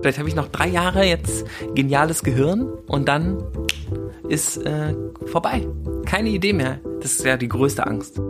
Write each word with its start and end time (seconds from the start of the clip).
Vielleicht 0.00 0.18
habe 0.18 0.28
ich 0.28 0.34
noch 0.34 0.48
drei 0.48 0.68
Jahre 0.68 1.04
jetzt 1.04 1.44
geniales 1.74 2.22
Gehirn 2.22 2.62
und 2.86 3.08
dann 3.08 3.42
ist 4.28 4.58
äh, 4.58 4.94
vorbei. 5.26 5.66
Keine 6.04 6.28
Idee 6.28 6.52
mehr. 6.52 6.80
Das 7.00 7.12
ist 7.12 7.24
ja 7.24 7.36
die 7.36 7.48
größte 7.48 7.86
Angst. 7.86 8.20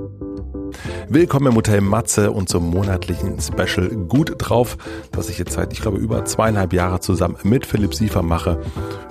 Willkommen 1.10 1.46
im 1.46 1.54
Hotel 1.54 1.80
Matze 1.80 2.32
und 2.32 2.50
zum 2.50 2.68
monatlichen 2.68 3.40
Special 3.40 3.88
Gut 3.88 4.34
drauf, 4.36 4.76
das 5.10 5.30
ich 5.30 5.38
jetzt 5.38 5.54
seit, 5.54 5.72
ich 5.72 5.80
glaube, 5.80 5.96
über 5.96 6.26
zweieinhalb 6.26 6.74
Jahre 6.74 7.00
zusammen 7.00 7.38
mit 7.44 7.64
Philipp 7.64 7.94
Siefer 7.94 8.20
mache. 8.20 8.60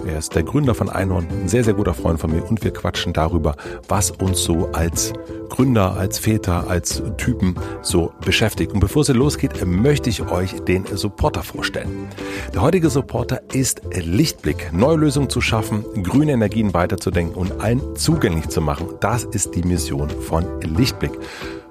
Er 0.05 0.19
ist 0.19 0.35
der 0.35 0.43
Gründer 0.43 0.75
von 0.75 0.89
Einhorn, 0.89 1.25
ein 1.27 1.47
sehr, 1.47 1.63
sehr 1.63 1.73
guter 1.73 1.95
Freund 1.95 2.19
von 2.19 2.31
mir 2.31 2.47
und 2.47 2.63
wir 2.63 2.71
quatschen 2.71 3.13
darüber, 3.13 3.55
was 3.87 4.11
uns 4.11 4.43
so 4.43 4.69
als 4.73 5.11
Gründer, 5.49 5.97
als 5.97 6.19
Väter, 6.19 6.69
als 6.69 7.01
Typen 7.17 7.55
so 7.81 8.11
beschäftigt. 8.23 8.73
Und 8.73 8.79
bevor 8.79 9.01
es 9.01 9.07
losgeht, 9.07 9.65
möchte 9.65 10.11
ich 10.11 10.21
euch 10.29 10.53
den 10.65 10.85
Supporter 10.85 11.41
vorstellen. 11.41 12.09
Der 12.53 12.61
heutige 12.61 12.91
Supporter 12.91 13.41
ist 13.53 13.81
Lichtblick. 13.91 14.71
Neue 14.71 14.97
Lösungen 14.97 15.31
zu 15.31 15.41
schaffen, 15.41 15.83
grüne 16.03 16.33
Energien 16.33 16.75
weiterzudenken 16.75 17.35
und 17.35 17.59
allen 17.59 17.95
zugänglich 17.95 18.49
zu 18.49 18.61
machen. 18.61 18.89
Das 18.99 19.23
ist 19.23 19.55
die 19.55 19.63
Mission 19.63 20.11
von 20.11 20.45
Lichtblick. 20.61 21.17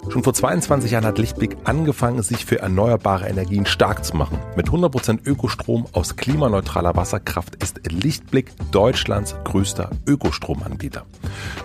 Schon 0.08 0.22
vor 0.22 0.34
22 0.34 0.92
Jahren 0.92 1.04
hat 1.04 1.18
Lichtblick 1.18 1.56
angefangen, 1.64 2.22
sich 2.22 2.44
für 2.44 2.60
erneuerbare 2.60 3.28
Energien 3.28 3.66
stark 3.66 4.04
zu 4.04 4.16
machen. 4.16 4.38
Mit 4.56 4.68
100% 4.68 5.26
Ökostrom 5.26 5.86
aus 5.92 6.16
klimaneutraler 6.16 6.94
Wasserkraft 6.94 7.56
ist 7.56 7.80
Lichtblick 7.90 8.52
Deutschlands 8.70 9.34
größter 9.44 9.90
Ökostromanbieter. 10.06 11.04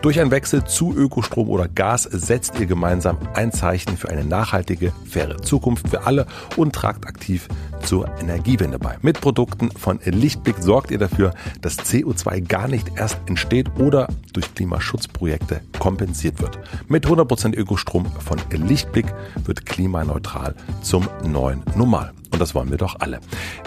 Durch 0.01 0.19
einen 0.19 0.31
Wechsel 0.31 0.63
zu 0.65 0.93
Ökostrom 0.93 1.49
oder 1.49 1.67
Gas 1.67 2.03
setzt 2.03 2.59
ihr 2.59 2.65
gemeinsam 2.65 3.17
ein 3.33 3.51
Zeichen 3.51 3.95
für 3.95 4.09
eine 4.09 4.25
nachhaltige, 4.25 4.91
faire 5.05 5.37
Zukunft 5.41 5.89
für 5.89 6.05
alle 6.05 6.25
und 6.57 6.73
tragt 6.73 7.07
aktiv 7.07 7.47
zur 7.81 8.09
Energiewende 8.19 8.79
bei. 8.79 8.97
Mit 9.01 9.21
Produkten 9.21 9.71
von 9.71 9.99
Lichtblick 10.03 10.57
sorgt 10.59 10.91
ihr 10.91 10.97
dafür, 10.97 11.33
dass 11.61 11.79
CO2 11.79 12.47
gar 12.47 12.67
nicht 12.67 12.91
erst 12.95 13.17
entsteht 13.25 13.67
oder 13.79 14.07
durch 14.33 14.53
Klimaschutzprojekte 14.55 15.61
kompensiert 15.79 16.41
wird. 16.41 16.59
Mit 16.87 17.05
100% 17.05 17.55
Ökostrom 17.55 18.05
von 18.05 18.39
Lichtblick 18.51 19.07
wird 19.45 19.65
klimaneutral 19.65 20.55
zum 20.81 21.07
neuen 21.23 21.63
Normal. 21.75 22.13
Und 22.31 22.39
das 22.39 22.55
wollen 22.55 22.71
wir 22.71 22.77
doch 22.77 22.95
alle. 22.99 23.19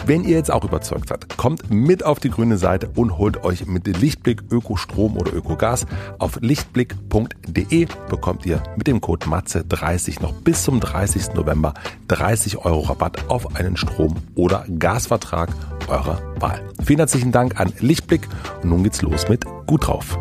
Wenn 0.07 0.25
ihr 0.25 0.37
jetzt 0.37 0.51
auch 0.51 0.65
überzeugt 0.65 1.09
seid, 1.09 1.37
kommt 1.37 1.71
mit 1.71 2.05
auf 2.05 2.19
die 2.19 2.31
grüne 2.31 2.59
Seite 2.59 2.91
und 2.95 3.19
holt 3.19 3.45
euch 3.45 3.67
mit 3.67 3.87
Lichtblick 3.87 4.43
Ökostrom 4.51 5.17
oder 5.17 5.33
Ökogas. 5.33 5.87
Auf 6.19 6.39
lichtblick.de 6.41 7.87
bekommt 8.09 8.47
ihr 8.47 8.63
mit 8.77 8.87
dem 8.87 9.01
Code 9.01 9.27
MATZE30 9.27 10.23
noch 10.23 10.33
bis 10.33 10.63
zum 10.65 10.81
30. 10.81 11.35
November 11.35 11.75
30 12.09 12.59
Euro 12.59 12.81
Rabatt 12.81 13.29
auf 13.29 13.57
einen 13.57 13.77
Strom- 13.77 14.17
oder 14.35 14.65
Gasvertrag 14.79 15.51
eurer 15.89 16.21
Wahl. 16.41 16.63
Vielen 16.83 16.99
herzlichen 16.99 17.33
Dank 17.33 17.61
an 17.61 17.73
Lichtblick 17.81 18.29
und 18.63 18.71
nun 18.71 18.83
geht's 18.83 19.03
los 19.03 19.29
mit 19.29 19.45
Gut 19.67 19.87
drauf. 19.87 20.19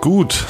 Gut. 0.00 0.46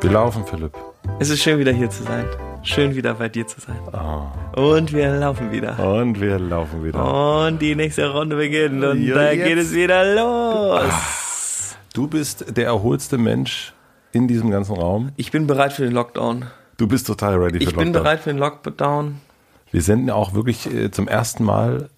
Wir 0.00 0.10
laufen, 0.10 0.44
Philipp. 0.44 0.87
Es 1.20 1.30
ist 1.30 1.42
schön 1.42 1.58
wieder 1.58 1.72
hier 1.72 1.90
zu 1.90 2.02
sein. 2.04 2.24
Schön 2.62 2.94
wieder 2.94 3.14
bei 3.14 3.28
dir 3.28 3.46
zu 3.46 3.60
sein. 3.60 3.76
Oh. 3.92 4.60
Und 4.76 4.92
wir 4.92 5.10
laufen 5.16 5.50
wieder. 5.50 5.78
Und 5.78 6.20
wir 6.20 6.38
laufen 6.38 6.84
wieder. 6.84 7.46
Und 7.46 7.60
die 7.60 7.74
nächste 7.74 8.10
Runde 8.12 8.36
beginnt 8.36 8.84
und 8.84 9.02
Ja, 9.02 9.14
da 9.14 9.32
jetzt. 9.32 9.46
geht 9.46 9.58
es 9.58 9.74
wieder 9.74 10.14
los. 10.14 11.76
Du 11.92 12.06
bist 12.06 12.56
der 12.56 12.66
erholste 12.66 13.18
Mensch 13.18 13.72
in 14.12 14.28
diesem 14.28 14.50
ganzen 14.50 14.76
Raum. 14.76 15.10
Ich 15.16 15.30
bin 15.30 15.46
bereit 15.46 15.72
für 15.72 15.82
den 15.84 15.92
Lockdown. 15.92 16.46
Du 16.76 16.86
bist 16.86 17.06
total 17.06 17.34
ready 17.36 17.58
für 17.58 17.64
Ich 17.64 17.68
bin 17.70 17.86
Lockdown. 17.88 17.92
bereit 17.92 18.20
für 18.20 18.30
den 18.30 18.38
Lockdown. 18.38 19.20
Wir 19.72 19.82
senden 19.82 20.10
auch 20.10 20.34
wirklich 20.34 20.72
äh, 20.72 20.90
zum 20.90 21.08
ersten 21.08 21.44
Mal 21.44 21.90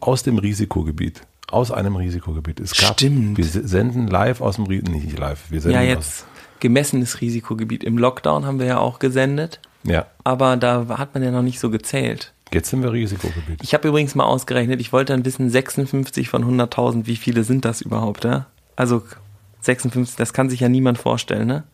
aus 0.00 0.22
dem 0.22 0.38
Risikogebiet. 0.38 1.22
Aus 1.50 1.70
einem 1.70 1.96
Risikogebiet. 1.96 2.58
Es 2.60 2.76
gab, 2.76 2.94
Stimmt. 2.94 3.36
Wir 3.38 3.44
se- 3.44 3.66
senden 3.66 4.06
live 4.08 4.40
aus 4.40 4.56
dem 4.56 4.64
Risikogebiet. 4.66 5.04
Nicht 5.04 5.18
live. 5.18 5.50
Wir 5.50 5.60
senden 5.60 5.76
Ja, 5.80 5.82
jetzt 5.86 6.26
gemessenes 6.64 7.20
Risikogebiet. 7.20 7.84
Im 7.84 7.98
Lockdown 7.98 8.46
haben 8.46 8.58
wir 8.58 8.64
ja 8.66 8.78
auch 8.78 8.98
gesendet, 8.98 9.60
ja, 9.82 10.06
aber 10.24 10.56
da 10.56 10.86
hat 10.96 11.12
man 11.12 11.22
ja 11.22 11.30
noch 11.30 11.42
nicht 11.42 11.60
so 11.60 11.68
gezählt. 11.68 12.32
jetzt 12.54 12.70
sind 12.70 12.82
wir 12.82 12.90
Risikogebiet. 12.90 13.60
Ich 13.62 13.74
habe 13.74 13.86
übrigens 13.88 14.14
mal 14.14 14.24
ausgerechnet, 14.24 14.80
ich 14.80 14.90
wollte 14.92 15.12
dann 15.12 15.24
wissen, 15.26 15.50
56 15.50 16.30
von 16.30 16.42
100.000, 16.42 17.04
wie 17.06 17.16
viele 17.16 17.44
sind 17.44 17.66
das 17.66 17.82
überhaupt, 17.82 18.24
ja? 18.24 18.46
Also 18.76 19.02
56, 19.60 20.16
das 20.16 20.32
kann 20.32 20.48
sich 20.48 20.60
ja 20.60 20.68
niemand 20.70 20.96
vorstellen, 20.98 21.46
ne? 21.48 21.64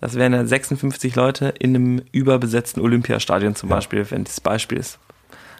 Das 0.00 0.14
wären 0.14 0.32
ja 0.32 0.44
56 0.46 1.14
Leute 1.16 1.52
in 1.58 1.74
einem 1.74 2.02
überbesetzten 2.12 2.80
Olympiastadion 2.82 3.54
zum 3.54 3.68
Ja. 3.68 3.76
Beispiel, 3.76 4.10
wenn 4.10 4.24
das 4.24 4.40
Beispiel 4.40 4.78
ist. 4.78 4.98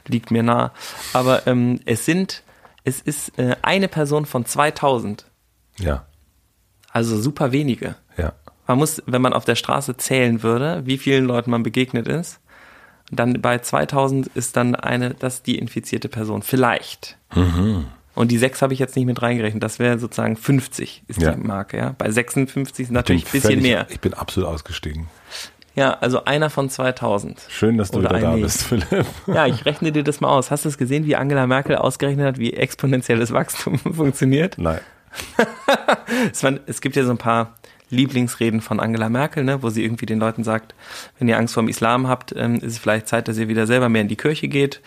Liegt 0.06 0.30
mir 0.30 0.42
nah. 0.42 0.72
Aber 1.12 1.46
ähm, 1.46 1.80
es 1.84 2.04
sind, 2.06 2.42
es 2.84 3.00
ist 3.02 3.38
äh, 3.38 3.56
eine 3.62 3.88
Person 3.88 4.24
von 4.26 4.46
2000. 4.46 5.26
Ja, 5.78 6.06
Also 6.92 7.20
super 7.20 7.52
wenige. 7.52 7.96
ja. 8.16 8.32
Man 8.68 8.78
muss, 8.78 9.02
wenn 9.06 9.22
man 9.22 9.32
auf 9.32 9.44
der 9.44 9.54
Straße 9.56 9.96
zählen 9.96 10.42
würde, 10.44 10.82
wie 10.84 10.98
vielen 10.98 11.24
Leuten 11.24 11.50
man 11.50 11.62
begegnet 11.64 12.06
ist, 12.06 12.38
dann 13.10 13.40
bei 13.40 13.58
2000 13.58 14.28
ist 14.34 14.56
dann 14.56 14.74
eine, 14.74 15.14
das 15.14 15.36
ist 15.36 15.46
die 15.46 15.58
infizierte 15.58 16.08
Person. 16.08 16.42
Vielleicht. 16.42 17.16
Und 18.14 18.28
die 18.30 18.36
sechs 18.38 18.60
habe 18.62 18.74
ich 18.74 18.78
jetzt 18.78 18.94
nicht 18.96 19.06
mit 19.06 19.22
reingerechnet. 19.22 19.62
Das 19.62 19.78
wäre 19.78 19.98
sozusagen 19.98 20.36
50 20.36 21.04
ist 21.08 21.20
Ja. 21.22 21.32
die 21.32 21.40
Marke. 21.40 21.78
Ja? 21.78 21.94
Bei 21.96 22.10
56 22.10 22.84
ist 22.84 22.92
natürlich 22.92 23.24
ein 23.26 23.32
bisschen 23.32 23.50
völlig- 23.50 23.62
mehr. 23.62 23.86
Ich 23.88 24.00
bin 24.00 24.12
absolut 24.12 24.48
ausgestiegen. 24.50 25.06
Ja, 25.74 25.92
also 26.00 26.24
einer 26.24 26.50
von 26.50 26.68
2000. 26.68 27.40
Schön, 27.48 27.78
dass 27.78 27.92
du 27.92 28.00
Oder 28.00 28.10
wieder 28.10 28.20
da 28.32 28.36
bist, 28.36 28.64
Philipp. 28.64 29.06
Ja, 29.28 29.46
ich 29.46 29.64
rechne 29.64 29.92
dir 29.92 30.02
das 30.02 30.20
mal 30.20 30.28
aus. 30.28 30.50
Hast 30.50 30.64
du 30.64 30.68
es 30.68 30.76
gesehen, 30.76 31.06
wie 31.06 31.14
Angela 31.16 31.46
Merkel 31.46 31.76
ausgerechnet 31.76 32.26
hat, 32.26 32.38
wie 32.38 32.52
exponentielles 32.52 33.32
Wachstum 33.32 33.78
funktioniert? 33.94 34.58
Nein. 34.58 34.80
Es, 36.32 36.42
waren, 36.42 36.60
es 36.66 36.80
gibt 36.80 36.96
ja 36.96 37.04
so 37.04 37.10
ein 37.10 37.18
paar 37.18 37.54
Lieblingsreden 37.90 38.60
von 38.60 38.80
Angela 38.80 39.08
Merkel, 39.08 39.44
ne, 39.44 39.62
wo 39.62 39.70
sie 39.70 39.84
irgendwie 39.84 40.06
den 40.06 40.18
Leuten 40.18 40.44
sagt, 40.44 40.74
wenn 41.18 41.28
ihr 41.28 41.38
Angst 41.38 41.54
vor 41.54 41.62
dem 41.62 41.68
Islam 41.68 42.08
habt, 42.08 42.34
ähm, 42.36 42.56
ist 42.56 42.72
es 42.72 42.78
vielleicht 42.78 43.08
Zeit, 43.08 43.28
dass 43.28 43.38
ihr 43.38 43.48
wieder 43.48 43.66
selber 43.66 43.88
mehr 43.88 44.02
in 44.02 44.08
die 44.08 44.16
Kirche 44.16 44.48
geht. 44.48 44.80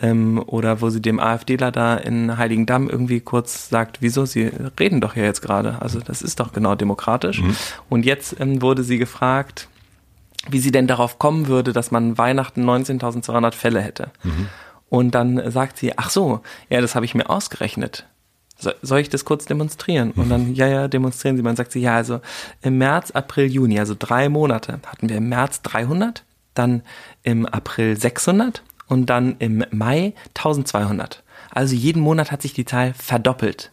Ähm, 0.00 0.42
oder 0.46 0.80
wo 0.80 0.90
sie 0.90 1.02
dem 1.02 1.18
AfDler 1.18 1.72
da 1.72 1.96
in 1.96 2.38
Heiligendamm 2.38 2.88
irgendwie 2.88 3.20
kurz 3.20 3.68
sagt, 3.68 4.00
wieso, 4.00 4.26
sie 4.26 4.50
reden 4.78 5.00
doch 5.00 5.16
ja 5.16 5.24
jetzt 5.24 5.42
gerade. 5.42 5.82
Also 5.82 5.98
das 5.98 6.22
ist 6.22 6.38
doch 6.38 6.52
genau 6.52 6.76
demokratisch. 6.76 7.42
Und 7.88 8.06
jetzt 8.06 8.38
ähm, 8.40 8.62
wurde 8.62 8.84
sie 8.84 8.98
gefragt, 8.98 9.68
wie 10.48 10.60
sie 10.60 10.70
denn 10.70 10.86
darauf 10.86 11.18
kommen 11.18 11.48
würde, 11.48 11.72
dass 11.72 11.90
man 11.90 12.16
Weihnachten 12.16 12.64
19.200 12.64 13.52
Fälle 13.52 13.80
hätte. 13.80 14.10
Und 14.88 15.14
dann 15.14 15.50
sagt 15.50 15.78
sie, 15.78 15.98
ach 15.98 16.10
so, 16.10 16.40
ja, 16.70 16.80
das 16.80 16.94
habe 16.94 17.04
ich 17.04 17.14
mir 17.14 17.28
ausgerechnet. 17.28 18.06
So, 18.60 18.72
soll 18.82 18.98
ich 18.98 19.08
das 19.08 19.24
kurz 19.24 19.44
demonstrieren? 19.44 20.10
Und 20.12 20.30
dann, 20.30 20.54
ja, 20.54 20.66
ja, 20.66 20.88
demonstrieren 20.88 21.36
Sie. 21.36 21.42
Man 21.42 21.54
sagt 21.54 21.72
sie, 21.72 21.80
ja, 21.80 21.94
also 21.94 22.20
im 22.60 22.78
März, 22.78 23.12
April, 23.12 23.46
Juni, 23.46 23.78
also 23.78 23.94
drei 23.96 24.28
Monate, 24.28 24.80
hatten 24.84 25.08
wir 25.08 25.16
im 25.16 25.28
März 25.28 25.62
300, 25.62 26.24
dann 26.54 26.82
im 27.22 27.46
April 27.46 27.96
600 27.96 28.64
und 28.88 29.06
dann 29.06 29.36
im 29.38 29.64
Mai 29.70 30.14
1200. 30.36 31.22
Also 31.50 31.76
jeden 31.76 32.02
Monat 32.02 32.32
hat 32.32 32.42
sich 32.42 32.52
die 32.52 32.64
Zahl 32.64 32.94
verdoppelt. 32.94 33.70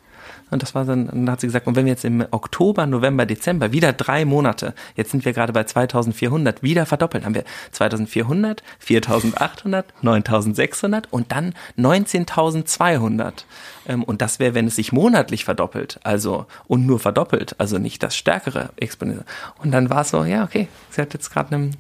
Und 0.55 0.63
das 0.63 0.73
war 0.73 0.85
dann, 0.85 1.07
dann 1.07 1.29
hat 1.29 1.41
sie 1.41 1.47
gesagt, 1.47 1.67
und 1.67 1.75
wenn 1.75 1.83
wir 1.83 1.91
jetzt 1.91 2.05
im 2.05 2.25
Oktober, 2.31 2.85
November, 2.85 3.25
Dezember 3.25 3.73
wieder 3.73 3.91
drei 3.91 4.23
Monate, 4.23 4.73
jetzt 4.95 5.11
sind 5.11 5.25
wir 5.25 5.33
gerade 5.33 5.51
bei 5.51 5.65
2400, 5.65 6.63
wieder 6.63 6.85
verdoppeln, 6.85 7.25
haben 7.25 7.35
wir 7.35 7.43
2400, 7.71 8.63
4800, 8.79 9.85
9600 10.01 11.11
und 11.11 11.33
dann 11.33 11.55
19200. 11.75 13.45
Ähm, 13.85 14.03
Und 14.03 14.21
das 14.21 14.39
wäre, 14.39 14.53
wenn 14.53 14.67
es 14.67 14.77
sich 14.77 14.93
monatlich 14.93 15.43
verdoppelt, 15.43 15.99
also 16.03 16.45
und 16.67 16.85
nur 16.85 17.01
verdoppelt, 17.01 17.59
also 17.59 17.77
nicht 17.77 18.01
das 18.01 18.15
stärkere 18.15 18.69
Exponent. 18.77 19.25
Und 19.61 19.71
dann 19.71 19.89
war 19.89 20.03
es 20.03 20.11
so, 20.11 20.23
ja, 20.23 20.45
okay, 20.45 20.69
sie 20.89 21.01
hat 21.01 21.13
jetzt 21.13 21.31
gerade 21.31 21.53
einem 21.53 21.71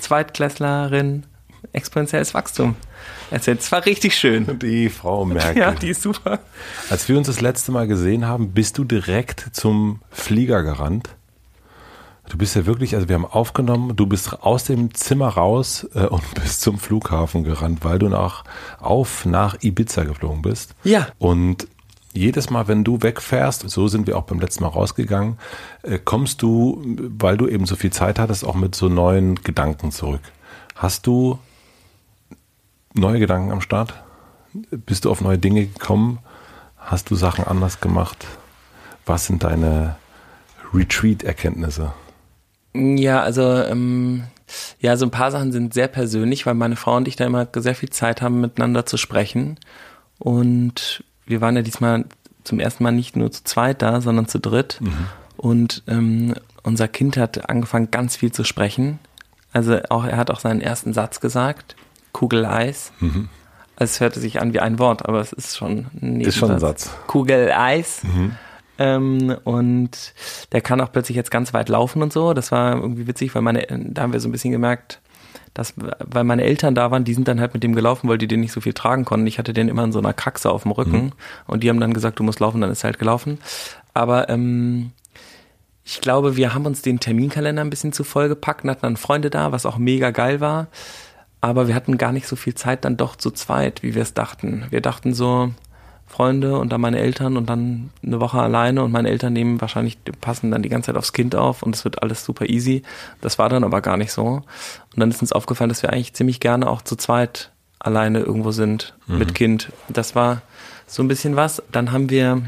Zweitklässlerin 0.00 1.24
exponentielles 1.72 2.34
Wachstum 2.34 2.76
erzählt. 3.30 3.60
Es 3.60 3.72
war 3.72 3.84
richtig 3.86 4.16
schön. 4.16 4.58
Die 4.58 4.88
Frau 4.88 5.24
Merkel. 5.26 5.62
Ja, 5.62 5.72
die 5.72 5.90
ist 5.90 6.02
super. 6.02 6.40
Als 6.88 7.08
wir 7.08 7.16
uns 7.16 7.26
das 7.26 7.40
letzte 7.40 7.72
Mal 7.72 7.86
gesehen 7.86 8.26
haben, 8.26 8.52
bist 8.52 8.78
du 8.78 8.84
direkt 8.84 9.48
zum 9.52 10.00
Flieger 10.10 10.62
gerannt. 10.62 11.10
Du 12.28 12.38
bist 12.38 12.54
ja 12.54 12.64
wirklich, 12.64 12.94
also 12.94 13.08
wir 13.08 13.16
haben 13.16 13.26
aufgenommen, 13.26 13.96
du 13.96 14.06
bist 14.06 14.44
aus 14.44 14.62
dem 14.62 14.94
Zimmer 14.94 15.28
raus 15.28 15.88
äh, 15.94 16.04
und 16.04 16.22
bist 16.34 16.60
zum 16.60 16.78
Flughafen 16.78 17.42
gerannt, 17.42 17.80
weil 17.82 17.98
du 17.98 18.08
nach, 18.08 18.44
auf 18.78 19.26
nach 19.26 19.56
Ibiza 19.62 20.04
geflogen 20.04 20.40
bist. 20.40 20.76
Ja. 20.84 21.08
Und 21.18 21.66
jedes 22.12 22.50
Mal, 22.50 22.68
wenn 22.68 22.84
du 22.84 23.02
wegfährst, 23.02 23.68
so 23.68 23.88
sind 23.88 24.06
wir 24.06 24.16
auch 24.16 24.24
beim 24.24 24.40
letzten 24.40 24.62
Mal 24.62 24.70
rausgegangen, 24.70 25.38
äh, 25.82 25.98
kommst 25.98 26.42
du, 26.42 26.80
weil 26.84 27.36
du 27.36 27.48
eben 27.48 27.66
so 27.66 27.74
viel 27.74 27.90
Zeit 27.90 28.20
hattest, 28.20 28.44
auch 28.44 28.54
mit 28.54 28.76
so 28.76 28.88
neuen 28.88 29.36
Gedanken 29.36 29.90
zurück. 29.90 30.22
Hast 30.76 31.08
du 31.08 31.38
neue 32.94 33.18
Gedanken 33.18 33.52
am 33.52 33.60
Start? 33.60 33.94
Bist 34.70 35.04
du 35.04 35.10
auf 35.10 35.20
neue 35.20 35.38
Dinge 35.38 35.66
gekommen? 35.66 36.18
Hast 36.76 37.10
du 37.10 37.14
Sachen 37.14 37.44
anders 37.44 37.80
gemacht? 37.80 38.26
Was 39.06 39.26
sind 39.26 39.44
deine 39.44 39.96
Retreat-Erkenntnisse? 40.72 41.92
Ja, 42.74 43.22
also 43.22 43.42
ähm, 43.42 44.24
Ja, 44.80 44.96
so 44.96 45.06
ein 45.06 45.10
paar 45.10 45.30
Sachen 45.30 45.52
sind 45.52 45.74
sehr 45.74 45.88
persönlich, 45.88 46.46
weil 46.46 46.54
meine 46.54 46.76
Frau 46.76 46.96
und 46.96 47.08
ich 47.08 47.16
da 47.16 47.26
immer 47.26 47.48
sehr 47.54 47.74
viel 47.74 47.90
Zeit 47.90 48.22
haben, 48.22 48.40
miteinander 48.40 48.86
zu 48.86 48.96
sprechen. 48.96 49.58
Und 50.18 51.04
wir 51.26 51.40
waren 51.40 51.56
ja 51.56 51.62
diesmal 51.62 52.04
zum 52.44 52.60
ersten 52.60 52.82
Mal 52.82 52.92
nicht 52.92 53.16
nur 53.16 53.30
zu 53.30 53.44
zweit 53.44 53.82
da, 53.82 54.00
sondern 54.00 54.26
zu 54.26 54.38
dritt. 54.38 54.78
Mhm. 54.80 55.06
Und 55.36 55.82
ähm, 55.86 56.34
unser 56.62 56.88
Kind 56.88 57.16
hat 57.16 57.48
angefangen, 57.48 57.90
ganz 57.90 58.16
viel 58.16 58.32
zu 58.32 58.44
sprechen. 58.44 58.98
Also 59.52 59.80
auch, 59.88 60.04
er 60.04 60.16
hat 60.16 60.30
auch 60.30 60.40
seinen 60.40 60.60
ersten 60.60 60.92
Satz 60.92 61.20
gesagt. 61.20 61.76
Kugel 62.12 62.46
Eis. 62.46 62.92
Mhm. 63.00 63.28
Also 63.76 63.92
es 63.92 64.00
hörte 64.00 64.20
sich 64.20 64.40
an 64.40 64.52
wie 64.52 64.60
ein 64.60 64.78
Wort, 64.78 65.06
aber 65.06 65.20
es 65.20 65.32
ist 65.32 65.56
schon 65.56 65.86
ein 66.00 66.20
Ist 66.20 66.36
schon 66.36 66.50
ein 66.50 66.58
Satz. 66.58 66.90
Kugel 67.06 67.50
Eis. 67.52 68.02
Mhm. 68.04 68.32
Ähm, 68.78 69.36
und 69.44 70.14
der 70.52 70.60
kann 70.60 70.80
auch 70.80 70.90
plötzlich 70.90 71.16
jetzt 71.16 71.30
ganz 71.30 71.52
weit 71.52 71.68
laufen 71.68 72.02
und 72.02 72.12
so. 72.12 72.32
Das 72.32 72.50
war 72.50 72.76
irgendwie 72.76 73.06
witzig, 73.06 73.34
weil 73.34 73.42
meine, 73.42 73.66
da 73.68 74.02
haben 74.02 74.12
wir 74.12 74.20
so 74.20 74.28
ein 74.28 74.32
bisschen 74.32 74.52
gemerkt, 74.52 75.00
dass, 75.54 75.74
weil 75.98 76.24
meine 76.24 76.44
Eltern 76.44 76.74
da 76.74 76.90
waren, 76.90 77.04
die 77.04 77.14
sind 77.14 77.28
dann 77.28 77.40
halt 77.40 77.54
mit 77.54 77.62
dem 77.62 77.74
gelaufen, 77.74 78.08
weil 78.08 78.18
die 78.18 78.28
den 78.28 78.40
nicht 78.40 78.52
so 78.52 78.60
viel 78.60 78.72
tragen 78.72 79.04
konnten. 79.04 79.26
Ich 79.26 79.38
hatte 79.38 79.52
den 79.52 79.68
immer 79.68 79.84
in 79.84 79.92
so 79.92 79.98
einer 79.98 80.12
Kraxe 80.12 80.50
auf 80.50 80.62
dem 80.62 80.72
Rücken 80.72 81.04
mhm. 81.04 81.12
und 81.46 81.62
die 81.62 81.68
haben 81.68 81.80
dann 81.80 81.92
gesagt, 81.92 82.18
du 82.18 82.22
musst 82.22 82.40
laufen, 82.40 82.60
dann 82.60 82.70
ist 82.70 82.82
er 82.84 82.88
halt 82.88 82.98
gelaufen. 82.98 83.38
Aber 83.92 84.28
ähm, 84.28 84.92
ich 85.84 86.00
glaube, 86.00 86.36
wir 86.36 86.54
haben 86.54 86.66
uns 86.66 86.82
den 86.82 87.00
Terminkalender 87.00 87.62
ein 87.62 87.70
bisschen 87.70 87.92
zu 87.92 88.04
voll 88.04 88.28
gepackt 88.28 88.64
und 88.64 88.70
hatten 88.70 88.82
dann 88.82 88.96
Freunde 88.96 89.28
da, 89.28 89.52
was 89.52 89.66
auch 89.66 89.76
mega 89.76 90.10
geil 90.10 90.40
war. 90.40 90.68
Aber 91.40 91.68
wir 91.68 91.74
hatten 91.74 91.98
gar 91.98 92.12
nicht 92.12 92.26
so 92.26 92.36
viel 92.36 92.54
Zeit 92.54 92.84
dann 92.84 92.96
doch 92.96 93.16
zu 93.16 93.30
zweit, 93.30 93.82
wie 93.82 93.94
wir 93.94 94.02
es 94.02 94.14
dachten. 94.14 94.66
Wir 94.70 94.80
dachten 94.80 95.14
so, 95.14 95.50
Freunde 96.10 96.58
und 96.58 96.72
dann 96.72 96.80
meine 96.80 96.98
Eltern 96.98 97.36
und 97.36 97.48
dann 97.48 97.90
eine 98.04 98.18
Woche 98.18 98.40
alleine 98.40 98.82
und 98.82 98.90
meine 98.90 99.08
Eltern 99.08 99.32
nehmen 99.32 99.60
wahrscheinlich, 99.60 99.96
passen 100.20 100.50
dann 100.50 100.60
die 100.60 100.68
ganze 100.68 100.86
Zeit 100.86 100.96
aufs 100.96 101.12
Kind 101.12 101.36
auf 101.36 101.62
und 101.62 101.74
es 101.76 101.84
wird 101.84 102.02
alles 102.02 102.24
super 102.24 102.48
easy. 102.48 102.82
Das 103.20 103.38
war 103.38 103.48
dann 103.48 103.62
aber 103.62 103.80
gar 103.80 103.96
nicht 103.96 104.10
so. 104.10 104.24
Und 104.24 104.44
dann 104.96 105.08
ist 105.08 105.22
uns 105.22 105.32
aufgefallen, 105.32 105.68
dass 105.68 105.82
wir 105.82 105.92
eigentlich 105.92 106.12
ziemlich 106.12 106.40
gerne 106.40 106.68
auch 106.68 106.82
zu 106.82 106.96
zweit 106.96 107.52
alleine 107.78 108.18
irgendwo 108.18 108.50
sind 108.50 108.96
mhm. 109.06 109.18
mit 109.18 109.36
Kind. 109.36 109.70
Das 109.88 110.16
war 110.16 110.42
so 110.88 111.00
ein 111.04 111.08
bisschen 111.08 111.36
was. 111.36 111.62
Dann 111.70 111.92
haben 111.92 112.10
wir. 112.10 112.42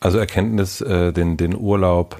Also 0.00 0.18
Erkenntnis, 0.18 0.82
äh, 0.82 1.10
den, 1.12 1.38
den 1.38 1.56
Urlaub 1.56 2.18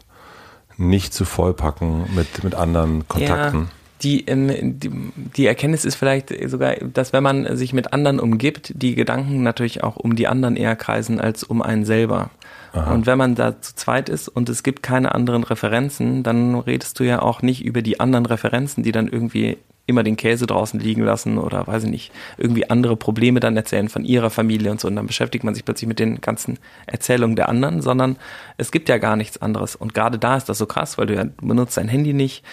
nicht 0.79 1.13
zu 1.13 1.27
vollpacken 1.27 2.07
mit, 2.15 2.43
mit 2.43 2.55
anderen 2.55 3.07
Kontakten. 3.07 3.61
Ja 3.65 3.84
die, 4.05 4.27
ähm, 4.27 4.79
die, 4.79 4.91
die 5.37 5.47
Erkenntnis 5.47 5.85
ist 5.85 5.97
vielleicht 5.97 6.33
sogar, 6.49 6.75
dass 6.77 7.13
wenn 7.13 7.23
man 7.23 7.57
sich 7.57 7.73
mit 7.73 7.93
anderen 7.93 8.21
umgibt, 8.21 8.73
die 8.75 8.95
Gedanken 8.95 9.43
natürlich 9.43 9.83
auch 9.83 9.97
um 9.97 10.15
die 10.15 10.29
anderen 10.29 10.57
eher 10.57 10.77
kreisen 10.77 11.21
als 11.21 11.43
um 11.43 11.63
einen 11.63 11.85
selber. 11.85 12.31
Aha. 12.73 12.93
Und 12.93 13.07
wenn 13.07 13.19
man 13.19 13.35
da 13.35 13.61
zu 13.61 13.75
zweit 13.75 14.09
ist 14.09 14.29
und 14.29 14.49
es 14.49 14.63
gibt 14.63 14.83
keine 14.83 15.15
anderen 15.15 15.45
Referenzen, 15.45 16.23
dann 16.23 16.55
redest 16.55 17.01
du 17.01 17.05
ja 17.05 17.23
auch 17.23 17.41
nicht 17.41 17.65
über 17.65 17.83
die 17.83 18.01
anderen 18.01 18.27
Referenzen, 18.27 18.83
die 18.83 18.93
dann 18.93 19.09
irgendwie 19.09 19.57
immer 19.87 20.03
den 20.03 20.17
Käse 20.17 20.47
draußen 20.47 20.81
liegen 20.81 21.03
lassen 21.03 21.37
oder 21.37 21.67
weiß 21.67 21.85
ich 21.85 21.91
nicht, 21.91 22.13
irgendwie 22.39 22.71
andere 22.71 22.97
Probleme 22.97 23.39
dann 23.41 23.57
erzählen 23.57 23.89
von 23.91 24.05
ihrer 24.05 24.31
Familie 24.31 24.71
und 24.71 24.81
so. 24.81 24.89
Und 24.89 24.97
dann 24.97 25.07
beschäftigt 25.07 25.45
man 25.45 25.55
sich 25.55 25.65
plötzlich 25.65 25.89
mit 25.89 25.99
den 25.99 26.21
ganzen 26.21 26.59
Erzählungen 26.87 27.37
der 27.37 27.49
anderen, 27.49 27.83
sondern 27.83 28.17
es 28.57 28.73
gibt 28.73 28.89
ja 28.89 28.97
gar 28.97 29.17
nichts 29.17 29.43
anderes. 29.43 29.77
Und 29.77 29.93
gerade 29.93 30.19
da 30.19 30.37
ist 30.37 30.49
das 30.49 30.59
so 30.59 30.67
krass, 30.67 30.97
weil 30.97 31.07
du 31.07 31.15
ja 31.15 31.27
benutzt 31.41 31.77
dein 31.77 31.89
Handy 31.89 32.15
nicht, 32.15 32.45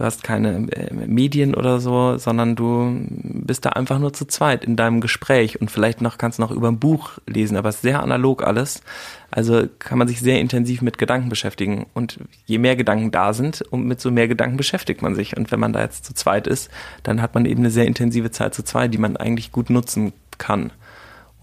du 0.00 0.06
hast 0.06 0.24
keine 0.24 0.66
äh, 0.72 0.94
Medien 0.94 1.54
oder 1.54 1.78
so, 1.78 2.16
sondern 2.16 2.56
du 2.56 3.04
bist 3.10 3.66
da 3.66 3.70
einfach 3.70 3.98
nur 3.98 4.14
zu 4.14 4.24
zweit 4.24 4.64
in 4.64 4.74
deinem 4.74 5.02
Gespräch 5.02 5.60
und 5.60 5.70
vielleicht 5.70 6.00
noch 6.00 6.16
kannst 6.16 6.38
du 6.38 6.42
noch 6.42 6.50
über 6.50 6.68
ein 6.68 6.78
Buch 6.78 7.18
lesen, 7.26 7.58
aber 7.58 7.68
es 7.68 7.76
ist 7.76 7.82
sehr 7.82 8.02
analog 8.02 8.42
alles. 8.42 8.82
Also 9.30 9.64
kann 9.78 9.98
man 9.98 10.08
sich 10.08 10.20
sehr 10.20 10.40
intensiv 10.40 10.80
mit 10.80 10.96
Gedanken 10.96 11.28
beschäftigen 11.28 11.84
und 11.92 12.18
je 12.46 12.56
mehr 12.56 12.76
Gedanken 12.76 13.10
da 13.10 13.34
sind, 13.34 13.62
mit 13.72 14.00
so 14.00 14.10
mehr 14.10 14.26
Gedanken 14.26 14.56
beschäftigt 14.56 15.02
man 15.02 15.14
sich 15.14 15.36
und 15.36 15.52
wenn 15.52 15.60
man 15.60 15.74
da 15.74 15.82
jetzt 15.82 16.06
zu 16.06 16.14
zweit 16.14 16.46
ist, 16.46 16.70
dann 17.02 17.20
hat 17.20 17.34
man 17.34 17.44
eben 17.44 17.60
eine 17.60 17.70
sehr 17.70 17.86
intensive 17.86 18.30
Zeit 18.30 18.54
zu 18.54 18.62
zweit, 18.62 18.94
die 18.94 18.98
man 18.98 19.18
eigentlich 19.18 19.52
gut 19.52 19.68
nutzen 19.68 20.14
kann. 20.38 20.72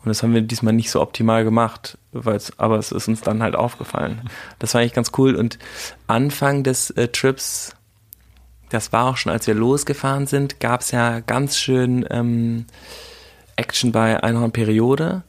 Und 0.02 0.10
das 0.10 0.24
haben 0.24 0.34
wir 0.34 0.42
diesmal 0.42 0.74
nicht 0.74 0.90
so 0.90 1.02
optimal 1.02 1.44
gemacht, 1.44 2.00
aber 2.12 2.80
es 2.80 2.92
ist 2.92 3.08
uns 3.08 3.22
dann 3.22 3.44
halt 3.44 3.56
aufgefallen. 3.56 4.22
Das 4.58 4.74
war 4.74 4.82
eigentlich 4.82 4.94
ganz 4.94 5.12
cool. 5.18 5.36
Und 5.36 5.60
Anfang 6.08 6.64
des 6.64 6.90
äh, 6.92 7.10
Trips 7.10 7.77
das 8.70 8.92
war 8.92 9.06
auch 9.06 9.18
schon, 9.18 9.32
als 9.32 9.48
wir 9.48 9.54
losgefahren 9.54 10.28
sind, 10.28 10.60
gab 10.60 10.82
es 10.82 10.92
ja 10.92 11.20
ganz 11.22 11.58
schön 11.58 12.06
ähm, 12.10 12.66
Action 13.56 13.92
bei 13.92 14.22
Einhorn 14.24 14.52
Periode. 14.52 15.24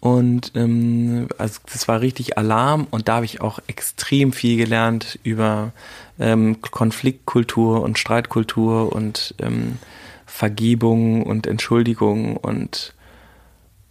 Und 0.00 0.52
ähm, 0.56 1.28
also 1.38 1.60
das 1.72 1.86
war 1.86 2.00
richtig 2.00 2.36
Alarm 2.36 2.88
und 2.90 3.06
da 3.06 3.16
habe 3.16 3.24
ich 3.24 3.40
auch 3.40 3.60
extrem 3.68 4.32
viel 4.32 4.56
gelernt 4.56 5.20
über 5.22 5.70
ähm, 6.18 6.60
Konfliktkultur 6.60 7.82
und 7.82 8.00
Streitkultur 8.00 8.92
und 8.92 9.36
ähm, 9.38 9.78
Vergebung 10.26 11.22
und 11.22 11.46
Entschuldigung 11.46 12.36
und 12.36 12.94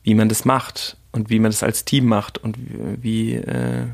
wie 0.04 0.16
man 0.16 0.28
das 0.28 0.44
macht 0.44 0.98
und 1.14 1.30
wie 1.30 1.40
man 1.40 1.52
das 1.52 1.64
als 1.64 1.86
Team 1.86 2.08
macht 2.08 2.40
und 2.40 2.58
wie, 3.02 3.36
äh, 3.36 3.86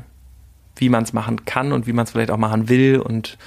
wie 0.74 0.88
man 0.88 1.04
es 1.04 1.12
machen 1.12 1.44
kann 1.44 1.72
und 1.72 1.86
wie 1.86 1.92
man 1.92 2.04
es 2.04 2.10
vielleicht 2.10 2.32
auch 2.32 2.38
machen 2.38 2.68
will 2.68 2.98
und 2.98 3.38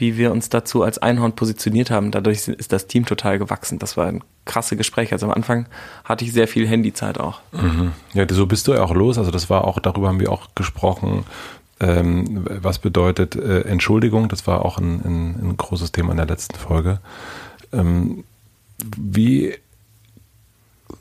wie 0.00 0.16
wir 0.16 0.32
uns 0.32 0.48
dazu 0.48 0.82
als 0.82 0.98
Einhorn 0.98 1.34
positioniert 1.34 1.90
haben. 1.90 2.10
Dadurch 2.10 2.48
ist 2.48 2.72
das 2.72 2.86
Team 2.86 3.04
total 3.04 3.38
gewachsen. 3.38 3.78
Das 3.78 3.96
war 3.96 4.06
ein 4.06 4.24
krasse 4.46 4.76
Gespräch. 4.76 5.12
Also 5.12 5.26
am 5.26 5.32
Anfang 5.32 5.66
hatte 6.04 6.24
ich 6.24 6.32
sehr 6.32 6.48
viel 6.48 6.66
Handyzeit 6.66 7.20
auch. 7.20 7.40
Mhm. 7.52 7.92
Ja, 8.14 8.24
so 8.28 8.46
bist 8.46 8.66
du 8.66 8.72
ja 8.72 8.82
auch 8.82 8.94
los. 8.94 9.18
Also 9.18 9.30
das 9.30 9.50
war 9.50 9.64
auch, 9.64 9.78
darüber 9.78 10.08
haben 10.08 10.18
wir 10.18 10.32
auch 10.32 10.48
gesprochen. 10.54 11.24
Ähm, 11.80 12.46
was 12.48 12.78
bedeutet 12.78 13.36
äh, 13.36 13.60
Entschuldigung? 13.62 14.28
Das 14.28 14.46
war 14.46 14.64
auch 14.64 14.78
ein, 14.78 15.00
ein, 15.04 15.50
ein, 15.50 15.56
großes 15.56 15.92
Thema 15.92 16.10
in 16.12 16.16
der 16.16 16.26
letzten 16.26 16.56
Folge. 16.56 17.00
Ähm, 17.72 18.24
wie 18.96 19.54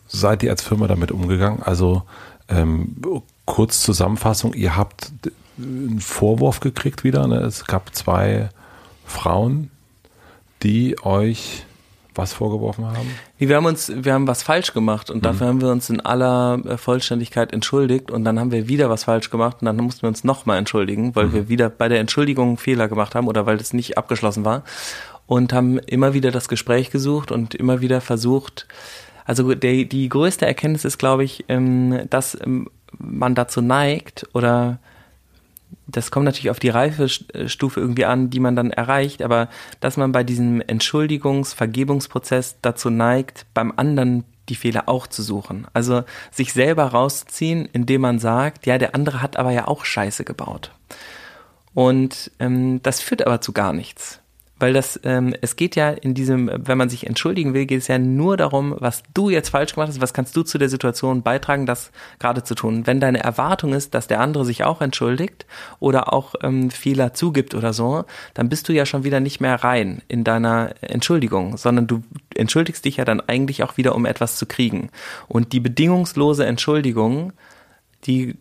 seid 0.08 0.44
ihr 0.44 0.52
als 0.52 0.62
Firma 0.62 0.88
damit 0.88 1.12
umgegangen? 1.12 1.64
Also 1.64 2.04
ähm, 2.50 2.96
kurz 3.46 3.82
Zusammenfassung, 3.82 4.54
ihr 4.54 4.76
habt 4.76 5.12
einen 5.58 6.00
Vorwurf 6.00 6.60
gekriegt 6.60 7.04
wieder. 7.04 7.28
Ne? 7.28 7.38
Es 7.38 7.66
gab 7.66 7.94
zwei 7.96 8.50
Frauen, 9.10 9.72
die 10.64 10.96
euch 11.04 11.66
was 12.16 12.34
vorgeworfen 12.34 12.86
haben? 12.86 13.10
Wir 13.38 13.56
haben 13.56 13.66
uns, 13.66 13.92
wir 13.96 14.14
haben 14.14 14.28
was 14.28 14.44
falsch 14.44 14.74
gemacht 14.74 15.10
und 15.10 15.18
mhm. 15.18 15.22
dafür 15.22 15.48
haben 15.48 15.62
wir 15.62 15.70
uns 15.70 15.90
in 15.90 16.02
aller 16.02 16.60
äh, 16.66 16.78
Vollständigkeit 16.78 17.54
entschuldigt 17.54 18.12
und 18.12 18.26
dann 18.26 18.40
haben 18.40 18.52
wir 18.52 18.68
wieder 18.68 18.90
was 18.90 19.06
falsch 19.06 19.30
gemacht 19.30 19.58
und 19.62 19.66
dann 19.66 19.78
mussten 19.78 20.04
wir 20.04 20.10
uns 20.10 20.24
nochmal 20.24 20.58
entschuldigen, 20.58 21.16
weil 21.16 21.28
mhm. 21.28 21.34
wir 21.34 21.50
wieder 21.50 21.70
bei 21.70 21.88
der 21.88 22.00
Entschuldigung 22.00 22.58
Fehler 22.58 22.88
gemacht 22.88 23.16
haben 23.16 23.28
oder 23.28 23.46
weil 23.46 23.58
das 23.58 23.74
nicht 23.74 23.98
abgeschlossen 23.98 24.44
war 24.46 24.64
und 25.28 25.54
haben 25.54 25.80
immer 25.80 26.14
wieder 26.14 26.32
das 26.32 26.50
Gespräch 26.50 26.92
gesucht 26.92 27.32
und 27.32 27.56
immer 27.56 27.82
wieder 27.82 28.02
versucht, 28.02 28.68
also 29.26 29.54
der, 29.54 29.86
die 29.86 30.10
größte 30.10 30.46
Erkenntnis 30.46 30.86
ist, 30.86 30.98
glaube 30.98 31.24
ich, 31.24 31.46
ähm, 31.48 32.02
dass 32.10 32.38
ähm, 32.44 32.68
man 32.98 33.36
dazu 33.36 33.62
neigt 33.62 34.28
oder 34.34 34.80
das 35.92 36.12
kommt 36.12 36.26
natürlich 36.26 36.52
auf 36.52 36.60
die 36.60 36.70
Reifestufe 36.70 37.80
irgendwie 37.80 38.06
an, 38.06 38.30
die 38.30 38.40
man 38.40 38.56
dann 38.56 38.72
erreicht, 38.72 39.22
aber 39.22 39.50
dass 39.80 39.98
man 39.98 40.12
bei 40.12 40.24
diesem 40.24 40.62
Entschuldigungs-, 40.62 41.56
Vergebungsprozess 41.56 42.58
dazu 42.62 42.90
neigt, 42.90 43.46
beim 43.54 43.74
anderen 43.76 44.24
die 44.50 44.56
Fehler 44.56 44.90
auch 44.90 45.08
zu 45.08 45.22
suchen. 45.22 45.68
Also 45.74 46.04
sich 46.32 46.54
selber 46.54 46.86
rausziehen, 46.86 47.68
indem 47.72 48.02
man 48.02 48.20
sagt, 48.20 48.66
ja, 48.66 48.78
der 48.78 48.96
andere 48.96 49.22
hat 49.22 49.38
aber 49.38 49.52
ja 49.52 49.68
auch 49.68 49.86
Scheiße 49.86 50.24
gebaut. 50.24 50.72
Und 51.74 52.32
ähm, 52.40 52.82
das 52.82 53.00
führt 53.00 53.26
aber 53.26 53.42
zu 53.42 53.54
gar 53.54 53.74
nichts. 53.74 54.20
Weil 54.60 54.74
das, 54.74 55.00
ähm, 55.04 55.34
es 55.42 55.56
geht 55.56 55.76
ja 55.76 55.90
in 55.90 56.14
diesem, 56.14 56.52
wenn 56.54 56.78
man 56.78 56.90
sich 56.90 57.08
entschuldigen 57.08 57.54
will, 57.54 57.66
geht 57.66 57.80
es 57.80 57.88
ja 57.88 57.98
nur 57.98 58.36
darum, 58.36 58.76
was 58.78 59.04
du 59.14 59.30
jetzt 59.30 59.50
falsch 59.50 59.74
gemacht 59.74 59.88
hast, 59.88 60.02
was 60.02 60.14
kannst 60.14 60.36
du 60.36 60.44
zu 60.44 60.58
der 60.58 60.70
Situation 60.70 61.24
beitragen, 61.24 61.66
das 61.66 61.92
gerade 62.20 62.44
zu 62.44 62.56
tun. 62.56 62.86
Wenn 62.86 63.00
deine 63.00 63.24
Erwartung 63.24 63.74
ist, 63.74 63.94
dass 63.94 64.08
der 64.08 64.20
andere 64.20 64.44
sich 64.44 64.66
auch 64.66 64.82
entschuldigt 64.82 65.46
oder 65.80 66.12
auch 66.12 66.36
ähm, 66.44 66.70
Fehler 66.72 67.14
zugibt 67.14 67.56
oder 67.56 67.72
so, 67.72 68.04
dann 68.34 68.50
bist 68.50 68.68
du 68.68 68.74
ja 68.74 68.86
schon 68.86 69.06
wieder 69.06 69.22
nicht 69.22 69.40
mehr 69.40 69.56
rein 69.64 70.02
in 70.10 70.26
deiner 70.26 70.76
Entschuldigung, 70.82 71.56
sondern 71.56 71.88
du 71.88 72.04
entschuldigst 72.36 72.84
dich 72.84 72.98
ja 72.98 73.06
dann 73.06 73.22
eigentlich 73.22 73.64
auch 73.64 73.78
wieder, 73.78 73.96
um 73.96 74.06
etwas 74.06 74.36
zu 74.36 74.46
kriegen. 74.46 74.90
Und 75.28 75.54
die 75.54 75.62
bedingungslose 75.62 76.46
Entschuldigung, 76.46 77.32
die, 78.06 78.36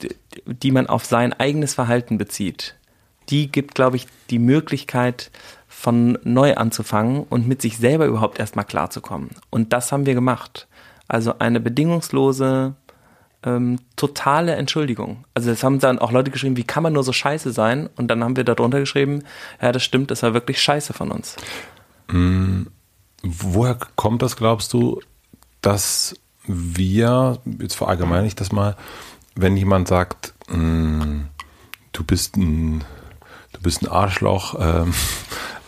die 0.46 0.70
man 0.70 0.87
auf 0.87 1.04
sein 1.04 1.32
eigenes 1.32 1.75
Verhalten 1.75 2.18
bezieht, 2.18 2.75
die 3.30 3.50
gibt, 3.50 3.75
glaube 3.75 3.97
ich, 3.97 4.06
die 4.30 4.38
Möglichkeit, 4.38 5.30
von 5.78 6.18
neu 6.25 6.56
anzufangen 6.56 7.23
und 7.23 7.47
mit 7.47 7.62
sich 7.62 7.76
selber 7.78 8.06
überhaupt 8.06 8.40
erstmal 8.40 8.64
klarzukommen. 8.64 9.30
Und 9.49 9.73
das 9.73 9.92
haben 9.92 10.06
wir 10.06 10.14
gemacht. 10.14 10.66
Also 11.06 11.38
eine 11.38 11.61
bedingungslose, 11.61 12.75
ähm, 13.44 13.78
totale 13.94 14.56
Entschuldigung. 14.56 15.25
Also 15.35 15.50
das 15.50 15.62
haben 15.62 15.78
dann 15.78 16.00
auch 16.00 16.11
Leute 16.11 16.32
geschrieben, 16.32 16.56
wie 16.56 16.64
kann 16.64 16.82
man 16.82 16.94
nur 16.94 17.04
so 17.04 17.12
scheiße 17.12 17.52
sein? 17.52 17.88
Und 17.97 18.08
dann 18.08 18.25
haben 18.25 18.37
wir 18.37 18.42
darunter 18.42 18.80
geschrieben, 18.80 19.23
ja, 19.62 19.70
das 19.70 19.85
stimmt, 19.85 20.11
das 20.11 20.25
war 20.25 20.35
wirklich 20.35 20.61
scheiße 20.61 20.92
von 20.92 21.12
uns. 21.12 21.37
Mm, 22.08 22.62
woher 23.23 23.78
kommt 23.94 24.23
das, 24.23 24.37
glaubst 24.37 24.73
du, 24.73 25.00
dass 25.62 26.16
wir, 26.44 27.38
jetzt 27.61 27.75
verallgemeine 27.75 28.26
ich 28.26 28.35
das 28.35 28.50
mal, 28.50 28.76
wenn 29.37 29.56
jemand 29.56 29.87
sagt, 29.87 30.35
mm, 30.49 31.20
du 31.92 32.04
bist 32.04 32.37
ein, 32.37 32.82
du 33.59 33.62
bist 33.62 33.83
ein 33.83 33.88
Arschloch, 33.88 34.57
ähm, 34.61 34.95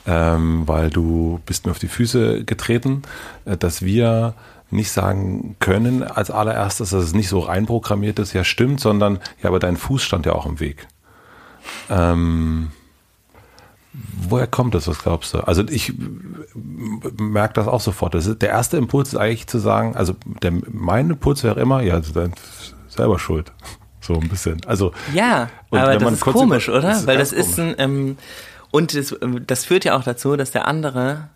ähm, 0.06 0.62
weil 0.66 0.90
du 0.90 1.40
bist 1.46 1.66
mir 1.66 1.72
auf 1.72 1.78
die 1.78 1.88
Füße 1.88 2.44
getreten, 2.44 3.02
äh, 3.44 3.56
dass 3.56 3.82
wir 3.82 4.34
nicht 4.70 4.92
sagen 4.92 5.56
können 5.58 6.04
als 6.04 6.30
allererstes, 6.30 6.90
dass 6.90 7.02
es 7.02 7.12
nicht 7.12 7.28
so 7.28 7.40
reinprogrammiert 7.40 8.20
ist, 8.20 8.32
ja 8.32 8.44
stimmt, 8.44 8.80
sondern 8.80 9.18
ja, 9.42 9.48
aber 9.48 9.58
dein 9.58 9.76
Fuß 9.76 10.02
stand 10.02 10.26
ja 10.26 10.32
auch 10.32 10.46
im 10.46 10.60
Weg. 10.60 10.86
Ähm, 11.88 12.70
woher 13.92 14.46
kommt 14.46 14.74
das, 14.76 14.86
was 14.86 15.00
glaubst 15.00 15.34
du? 15.34 15.38
Also 15.40 15.64
ich 15.68 15.92
merke 17.18 17.54
das 17.54 17.66
auch 17.66 17.80
sofort. 17.80 18.14
Das 18.14 18.26
ist, 18.26 18.42
der 18.42 18.50
erste 18.50 18.76
Impuls 18.76 19.08
ist 19.08 19.18
eigentlich 19.18 19.48
zu 19.48 19.58
sagen, 19.58 19.96
also 19.96 20.14
der, 20.42 20.52
mein 20.70 21.10
Impuls 21.10 21.42
wäre 21.42 21.60
immer, 21.60 21.82
ja, 21.82 22.00
selber 22.88 23.18
schuld. 23.18 23.52
So 24.14 24.20
ein 24.20 24.28
bisschen. 24.28 24.60
Also 24.66 24.92
ja, 25.14 25.48
aber 25.70 25.96
das 25.96 26.12
ist 26.14 26.20
komisch, 26.20 26.66
über, 26.66 26.78
oder? 26.78 26.88
Das 26.88 27.00
ist 27.00 27.06
Weil 27.06 27.18
das 27.18 27.32
ist 27.32 27.60
ein 27.60 27.74
ähm, 27.78 28.16
und 28.72 28.96
das, 28.96 29.14
das 29.46 29.64
führt 29.64 29.84
ja 29.84 29.96
auch 29.96 30.02
dazu, 30.02 30.36
dass 30.36 30.50
der 30.50 30.66
andere 30.66 31.28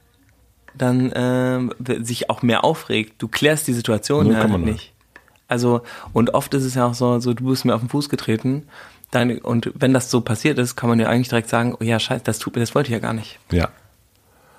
dann 0.77 1.13
äh, 1.13 1.61
sich 2.03 2.31
auch 2.31 2.43
mehr 2.43 2.65
aufregt. 2.65 3.15
Du 3.19 3.29
klärst 3.29 3.69
die 3.69 3.73
Situation 3.73 4.31
ja 4.33 4.47
nicht. 4.59 4.93
Also, 5.47 5.83
und 6.13 6.35
oft 6.35 6.53
ist 6.55 6.65
es 6.65 6.75
ja 6.75 6.87
auch 6.87 6.95
so, 6.95 7.21
so, 7.21 7.33
du 7.33 7.45
bist 7.45 7.65
mir 7.65 7.75
auf 7.75 7.81
den 7.81 7.91
Fuß 7.91 8.09
getreten. 8.09 8.67
Dann, 9.11 9.39
und 9.39 9.71
wenn 9.75 9.93
das 9.93 10.11
so 10.11 10.21
passiert 10.21 10.59
ist, 10.59 10.75
kann 10.75 10.89
man 10.89 10.99
ja 10.99 11.09
eigentlich 11.09 11.29
direkt 11.29 11.49
sagen, 11.49 11.77
oh 11.79 11.85
ja, 11.85 12.01
scheiße, 12.01 12.25
das 12.25 12.41
tut 12.41 12.57
mir, 12.57 12.61
das 12.61 12.75
wollte 12.75 12.89
ich 12.89 12.95
ja 12.95 12.99
gar 12.99 13.13
nicht. 13.13 13.39
Ja. 13.53 13.69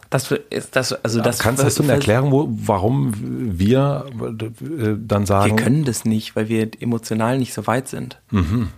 Das 0.10 0.34
das, 0.72 0.94
also 0.94 1.22
das. 1.22 1.40
Kannst 1.40 1.80
du 1.80 1.84
eine 1.84 1.94
Erklärung, 1.94 2.32
wo, 2.32 2.48
warum 2.50 3.14
wir 3.58 4.06
äh, 4.12 4.96
dann 4.98 5.26
sagen? 5.26 5.58
Wir 5.58 5.64
können 5.64 5.84
das 5.86 6.06
nicht, 6.06 6.36
weil 6.36 6.48
wir 6.48 6.70
emotional 6.80 7.38
nicht 7.38 7.54
so 7.54 7.68
weit 7.68 7.88
sind. 7.88 8.22
Mhm. 8.32 8.70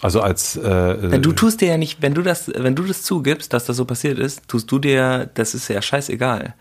Also 0.00 0.22
als 0.22 0.56
äh, 0.56 1.18
du 1.18 1.32
tust 1.32 1.60
dir 1.60 1.68
ja 1.68 1.76
nicht, 1.76 2.00
wenn 2.00 2.14
du 2.14 2.22
das, 2.22 2.50
wenn 2.54 2.74
du 2.74 2.84
das 2.84 3.02
zugibst, 3.02 3.52
dass 3.52 3.66
das 3.66 3.76
so 3.76 3.84
passiert 3.84 4.18
ist, 4.18 4.48
tust 4.48 4.70
du 4.70 4.78
dir, 4.78 5.28
das 5.34 5.54
ist 5.54 5.68
ja 5.68 5.82
scheißegal. 5.82 6.54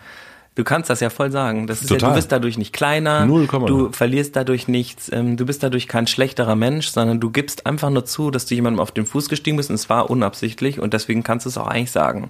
Du 0.55 0.65
kannst 0.65 0.89
das 0.89 0.99
ja 0.99 1.09
voll 1.09 1.31
sagen. 1.31 1.67
Das 1.67 1.81
ist 1.81 1.87
Total. 1.87 2.01
ja, 2.01 2.09
du 2.09 2.15
bist 2.15 2.31
dadurch 2.33 2.57
nicht 2.57 2.73
kleiner, 2.73 3.25
0, 3.25 3.47
du 3.47 3.91
verlierst 3.93 4.35
dadurch 4.35 4.67
nichts, 4.67 5.09
ähm, 5.09 5.37
du 5.37 5.45
bist 5.45 5.63
dadurch 5.63 5.87
kein 5.87 6.05
schlechterer 6.05 6.57
Mensch, 6.57 6.89
sondern 6.89 7.21
du 7.21 7.29
gibst 7.29 7.65
einfach 7.65 7.89
nur 7.89 8.03
zu, 8.03 8.29
dass 8.29 8.45
du 8.45 8.55
jemandem 8.55 8.81
auf 8.81 8.91
den 8.91 9.05
Fuß 9.05 9.29
gestiegen 9.29 9.55
bist 9.55 9.69
und 9.69 9.75
es 9.75 9.89
war 9.89 10.09
unabsichtlich 10.09 10.81
und 10.81 10.93
deswegen 10.93 11.23
kannst 11.23 11.45
du 11.45 11.49
es 11.49 11.57
auch 11.57 11.67
eigentlich 11.67 11.91
sagen. 11.91 12.29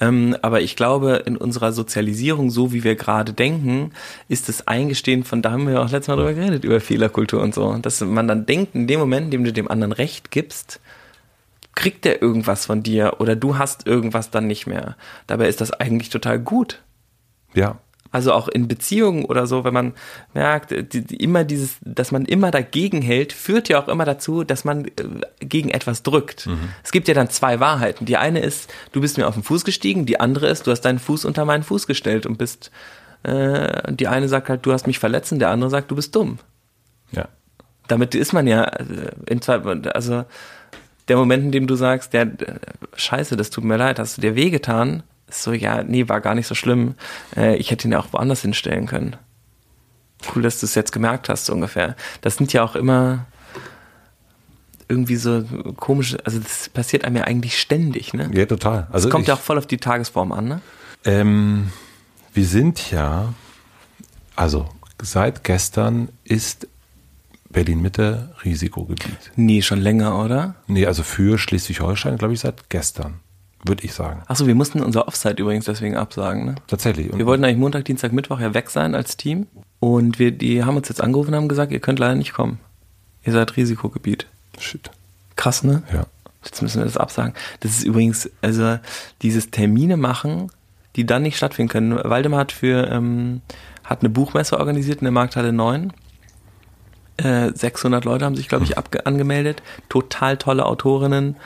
Ähm, 0.00 0.36
aber 0.42 0.60
ich 0.60 0.76
glaube, 0.76 1.22
in 1.26 1.36
unserer 1.36 1.72
Sozialisierung, 1.72 2.50
so 2.50 2.72
wie 2.72 2.84
wir 2.84 2.96
gerade 2.96 3.32
denken, 3.32 3.92
ist 4.28 4.48
das 4.48 4.66
Eingestehen 4.66 5.24
von, 5.24 5.42
da 5.42 5.52
haben 5.52 5.68
wir 5.68 5.82
auch 5.82 5.90
letztes 5.90 6.08
Mal 6.08 6.16
drüber 6.16 6.32
geredet, 6.32 6.64
über 6.64 6.80
Fehlerkultur 6.80 7.42
und 7.42 7.54
so, 7.54 7.76
dass 7.76 8.00
man 8.00 8.26
dann 8.26 8.46
denkt, 8.46 8.74
in 8.74 8.86
dem 8.86 9.00
Moment, 9.00 9.26
in 9.26 9.30
dem 9.30 9.44
du 9.44 9.52
dem 9.52 9.70
anderen 9.70 9.92
Recht 9.92 10.30
gibst, 10.30 10.80
kriegt 11.74 12.04
der 12.04 12.22
irgendwas 12.22 12.66
von 12.66 12.82
dir 12.82 13.16
oder 13.18 13.36
du 13.36 13.58
hast 13.58 13.86
irgendwas 13.86 14.30
dann 14.30 14.46
nicht 14.46 14.66
mehr. 14.66 14.96
Dabei 15.26 15.48
ist 15.48 15.60
das 15.60 15.72
eigentlich 15.72 16.10
total 16.10 16.38
gut. 16.38 16.82
Ja, 17.54 17.78
also 18.12 18.32
auch 18.34 18.48
in 18.48 18.68
Beziehungen 18.68 19.24
oder 19.24 19.46
so, 19.46 19.64
wenn 19.64 19.72
man 19.72 19.94
merkt, 20.34 20.70
die, 20.70 21.00
die, 21.00 21.16
immer 21.16 21.44
dieses, 21.44 21.78
dass 21.80 22.12
man 22.12 22.26
immer 22.26 22.50
dagegen 22.50 23.00
hält, 23.00 23.32
führt 23.32 23.70
ja 23.70 23.82
auch 23.82 23.88
immer 23.88 24.04
dazu, 24.04 24.44
dass 24.44 24.64
man 24.64 24.84
äh, 24.84 24.90
gegen 25.40 25.70
etwas 25.70 26.02
drückt. 26.02 26.46
Mhm. 26.46 26.68
Es 26.84 26.92
gibt 26.92 27.08
ja 27.08 27.14
dann 27.14 27.30
zwei 27.30 27.58
Wahrheiten. 27.58 28.04
Die 28.04 28.18
eine 28.18 28.40
ist, 28.40 28.72
du 28.92 29.00
bist 29.00 29.16
mir 29.16 29.26
auf 29.26 29.34
den 29.34 29.42
Fuß 29.42 29.64
gestiegen, 29.64 30.04
die 30.04 30.20
andere 30.20 30.48
ist, 30.48 30.66
du 30.66 30.70
hast 30.70 30.82
deinen 30.82 30.98
Fuß 30.98 31.24
unter 31.24 31.46
meinen 31.46 31.62
Fuß 31.62 31.86
gestellt 31.86 32.26
und 32.26 32.36
bist, 32.36 32.70
äh, 33.22 33.92
die 33.92 34.08
eine 34.08 34.28
sagt 34.28 34.50
halt, 34.50 34.66
du 34.66 34.72
hast 34.72 34.86
mich 34.86 34.98
verletzt 34.98 35.32
und 35.32 35.38
der 35.38 35.50
andere 35.50 35.70
sagt, 35.70 35.90
du 35.90 35.96
bist 35.96 36.14
dumm. 36.14 36.38
Ja. 37.12 37.28
Damit 37.88 38.14
ist 38.14 38.34
man 38.34 38.46
ja 38.46 38.64
äh, 38.64 39.10
in 39.26 39.40
zwei, 39.40 39.58
also 39.90 40.26
der 41.08 41.16
Moment, 41.16 41.44
in 41.44 41.52
dem 41.52 41.66
du 41.66 41.76
sagst, 41.76 42.12
der, 42.12 42.30
scheiße, 42.94 43.36
das 43.36 43.48
tut 43.48 43.64
mir 43.64 43.78
leid, 43.78 43.98
hast 43.98 44.18
du 44.18 44.20
dir 44.20 44.36
wehgetan, 44.36 45.02
so, 45.32 45.52
ja, 45.52 45.82
nee, 45.82 46.08
war 46.08 46.20
gar 46.20 46.34
nicht 46.34 46.46
so 46.46 46.54
schlimm. 46.54 46.94
Äh, 47.36 47.56
ich 47.56 47.70
hätte 47.70 47.88
ihn 47.88 47.92
ja 47.92 48.00
auch 48.00 48.12
woanders 48.12 48.42
hinstellen 48.42 48.86
können. 48.86 49.16
Cool, 50.34 50.42
dass 50.42 50.60
du 50.60 50.66
es 50.66 50.74
jetzt 50.74 50.92
gemerkt 50.92 51.28
hast, 51.28 51.46
so 51.46 51.52
ungefähr. 51.52 51.96
Das 52.20 52.36
sind 52.36 52.52
ja 52.52 52.62
auch 52.62 52.76
immer 52.76 53.26
irgendwie 54.88 55.16
so 55.16 55.44
komische, 55.76 56.18
also 56.24 56.38
das 56.38 56.68
passiert 56.68 57.04
einem 57.04 57.16
ja 57.16 57.24
eigentlich 57.24 57.58
ständig, 57.58 58.12
ne? 58.12 58.30
Ja, 58.34 58.46
total. 58.46 58.88
Also 58.92 59.08
das 59.08 59.12
kommt 59.12 59.22
ich, 59.22 59.28
ja 59.28 59.34
auch 59.34 59.40
voll 59.40 59.58
auf 59.58 59.66
die 59.66 59.78
Tagesform 59.78 60.32
an, 60.32 60.46
ne? 60.46 60.60
Ähm, 61.04 61.72
wir 62.34 62.44
sind 62.44 62.90
ja, 62.90 63.32
also 64.36 64.68
seit 65.00 65.44
gestern 65.44 66.10
ist 66.24 66.68
Berlin-Mitte 67.48 68.34
Risikogebiet. 68.44 69.32
Nee, 69.36 69.62
schon 69.62 69.80
länger, 69.80 70.18
oder? 70.22 70.56
Nee, 70.66 70.86
also 70.86 71.02
für 71.02 71.38
Schleswig-Holstein, 71.38 72.18
glaube 72.18 72.34
ich, 72.34 72.40
seit 72.40 72.70
gestern 72.70 73.20
würde 73.64 73.84
ich 73.84 73.94
sagen. 73.94 74.22
Achso, 74.26 74.46
wir 74.46 74.54
mussten 74.54 74.82
unser 74.82 75.06
Offside 75.06 75.40
übrigens 75.40 75.66
deswegen 75.66 75.96
absagen, 75.96 76.44
ne? 76.44 76.54
Tatsächlich. 76.66 77.12
Und 77.12 77.18
wir 77.18 77.26
wollten 77.26 77.44
eigentlich 77.44 77.58
Montag, 77.58 77.84
Dienstag, 77.84 78.12
Mittwoch 78.12 78.40
ja 78.40 78.54
weg 78.54 78.70
sein 78.70 78.94
als 78.94 79.16
Team. 79.16 79.46
Und 79.78 80.18
wir, 80.18 80.32
die 80.32 80.64
haben 80.64 80.76
uns 80.76 80.88
jetzt 80.88 81.00
angerufen 81.00 81.30
und 81.30 81.36
haben 81.36 81.48
gesagt, 81.48 81.72
ihr 81.72 81.80
könnt 81.80 81.98
leider 81.98 82.14
nicht 82.14 82.32
kommen. 82.32 82.58
Ihr 83.24 83.32
seid 83.32 83.56
Risikogebiet. 83.56 84.26
Shit. 84.58 84.90
Krass, 85.36 85.62
ne? 85.62 85.82
Ja. 85.92 86.06
Jetzt 86.44 86.60
müssen 86.60 86.78
wir 86.78 86.84
das 86.84 86.96
absagen. 86.96 87.34
Das 87.60 87.70
ist 87.72 87.84
übrigens, 87.84 88.28
also 88.40 88.78
dieses 89.22 89.50
Termine 89.50 89.96
machen, 89.96 90.50
die 90.96 91.06
dann 91.06 91.22
nicht 91.22 91.36
stattfinden 91.36 91.70
können. 91.70 91.98
Waldemar 92.02 92.40
hat 92.40 92.52
für, 92.52 92.88
ähm, 92.90 93.42
hat 93.84 94.00
eine 94.00 94.10
Buchmesse 94.10 94.58
organisiert 94.58 94.98
in 94.98 95.04
der 95.04 95.12
Markthalle 95.12 95.52
9. 95.52 95.92
Äh, 97.18 97.52
600 97.54 98.04
Leute 98.04 98.24
haben 98.24 98.34
sich, 98.34 98.48
glaube 98.48 98.64
ich, 98.64 98.76
hm. 98.76 98.84
angemeldet. 99.04 99.62
Total 99.88 100.36
tolle 100.36 100.66
Autorinnen 100.66 101.36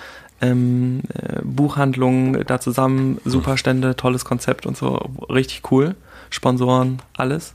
ähm, 0.40 1.02
äh, 1.14 1.40
Buchhandlungen 1.42 2.44
da 2.46 2.60
zusammen, 2.60 3.18
Superstände, 3.24 3.96
tolles 3.96 4.24
Konzept 4.24 4.66
und 4.66 4.76
so, 4.76 5.10
richtig 5.30 5.70
cool. 5.70 5.96
Sponsoren, 6.30 7.00
alles. 7.16 7.54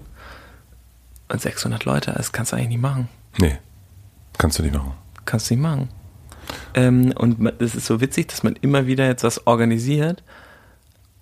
Und 1.31 1.41
600 1.41 1.85
Leute, 1.85 2.13
das 2.15 2.31
kannst 2.31 2.51
du 2.51 2.55
eigentlich 2.55 2.69
nicht 2.69 2.81
machen. 2.81 3.07
Nee, 3.37 3.57
kannst 4.37 4.59
du 4.59 4.63
nicht 4.63 4.73
machen. 4.73 4.93
Kannst 5.25 5.49
du 5.49 5.53
nicht 5.53 5.63
machen. 5.63 5.89
Ähm, 6.73 7.13
und 7.17 7.53
es 7.59 7.75
ist 7.75 7.85
so 7.85 8.01
witzig, 8.01 8.27
dass 8.27 8.43
man 8.43 8.55
immer 8.61 8.87
wieder 8.87 9.05
jetzt 9.05 9.23
was 9.23 9.45
organisiert 9.47 10.23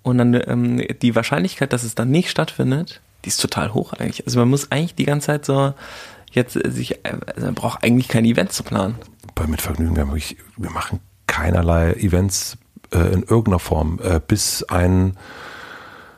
und 0.02 0.18
dann 0.18 0.34
ähm, 0.34 0.82
die 1.02 1.14
Wahrscheinlichkeit, 1.14 1.72
dass 1.72 1.84
es 1.84 1.94
dann 1.94 2.10
nicht 2.10 2.30
stattfindet, 2.30 3.00
die 3.24 3.28
ist 3.28 3.40
total 3.40 3.74
hoch 3.74 3.92
eigentlich. 3.92 4.26
Also 4.26 4.40
man 4.40 4.48
muss 4.48 4.72
eigentlich 4.72 4.94
die 4.94 5.04
ganze 5.04 5.26
Zeit 5.26 5.44
so 5.44 5.74
jetzt 6.32 6.54
sich, 6.54 7.04
also 7.04 7.46
man 7.46 7.54
braucht 7.54 7.84
eigentlich 7.84 8.08
kein 8.08 8.24
Event 8.24 8.52
zu 8.52 8.62
planen. 8.62 8.96
Bei 9.34 9.46
Mitvergnügen, 9.46 9.96
wir, 9.96 10.06
wir 10.56 10.70
machen 10.70 11.00
keinerlei 11.30 11.92
Events 11.92 12.58
äh, 12.92 12.98
in 12.98 13.22
irgendeiner 13.22 13.60
Form, 13.60 14.00
äh, 14.02 14.20
bis 14.26 14.64
ein 14.64 15.16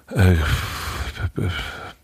äh, 0.09 0.37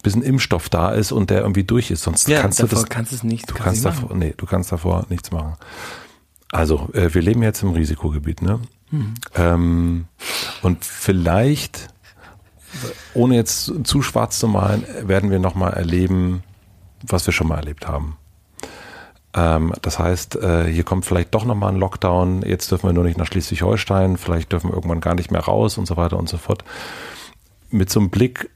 bis 0.03 0.15
ein 0.15 0.23
Impfstoff 0.23 0.69
da 0.69 0.91
ist 0.91 1.11
und 1.11 1.31
der 1.31 1.41
irgendwie 1.41 1.65
durch 1.65 1.91
ist. 1.91 2.03
Sonst 2.03 2.29
ja, 2.29 2.43
kannst 2.43 2.61
du 2.63 2.67
das. 2.67 2.85
Kannst 2.89 3.13
es 3.13 3.25
nicht. 3.25 3.51
Du 3.51 3.55
kannst 3.55 3.85
davor, 3.85 4.15
nee, 4.15 4.35
du 4.37 4.45
kannst 4.45 4.71
davor 4.71 5.07
nichts 5.09 5.31
machen. 5.31 5.55
Also, 6.53 6.91
äh, 6.93 7.13
wir 7.15 7.23
leben 7.23 7.43
jetzt 7.43 7.63
im 7.63 7.71
Risikogebiet, 7.71 8.43
ne? 8.43 8.61
Mhm. 8.91 9.15
Ähm, 9.35 10.05
und 10.63 10.85
vielleicht, 10.85 11.89
ohne 13.15 13.37
jetzt 13.37 13.73
zu 13.85 14.03
schwarz 14.03 14.39
zu 14.39 14.49
malen, 14.49 14.85
werden 15.03 15.31
wir 15.31 15.39
nochmal 15.39 15.73
erleben, 15.73 16.43
was 17.07 17.27
wir 17.27 17.33
schon 17.33 17.49
mal 17.49 17.57
erlebt 17.57 17.89
haben. 17.89 18.18
Ähm, 19.35 19.73
das 19.83 19.99
heißt, 19.99 20.37
äh, 20.37 20.65
hier 20.65 20.85
kommt 20.85 21.05
vielleicht 21.05 21.35
doch 21.35 21.45
nochmal 21.45 21.73
ein 21.73 21.79
Lockdown. 21.79 22.43
Jetzt 22.43 22.71
dürfen 22.71 22.89
wir 22.89 22.93
nur 22.93 23.05
nicht 23.05 23.19
nach 23.19 23.27
Schleswig-Holstein. 23.27 24.17
Vielleicht 24.17 24.53
dürfen 24.53 24.71
wir 24.71 24.75
irgendwann 24.75 25.01
gar 25.01 25.15
nicht 25.15 25.31
mehr 25.31 25.43
raus 25.43 25.79
und 25.79 25.87
so 25.87 25.97
weiter 25.97 26.19
und 26.19 26.29
so 26.29 26.39
fort. 26.39 26.65
Mit 27.71 27.91
so 27.91 28.01
einem 28.01 28.11
Blick, 28.11 28.51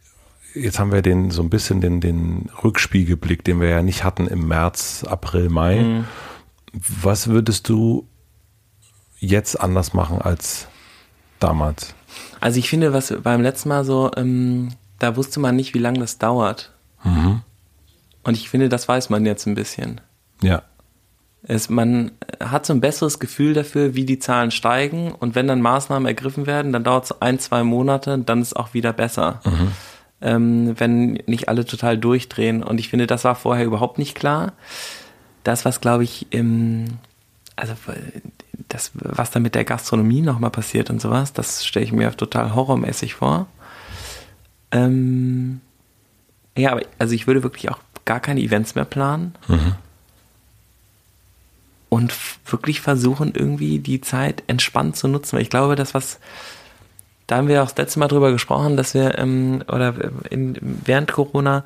jetzt 0.55 0.79
haben 0.79 0.93
wir 0.93 1.03
den 1.03 1.31
so 1.31 1.43
ein 1.43 1.51
bisschen 1.51 1.81
den, 1.81 2.01
den 2.01 2.49
Rückspiegelblick, 2.65 3.45
den 3.45 3.61
wir 3.61 3.69
ja 3.69 3.83
nicht 3.83 4.05
hatten 4.05 4.27
im 4.27 4.49
März, 4.49 5.05
April, 5.05 5.51
Mai. 5.51 5.81
Mhm. 5.81 6.05
Was 6.73 7.29
würdest 7.29 7.69
du 7.69 8.09
jetzt 9.19 9.61
anders 9.61 9.93
machen 9.93 10.23
als 10.23 10.69
damals? 11.39 11.95
Also 12.41 12.59
ich 12.59 12.69
finde, 12.69 12.93
was 12.93 13.15
beim 13.23 13.43
letzten 13.43 13.69
Mal 13.69 13.85
so, 13.85 14.11
ähm, 14.17 14.71
da 14.99 15.17
wusste 15.17 15.39
man 15.39 15.55
nicht, 15.55 15.75
wie 15.75 15.79
lange 15.79 16.01
das 16.01 16.19
dauert. 16.19 16.73
Mhm. 17.05 17.43
Und 18.25 18.37
ich 18.37 18.49
finde, 18.49 18.69
das 18.69 18.89
weiß 18.89 19.11
man 19.11 19.27
jetzt 19.27 19.47
ein 19.47 19.55
bisschen. 19.55 20.01
Ja. 20.43 20.63
Es, 21.45 21.69
man 21.69 22.13
hat 22.41 22.67
so 22.67 22.73
ein 22.73 22.81
besseres 22.81 23.19
Gefühl 23.19 23.53
dafür, 23.53 23.97
wie 23.97 24.05
die 24.05 24.21
Zahlen 24.21 24.53
steigen 24.53 25.11
und 25.13 25.35
wenn 25.35 25.49
dann 25.49 25.61
Maßnahmen 25.61 26.07
ergriffen 26.07 26.47
werden, 26.47 26.73
dann 26.73 26.85
dauert 26.85 27.05
es 27.07 27.23
ein, 27.23 27.41
zwei 27.41 27.65
Monate, 27.65 28.19
dann 28.19 28.43
ist 28.43 28.49
es 28.49 28.53
auch 28.55 28.75
wieder 28.75 28.93
besser. 28.93 29.41
Mhm. 29.45 29.73
Ähm, 30.21 30.75
wenn 30.79 31.13
nicht 31.27 31.49
alle 31.49 31.65
total 31.65 31.99
durchdrehen. 31.99 32.63
Und 32.63 32.79
ich 32.79 32.89
finde, 32.89 33.09
das 33.09 33.25
war 33.25 33.35
vorher 33.35 33.65
überhaupt 33.65 33.99
nicht 33.99 34.15
klar. 34.15 34.53
Das, 35.43 35.65
was 35.65 35.81
glaube 35.81 36.05
ich, 36.05 36.29
im, 36.31 36.85
also 37.57 37.75
das, 38.69 38.93
was 38.95 39.33
da 39.33 39.41
mit 39.41 39.57
der 39.57 39.65
Gastronomie 39.65 40.21
nochmal 40.21 40.51
passiert 40.51 40.91
und 40.91 41.01
sowas, 41.01 41.33
das 41.33 41.67
stelle 41.67 41.85
ich 41.85 41.93
mir 41.93 42.17
total 42.17 42.55
horrormäßig 42.55 43.15
vor. 43.15 43.49
Ähm, 44.71 45.61
ja, 46.57 46.71
aber 46.71 46.83
also 47.01 47.17
ich 47.17 47.27
würde 47.27 47.43
wirklich 47.43 47.69
auch 47.69 47.81
gar 48.05 48.21
keine 48.21 48.41
Events 48.41 48.77
mehr 48.77 48.85
planen. 48.85 49.35
Mhm 49.49 49.75
und 51.93 52.15
wirklich 52.47 52.81
versuchen, 52.81 53.35
irgendwie 53.35 53.79
die 53.79 54.01
Zeit 54.01 54.45
entspannt 54.47 54.97
zu 54.97 55.09
nutzen. 55.09 55.37
Weil 55.37 55.43
ich 55.43 55.51
glaube, 55.51 55.77
das, 55.77 55.93
was 55.93 56.21
da 57.27 57.37
haben 57.37 57.49
wir 57.49 57.63
auch 57.63 57.67
das 57.69 57.77
letzte 57.77 57.99
Mal 57.99 58.09
drüber 58.09 58.33
gesprochen, 58.33 58.79
dass 58.79 58.95
wir, 58.95 59.19
ähm, 59.19 59.63
oder 59.69 59.95
in, 60.31 60.57
während 60.87 61.13
Corona, 61.13 61.65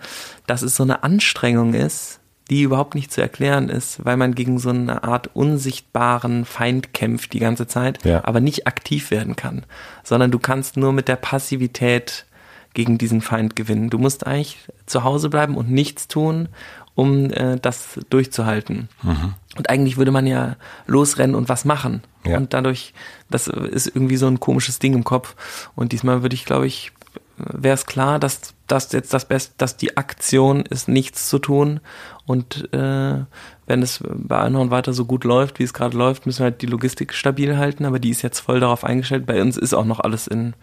dass 0.48 0.62
es 0.62 0.74
so 0.74 0.82
eine 0.82 1.04
Anstrengung 1.04 1.74
ist, 1.74 2.18
die 2.50 2.62
überhaupt 2.62 2.96
nicht 2.96 3.12
zu 3.12 3.20
erklären 3.20 3.68
ist, 3.68 4.04
weil 4.04 4.16
man 4.16 4.34
gegen 4.34 4.58
so 4.58 4.70
eine 4.70 5.04
Art 5.04 5.30
unsichtbaren 5.32 6.44
Feind 6.44 6.92
kämpft 6.92 7.32
die 7.32 7.38
ganze 7.38 7.68
Zeit, 7.68 8.04
Ja. 8.04 8.24
aber 8.24 8.40
nicht 8.40 8.66
aktiv 8.66 9.12
werden 9.12 9.36
kann, 9.36 9.64
sondern 10.02 10.32
du 10.32 10.40
kannst 10.40 10.76
nur 10.76 10.92
mit 10.92 11.06
der 11.06 11.16
Passivität 11.16 12.26
gegen 12.74 12.98
diesen 12.98 13.20
Feind 13.20 13.54
gewinnen. 13.54 13.90
Du 13.90 13.98
musst 13.98 14.26
eigentlich 14.26 14.58
zu 14.86 15.04
Hause 15.04 15.30
bleiben 15.30 15.56
und 15.56 15.70
nichts 15.70 16.08
tun, 16.08 16.48
um 16.96 17.30
äh, 17.30 17.58
das 17.60 18.00
durchzuhalten. 18.10 18.88
Mhm. 19.02 19.34
Und 19.56 19.70
eigentlich 19.70 19.98
würde 19.98 20.10
man 20.10 20.26
ja 20.26 20.56
losrennen 20.86 21.36
und 21.36 21.48
was 21.48 21.64
machen. 21.64 22.02
Ja. 22.24 22.38
Und 22.38 22.52
dadurch, 22.54 22.94
das 23.30 23.46
ist 23.46 23.86
irgendwie 23.86 24.16
so 24.16 24.26
ein 24.26 24.40
komisches 24.40 24.80
Ding 24.80 24.94
im 24.94 25.04
Kopf. 25.04 25.36
Und 25.76 25.92
diesmal 25.92 26.22
würde 26.22 26.34
ich, 26.34 26.46
glaube 26.46 26.66
ich, 26.66 26.92
wäre 27.36 27.74
es 27.74 27.86
klar, 27.86 28.18
dass 28.18 28.54
das 28.66 28.90
jetzt 28.92 29.12
das 29.12 29.28
Beste, 29.28 29.54
dass 29.58 29.76
die 29.76 29.96
Aktion 29.98 30.62
ist, 30.62 30.88
nichts 30.88 31.28
zu 31.28 31.38
tun. 31.38 31.80
Und 32.24 32.72
äh, 32.72 33.24
wenn 33.66 33.82
es 33.82 34.02
bei 34.02 34.38
Einhorn 34.38 34.70
weiter 34.70 34.94
so 34.94 35.04
gut 35.04 35.24
läuft, 35.24 35.58
wie 35.58 35.64
es 35.64 35.74
gerade 35.74 35.96
läuft, 35.96 36.24
müssen 36.24 36.40
wir 36.40 36.44
halt 36.44 36.62
die 36.62 36.66
Logistik 36.66 37.12
stabil 37.12 37.58
halten. 37.58 37.84
Aber 37.84 37.98
die 37.98 38.10
ist 38.10 38.22
jetzt 38.22 38.40
voll 38.40 38.60
darauf 38.60 38.84
eingestellt. 38.84 39.26
Bei 39.26 39.40
uns 39.40 39.58
ist 39.58 39.74
auch 39.74 39.84
noch 39.84 40.00
alles 40.00 40.26
in 40.26 40.54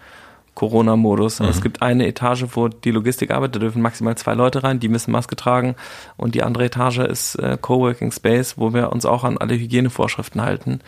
Corona-Modus. 0.55 1.39
Mhm. 1.39 1.47
Es 1.47 1.61
gibt 1.61 1.81
eine 1.81 2.07
Etage, 2.07 2.45
wo 2.53 2.67
die 2.67 2.91
Logistik 2.91 3.31
arbeitet, 3.31 3.55
da 3.55 3.59
dürfen 3.59 3.81
maximal 3.81 4.15
zwei 4.17 4.33
Leute 4.33 4.63
rein, 4.63 4.79
die 4.79 4.87
müssen 4.87 5.11
Maske 5.11 5.35
tragen. 5.35 5.75
Und 6.17 6.35
die 6.35 6.43
andere 6.43 6.65
Etage 6.65 6.99
ist 6.99 7.35
äh, 7.35 7.57
Coworking 7.59 8.11
Space, 8.11 8.57
wo 8.57 8.73
wir 8.73 8.91
uns 8.91 9.05
auch 9.05 9.23
an 9.23 9.37
alle 9.37 9.55
Hygienevorschriften 9.55 10.41
halten. 10.41 10.79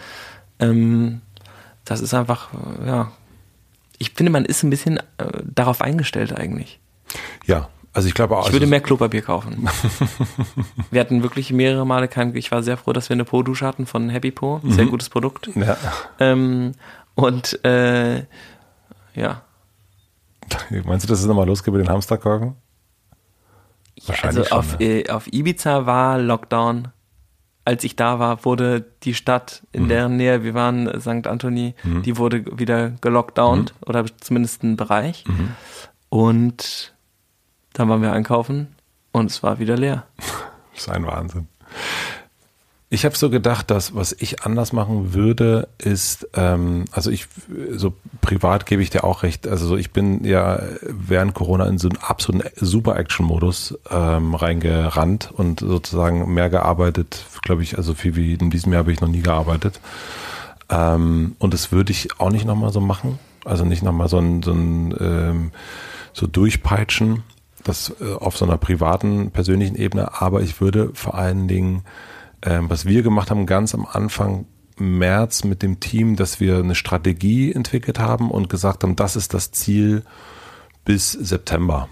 Ähm, 0.59 1.21
das 1.83 2.01
ist 2.01 2.13
einfach, 2.13 2.49
äh, 2.53 2.87
ja, 2.87 3.11
ich 3.97 4.11
finde, 4.11 4.31
man 4.31 4.45
ist 4.45 4.63
ein 4.63 4.69
bisschen 4.69 4.97
äh, 4.97 5.41
darauf 5.43 5.81
eingestellt 5.81 6.37
eigentlich. 6.37 6.79
Ja, 7.45 7.69
also 7.93 8.09
ich 8.09 8.13
glaube 8.13 8.37
auch. 8.37 8.47
Ich 8.47 8.53
würde 8.53 8.65
also- 8.65 8.71
mehr 8.71 8.81
Klopapier 8.81 9.21
kaufen. 9.21 9.69
wir 10.91 10.99
hatten 10.99 11.23
wirklich 11.23 11.53
mehrere 11.53 11.85
Male 11.85 12.07
kein, 12.07 12.35
ich 12.35 12.51
war 12.51 12.61
sehr 12.61 12.77
froh, 12.77 12.91
dass 12.91 13.09
wir 13.09 13.13
eine 13.15 13.23
Po-Dusche 13.23 13.65
hatten 13.65 13.85
von 13.85 14.09
Happy 14.09 14.31
Po, 14.31 14.59
sehr 14.63 14.85
gutes 14.85 15.09
Produkt. 15.09 15.49
Ja. 15.55 15.77
Ähm, 16.19 16.73
und 17.15 17.63
äh, 17.63 18.25
ja, 19.15 19.41
Meinst 20.85 21.05
du, 21.05 21.09
dass 21.09 21.19
es 21.19 21.25
nochmal 21.25 21.47
losgeht 21.47 21.73
mit 21.73 21.81
den 21.85 21.89
Hamsterkorken? 21.89 22.55
Ja, 23.97 24.07
Wahrscheinlich 24.09 24.51
also 24.51 24.55
auf, 24.55 24.69
schon, 24.71 24.77
ne? 24.79 25.01
äh, 25.01 25.09
auf 25.09 25.27
Ibiza 25.31 25.85
war 25.85 26.17
Lockdown. 26.19 26.89
Als 27.67 27.83
ich 27.83 27.95
da 27.95 28.19
war, 28.19 28.45
wurde 28.45 28.85
die 29.03 29.15
Stadt, 29.15 29.63
in 29.71 29.83
Mhm. 29.83 29.87
deren 29.89 30.17
Nähe 30.17 30.43
wir 30.43 30.53
waren, 30.53 30.87
St. 31.01 31.25
Anthony, 31.27 31.73
die 31.83 32.17
wurde 32.17 32.45
wieder 32.59 32.91
gelockdownt 33.01 33.73
Mhm. 33.73 33.87
oder 33.87 34.05
zumindest 34.21 34.63
ein 34.63 34.75
Bereich. 34.75 35.23
Und 36.09 36.93
dann 37.73 37.89
waren 37.89 38.01
wir 38.03 38.11
einkaufen 38.13 38.75
und 39.11 39.31
es 39.31 39.41
war 39.43 39.59
wieder 39.59 39.77
leer. 39.77 40.03
Das 40.73 40.83
ist 40.87 40.89
ein 40.89 41.07
Wahnsinn. 41.07 41.47
Ich 42.89 43.03
habe 43.03 43.17
so 43.17 43.31
gedacht, 43.31 43.71
dass 43.71 43.95
was 43.95 44.15
ich 44.17 44.43
anders 44.43 44.71
machen 44.71 45.13
würde, 45.13 45.67
ist, 45.79 46.27
ähm, 46.35 46.85
also 46.91 47.09
ich, 47.09 47.27
so 47.71 47.93
privat 48.21 48.67
gebe 48.67 48.83
ich 48.83 48.91
dir 48.91 49.03
auch 49.03 49.23
recht, 49.23 49.47
also 49.47 49.65
so 49.65 49.75
ich 49.75 49.91
bin 49.91 50.23
ja 50.23 50.61
während 50.81 51.33
Corona 51.33 51.65
in 51.65 51.79
so 51.79 51.89
einen 51.89 51.97
absoluten 51.97 52.47
Super-Action-Modus 52.55 53.79
ähm, 53.89 54.35
reingerannt 54.35 55.31
und 55.33 55.61
sozusagen 55.61 56.31
mehr 56.31 56.49
gearbeitet, 56.49 57.25
glaube 57.41 57.63
ich, 57.63 57.77
also 57.77 57.95
viel 57.95 58.15
wie 58.15 58.33
in 58.33 58.51
diesem 58.51 58.71
Jahr 58.71 58.81
habe 58.81 58.91
ich 58.91 59.01
noch 59.01 59.09
nie 59.09 59.21
gearbeitet. 59.21 59.79
Ähm, 60.69 61.35
und 61.39 61.55
das 61.55 61.71
würde 61.71 61.91
ich 61.91 62.19
auch 62.19 62.29
nicht 62.29 62.45
nochmal 62.45 62.71
so 62.71 62.81
machen. 62.81 63.17
Also 63.43 63.65
nicht 63.65 63.83
nochmal 63.83 64.09
so 64.09 64.19
ein, 64.19 64.43
so 64.43 64.51
ein 64.51 64.95
ähm, 64.99 65.51
so 66.13 66.27
durchpeitschen, 66.27 67.23
das 67.63 67.93
äh, 67.99 68.13
auf 68.13 68.37
so 68.37 68.45
einer 68.45 68.57
privaten, 68.57 69.31
persönlichen 69.31 69.75
Ebene, 69.75 70.21
aber 70.21 70.41
ich 70.41 70.61
würde 70.61 70.91
vor 70.93 71.15
allen 71.15 71.47
Dingen, 71.47 71.83
ähm, 72.41 72.69
was 72.69 72.85
wir 72.85 73.03
gemacht 73.03 73.31
haben, 73.31 73.45
ganz 73.45 73.73
am 73.73 73.85
Anfang 73.85 74.45
März 74.77 75.43
mit 75.43 75.61
dem 75.61 75.79
Team, 75.79 76.15
dass 76.15 76.39
wir 76.39 76.57
eine 76.57 76.75
Strategie 76.75 77.51
entwickelt 77.53 77.99
haben 77.99 78.31
und 78.31 78.49
gesagt 78.49 78.83
haben, 78.83 78.95
das 78.95 79.15
ist 79.15 79.33
das 79.33 79.51
Ziel 79.51 80.03
bis 80.83 81.11
September 81.11 81.87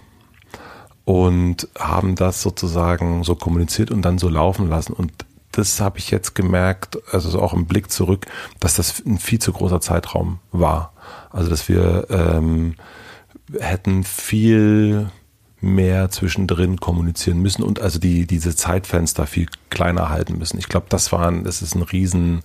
und 1.04 1.68
haben 1.78 2.14
das 2.14 2.42
sozusagen 2.42 3.24
so 3.24 3.34
kommuniziert 3.34 3.90
und 3.90 4.02
dann 4.02 4.18
so 4.18 4.28
laufen 4.28 4.68
lassen. 4.68 4.92
Und 4.92 5.12
das 5.52 5.80
habe 5.80 5.98
ich 5.98 6.10
jetzt 6.10 6.34
gemerkt, 6.34 6.98
also 7.12 7.28
so 7.30 7.40
auch 7.40 7.52
im 7.52 7.66
Blick 7.66 7.90
zurück, 7.90 8.26
dass 8.60 8.74
das 8.74 9.04
ein 9.04 9.18
viel 9.18 9.38
zu 9.38 9.52
großer 9.52 9.80
Zeitraum 9.80 10.40
war. 10.50 10.92
Also 11.30 11.50
dass 11.50 11.68
wir 11.68 12.06
ähm, 12.10 12.74
hätten 13.58 14.04
viel 14.04 15.10
mehr 15.64 16.10
zwischendrin 16.10 16.78
kommunizieren 16.78 17.40
müssen 17.40 17.62
und 17.62 17.80
also 17.80 17.98
die 17.98 18.26
diese 18.26 18.54
Zeitfenster 18.54 19.26
viel 19.26 19.46
kleiner 19.70 20.10
halten 20.10 20.38
müssen. 20.38 20.58
Ich 20.58 20.68
glaube, 20.68 20.86
das 20.88 21.10
war 21.12 21.28
ein, 21.28 21.44
das 21.44 21.62
ist 21.62 21.74
ein 21.74 21.82
Riesen, 21.82 22.42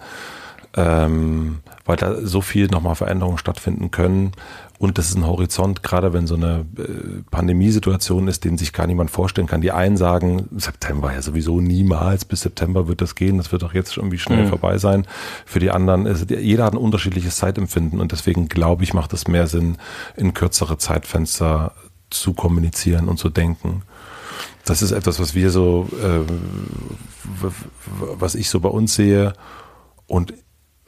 ähm, 0.76 1.60
weil 1.86 1.98
da 1.98 2.26
so 2.26 2.42
viel 2.42 2.68
nochmal 2.68 2.96
Veränderungen 2.96 3.38
stattfinden 3.38 3.92
können. 3.92 4.32
Und 4.78 4.98
das 4.98 5.10
ist 5.10 5.18
ein 5.18 5.28
Horizont, 5.28 5.84
gerade 5.84 6.14
wenn 6.14 6.26
so 6.26 6.36
eine 6.36 6.66
äh, 6.78 7.22
Pandemiesituation 7.32 8.30
ist, 8.30 8.46
den 8.46 8.58
sich 8.58 8.72
gar 8.72 8.88
niemand 8.88 9.12
vorstellen 9.12 9.48
kann. 9.48 9.60
Die 9.60 9.74
einen 9.74 9.98
sagen, 9.98 10.48
September 10.56 11.12
ja 11.12 11.22
sowieso 11.22 11.60
niemals, 11.60 12.24
bis 12.24 12.42
September 12.42 12.88
wird 12.88 13.02
das 13.02 13.16
gehen, 13.16 13.38
das 13.38 13.52
wird 13.52 13.64
doch 13.64 13.74
jetzt 13.74 13.98
irgendwie 13.98 14.20
schnell 14.20 14.48
vorbei 14.48 14.78
sein. 14.78 15.06
Für 15.46 15.60
die 15.60 15.72
anderen 15.72 16.06
ist, 16.06 16.30
jeder 16.30 16.64
hat 16.64 16.74
ein 16.74 16.78
unterschiedliches 16.78 17.36
Zeitempfinden 17.36 18.00
und 18.00 18.14
deswegen 18.14 18.48
glaube 18.48 18.84
ich, 18.84 18.94
macht 18.94 19.12
es 19.12 19.28
mehr 19.28 19.48
Sinn, 19.48 19.78
in 20.16 20.34
kürzere 20.34 20.78
Zeitfenster 20.78 21.74
zu 22.10 22.34
kommunizieren 22.34 23.08
und 23.08 23.18
zu 23.18 23.30
denken. 23.30 23.84
Das 24.66 24.82
ist 24.82 24.92
etwas, 24.92 25.20
was 25.20 25.36
wir 25.36 25.52
so, 25.52 25.88
äh, 26.02 26.26
was 28.20 28.36
ich 28.36 28.50
so 28.50 28.60
bei 28.60 28.70
uns 28.70 28.96
sehe. 28.96 29.34
Und 30.08 30.34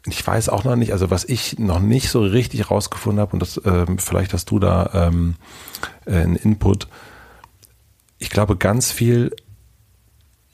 ich 0.05 0.25
weiß 0.25 0.49
auch 0.49 0.63
noch 0.63 0.75
nicht, 0.75 0.93
also 0.93 1.09
was 1.09 1.25
ich 1.25 1.59
noch 1.59 1.79
nicht 1.79 2.09
so 2.09 2.21
richtig 2.21 2.71
rausgefunden 2.71 3.19
habe, 3.19 3.33
und 3.33 3.39
das 3.39 3.61
ähm, 3.65 3.97
vielleicht 3.97 4.33
hast 4.33 4.49
du 4.49 4.59
da 4.59 4.89
ähm, 4.93 5.35
äh, 6.05 6.15
einen 6.15 6.35
Input. 6.35 6.87
Ich 8.17 8.29
glaube, 8.29 8.55
ganz 8.55 8.91
viel 8.91 9.35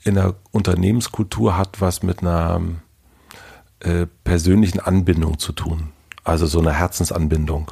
in 0.04 0.14
der 0.14 0.34
Unternehmenskultur 0.50 1.56
hat 1.56 1.80
was 1.80 2.02
mit 2.02 2.20
einer 2.20 2.60
äh, 3.80 4.06
persönlichen 4.24 4.80
Anbindung 4.80 5.38
zu 5.38 5.52
tun. 5.52 5.90
Also 6.24 6.46
so 6.46 6.60
eine 6.60 6.72
Herzensanbindung. 6.72 7.70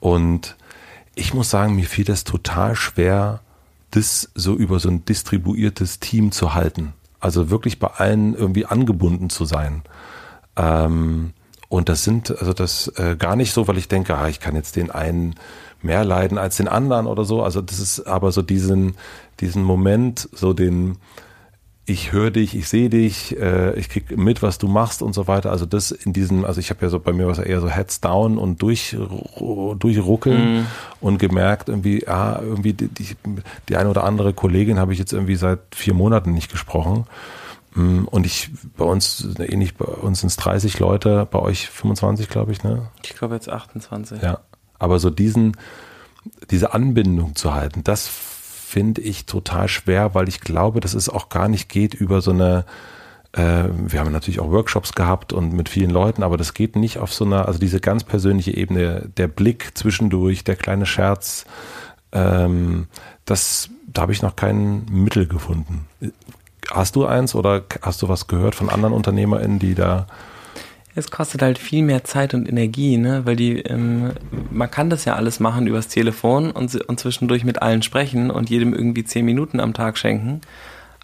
Und 0.00 0.56
ich 1.16 1.34
muss 1.34 1.50
sagen, 1.50 1.74
mir 1.74 1.86
fiel 1.86 2.04
das 2.04 2.22
total 2.22 2.76
schwer, 2.76 3.40
das 3.90 4.30
so 4.34 4.54
über 4.54 4.78
so 4.78 4.88
ein 4.88 5.04
distribuiertes 5.04 5.98
Team 5.98 6.30
zu 6.30 6.54
halten. 6.54 6.92
Also 7.18 7.50
wirklich 7.50 7.78
bei 7.78 7.88
allen 7.88 8.34
irgendwie 8.34 8.66
angebunden 8.66 9.30
zu 9.30 9.46
sein. 9.46 9.82
Ähm, 10.56 11.32
und 11.68 11.88
das 11.88 12.04
sind, 12.04 12.30
also 12.38 12.52
das 12.52 12.88
äh, 12.96 13.16
gar 13.16 13.34
nicht 13.34 13.52
so, 13.52 13.66
weil 13.66 13.78
ich 13.78 13.88
denke, 13.88 14.16
ah, 14.16 14.28
ich 14.28 14.38
kann 14.38 14.54
jetzt 14.54 14.76
den 14.76 14.90
einen 14.90 15.34
mehr 15.82 16.04
leiden 16.04 16.38
als 16.38 16.58
den 16.58 16.68
anderen 16.68 17.06
oder 17.06 17.24
so. 17.24 17.42
Also 17.42 17.62
das 17.62 17.80
ist 17.80 18.06
aber 18.06 18.30
so 18.30 18.42
diesen, 18.42 18.94
diesen 19.40 19.64
Moment, 19.64 20.28
so 20.32 20.52
den, 20.52 20.98
ich 21.88 22.10
höre 22.10 22.32
dich, 22.32 22.56
ich 22.56 22.68
sehe 22.68 22.90
dich, 22.90 23.38
äh, 23.38 23.78
ich 23.78 23.88
krieg 23.88 24.16
mit, 24.16 24.42
was 24.42 24.58
du 24.58 24.66
machst 24.66 25.02
und 25.02 25.14
so 25.14 25.28
weiter. 25.28 25.52
Also 25.52 25.66
das 25.66 25.92
in 25.92 26.12
diesem, 26.12 26.44
also 26.44 26.58
ich 26.58 26.70
habe 26.70 26.82
ja 26.82 26.88
so 26.88 26.98
bei 26.98 27.12
mir 27.12 27.28
was 27.28 27.38
eher 27.38 27.60
so 27.60 27.68
Heads 27.68 28.00
down 28.00 28.38
und 28.38 28.60
durch 28.60 28.96
durchruckeln 29.78 30.66
und 31.00 31.18
gemerkt 31.18 31.68
irgendwie, 31.68 32.02
ja, 32.04 32.40
irgendwie 32.42 32.72
die, 32.72 32.88
die, 32.88 33.16
die 33.68 33.76
eine 33.76 33.88
oder 33.88 34.02
andere 34.02 34.34
Kollegin 34.34 34.80
habe 34.80 34.92
ich 34.92 34.98
jetzt 34.98 35.12
irgendwie 35.12 35.36
seit 35.36 35.60
vier 35.74 35.94
Monaten 35.94 36.32
nicht 36.32 36.50
gesprochen. 36.50 37.06
Mm, 37.74 38.04
Und 38.06 38.26
ich, 38.26 38.50
bei 38.76 38.84
uns, 38.84 39.36
ähnlich, 39.38 39.76
bei 39.76 39.84
uns 39.84 40.20
sind 40.20 40.28
es 40.28 40.36
30 40.36 40.80
Leute, 40.80 41.28
bei 41.30 41.38
euch 41.38 41.68
25, 41.68 42.28
glaube 42.28 42.50
ich, 42.50 42.64
ne? 42.64 42.88
Ich 43.04 43.14
glaube 43.14 43.34
jetzt 43.34 43.48
28. 43.48 44.22
Ja. 44.22 44.40
Aber 44.80 44.98
so 44.98 45.08
diesen, 45.10 45.56
diese 46.50 46.74
Anbindung 46.74 47.36
zu 47.36 47.54
halten, 47.54 47.84
das 47.84 48.10
finde 48.66 49.00
ich 49.00 49.26
total 49.26 49.68
schwer, 49.68 50.14
weil 50.16 50.28
ich 50.28 50.40
glaube, 50.40 50.80
dass 50.80 50.92
es 50.92 51.08
auch 51.08 51.28
gar 51.28 51.46
nicht 51.46 51.68
geht 51.68 51.94
über 51.94 52.20
so 52.20 52.32
eine, 52.32 52.64
äh, 53.32 53.64
wir 53.70 54.00
haben 54.00 54.10
natürlich 54.10 54.40
auch 54.40 54.50
Workshops 54.50 54.92
gehabt 54.92 55.32
und 55.32 55.52
mit 55.52 55.68
vielen 55.68 55.90
Leuten, 55.90 56.24
aber 56.24 56.36
das 56.36 56.52
geht 56.52 56.74
nicht 56.74 56.98
auf 56.98 57.14
so 57.14 57.24
einer, 57.24 57.46
also 57.46 57.60
diese 57.60 57.78
ganz 57.78 58.02
persönliche 58.02 58.50
Ebene, 58.56 59.08
der 59.16 59.28
Blick 59.28 59.78
zwischendurch, 59.78 60.42
der 60.42 60.56
kleine 60.56 60.84
Scherz, 60.84 61.44
ähm, 62.10 62.88
das, 63.24 63.70
da 63.86 64.02
habe 64.02 64.12
ich 64.12 64.20
noch 64.20 64.34
kein 64.34 64.84
Mittel 64.90 65.28
gefunden. 65.28 65.86
Hast 66.68 66.96
du 66.96 67.06
eins 67.06 67.36
oder 67.36 67.62
hast 67.82 68.02
du 68.02 68.08
was 68.08 68.26
gehört 68.26 68.56
von 68.56 68.68
anderen 68.68 68.94
UnternehmerInnen, 68.94 69.60
die 69.60 69.76
da 69.76 70.08
Es 70.96 71.10
kostet 71.10 71.42
halt 71.42 71.58
viel 71.58 71.82
mehr 71.84 72.02
Zeit 72.02 72.34
und 72.34 72.48
Energie, 72.48 72.96
ne? 72.96 73.24
Weil 73.24 73.36
die, 73.36 73.60
ähm, 73.60 74.12
man 74.50 74.70
kann 74.70 74.90
das 74.90 75.04
ja 75.04 75.14
alles 75.14 75.38
machen 75.38 75.68
übers 75.68 75.88
Telefon 75.88 76.50
und, 76.50 76.74
und 76.74 76.98
zwischendurch 76.98 77.44
mit 77.44 77.62
allen 77.62 77.82
sprechen 77.82 78.30
und 78.30 78.50
jedem 78.50 78.74
irgendwie 78.74 79.04
zehn 79.04 79.24
Minuten 79.24 79.60
am 79.60 79.74
Tag 79.74 79.98
schenken. 79.98 80.40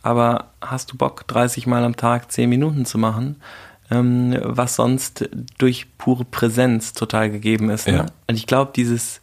Aber 0.02 0.46
hast 0.60 0.90
du 0.90 0.96
Bock, 0.96 1.28
30 1.28 1.68
Mal 1.68 1.84
am 1.84 1.96
Tag 1.96 2.32
zehn 2.32 2.48
Minuten 2.48 2.84
zu 2.84 2.98
machen? 2.98 3.36
ähm, 3.92 4.38
was 4.42 4.76
sonst 4.76 5.28
durch 5.58 5.86
pure 5.98 6.24
Präsenz 6.24 6.92
total 6.92 7.30
gegeben 7.30 7.70
ist. 7.70 7.86
Ne? 7.86 7.94
Ja. 7.94 8.06
Und 8.26 8.36
ich 8.36 8.46
glaube, 8.46 8.72
dieses, 8.74 9.20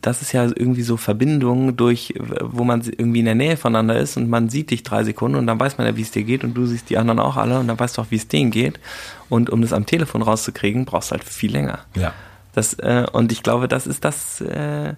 das 0.00 0.22
ist 0.22 0.32
ja 0.32 0.44
irgendwie 0.44 0.82
so 0.82 0.96
Verbindung 0.96 1.76
durch, 1.76 2.14
wo 2.40 2.64
man 2.64 2.80
irgendwie 2.80 3.18
in 3.18 3.26
der 3.26 3.34
Nähe 3.34 3.56
voneinander 3.56 3.98
ist 3.98 4.16
und 4.16 4.28
man 4.28 4.48
sieht 4.48 4.70
dich 4.70 4.82
drei 4.82 5.04
Sekunden 5.04 5.36
und 5.36 5.46
dann 5.46 5.60
weiß 5.60 5.76
man 5.76 5.86
ja, 5.86 5.96
wie 5.96 6.02
es 6.02 6.10
dir 6.10 6.24
geht 6.24 6.44
und 6.44 6.54
du 6.54 6.66
siehst 6.66 6.88
die 6.88 6.96
anderen 6.96 7.20
auch 7.20 7.36
alle 7.36 7.58
und 7.58 7.68
dann 7.68 7.78
weißt 7.78 7.98
du 7.98 8.02
auch, 8.02 8.06
wie 8.10 8.16
es 8.16 8.28
denen 8.28 8.50
geht. 8.50 8.80
Und 9.28 9.50
um 9.50 9.60
das 9.60 9.72
am 9.72 9.84
Telefon 9.84 10.22
rauszukriegen, 10.22 10.86
brauchst 10.86 11.10
du 11.10 11.16
halt 11.16 11.24
viel 11.24 11.52
länger. 11.52 11.80
Ja. 11.94 12.14
Das, 12.54 12.74
äh, 12.74 13.06
und 13.12 13.32
ich 13.32 13.42
glaube, 13.42 13.68
das 13.68 13.86
ist 13.86 14.04
das, 14.04 14.40
äh, 14.40 14.94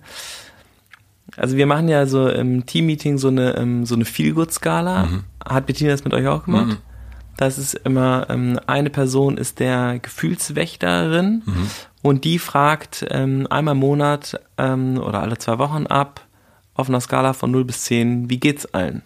also 1.37 1.57
wir 1.57 1.67
machen 1.67 1.89
ja 1.89 2.07
so 2.07 2.29
im 2.29 2.65
Team-Meeting 2.65 3.19
so 3.19 3.29
eine, 3.29 3.57
ähm, 3.57 3.85
so 3.85 3.97
eine 3.97 4.05
Feel-Good-Skala. 4.05 5.09
Hat 5.45 5.67
Bettina 5.67 5.91
das 5.91 6.05
mit 6.05 6.15
euch 6.15 6.27
auch 6.29 6.45
gemacht? 6.45 6.67
Mhm. 6.67 6.77
Das 7.37 7.59
ist 7.59 7.75
immer, 7.75 8.27
ähm, 8.31 8.59
eine 8.67 8.91
Person 8.91 9.39
ist 9.39 9.59
der 9.59 9.99
Gefühlswächterin 10.01 11.43
und 12.03 12.25
die 12.25 12.39
fragt 12.39 13.07
ähm, 13.11 13.47
einmal 13.51 13.75
im 13.75 13.81
Monat 13.81 14.41
ähm, 14.57 14.99
oder 14.99 15.21
alle 15.21 15.39
zwei 15.39 15.59
Wochen 15.59 15.87
ab 15.87 16.21
auf 16.75 16.89
einer 16.89 17.01
Skala 17.01 17.33
von 17.33 17.51
0 17.51 17.65
bis 17.65 17.85
10, 17.85 18.31
wie 18.31 18.39
geht's 18.39 18.67
allen? 18.67 19.03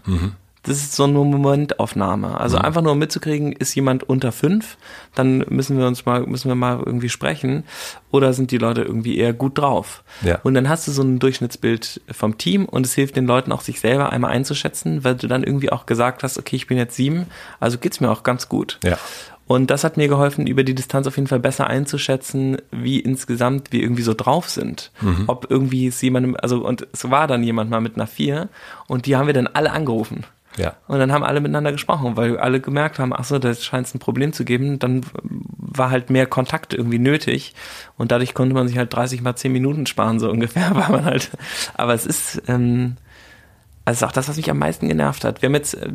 Das 0.65 0.77
ist 0.77 0.95
so 0.95 1.05
eine 1.05 1.15
Momentaufnahme. 1.15 2.39
Also 2.39 2.57
einfach 2.57 2.83
nur 2.83 2.93
um 2.93 2.99
mitzukriegen, 2.99 3.51
ist 3.51 3.75
jemand 3.75 4.05
unter 4.05 4.31
5, 4.31 4.77
dann 5.15 5.39
müssen 5.49 5.77
wir 5.77 5.89
uns 5.89 6.07
mal, 6.07 6.25
müssen 6.25 6.49
wir 6.49 6.55
mal 6.55 6.81
irgendwie 6.85 7.09
sprechen. 7.09 7.65
Oder 8.13 8.33
sind 8.33 8.53
die 8.53 8.59
Leute 8.59 8.83
irgendwie 8.83 9.17
eher 9.17 9.33
gut 9.33 9.59
drauf? 9.59 10.05
Ja. 10.23 10.39
Und 10.45 10.55
dann 10.55 10.69
hast 10.69 10.87
du 10.87 10.93
so 10.93 11.03
ein 11.03 11.19
Durchschnittsbild 11.19 12.03
vom 12.13 12.39
Team 12.39 12.67
und 12.67 12.87
es 12.87 12.95
hilft 12.95 13.17
den 13.17 13.27
Leuten 13.27 13.51
auch, 13.51 13.63
sich 13.63 13.81
selber 13.81 14.11
einmal 14.11 14.31
einzuschätzen, 14.31 15.03
weil 15.03 15.17
du 15.17 15.27
dann 15.27 15.43
irgendwie 15.43 15.73
auch 15.73 15.85
gesagt 15.85 16.23
hast, 16.23 16.39
okay, 16.39 16.55
ich 16.55 16.69
bin 16.69 16.79
jetzt 16.79 16.95
sieben, 16.95 17.27
also 17.59 17.79
geht's 17.79 18.01
mir 18.01 18.11
auch 18.11 18.23
ganz 18.23 18.49
gut. 18.49 18.79
Ja. 18.85 18.99
Und 19.47 19.71
das 19.71 19.85
hat 19.85 19.97
mir 19.97 20.09
geholfen, 20.09 20.47
über 20.47 20.65
die 20.65 20.75
Distanz 20.75 21.07
auf 21.07 21.17
jeden 21.17 21.29
Fall 21.29 21.41
besser 21.41 21.67
einzuschätzen, 21.67 22.59
wie 22.71 23.01
insgesamt 23.01 23.73
wir 23.73 23.83
irgendwie 23.83 24.03
so 24.03 24.15
drauf 24.15 24.49
sind. 24.49 24.93
Ob 25.27 25.51
irgendwie 25.51 25.89
es 25.89 26.01
jemandem, 26.01 26.37
also 26.41 26.67
und 26.67 26.87
es 26.93 27.11
war 27.11 27.27
dann 27.27 27.43
jemand 27.43 27.71
mal 27.71 27.81
mit 27.81 27.97
einer 27.97 28.07
vier 28.07 28.49
und 28.87 29.07
die 29.07 29.17
haben 29.17 29.27
wir 29.27 29.35
dann 29.35 29.49
alle 29.49 29.73
angerufen. 29.73 30.25
Ja. 30.57 30.75
Und 30.87 30.99
dann 30.99 31.13
haben 31.13 31.25
alle 31.25 31.41
miteinander 31.41 31.73
gesprochen, 31.73 32.17
weil 32.17 32.37
alle 32.37 32.61
gemerkt 32.61 32.99
haben, 32.99 33.13
ach 33.15 33.25
so, 33.25 33.39
da 33.39 33.55
scheint 33.55 33.87
es 33.87 33.95
ein 33.95 34.01
Problem 34.01 34.33
zu 34.33 34.45
geben. 34.45 34.79
Dann 34.79 35.03
war 35.23 35.91
halt 35.91 36.11
mehr 36.11 36.27
Kontakt 36.27 36.75
irgendwie 36.75 36.99
nötig. 36.99 37.55
Und 37.97 38.13
dadurch 38.13 38.35
konnte 38.35 38.55
man 38.55 38.69
sich 38.69 38.77
halt 38.77 38.93
30 38.93 39.23
mal 39.23 39.35
10 39.35 39.53
Minuten 39.53 39.87
sparen, 39.87 40.21
so 40.21 40.31
ungefähr, 40.31 40.75
war 40.75 40.91
man 40.91 41.05
halt. 41.05 41.31
Aber 41.75 41.95
es 41.95 42.07
ist, 42.07 42.43
ähm, 42.49 42.97
also 43.85 44.07
auch 44.07 44.13
das, 44.13 44.29
was 44.29 44.37
mich 44.37 44.49
am 44.51 44.59
meisten 44.59 44.89
genervt 44.89 45.25
hat. 45.25 45.43
Wir 45.43 45.49
haben 45.49 45.55
jetzt, 45.55 45.75
äh, 45.75 45.91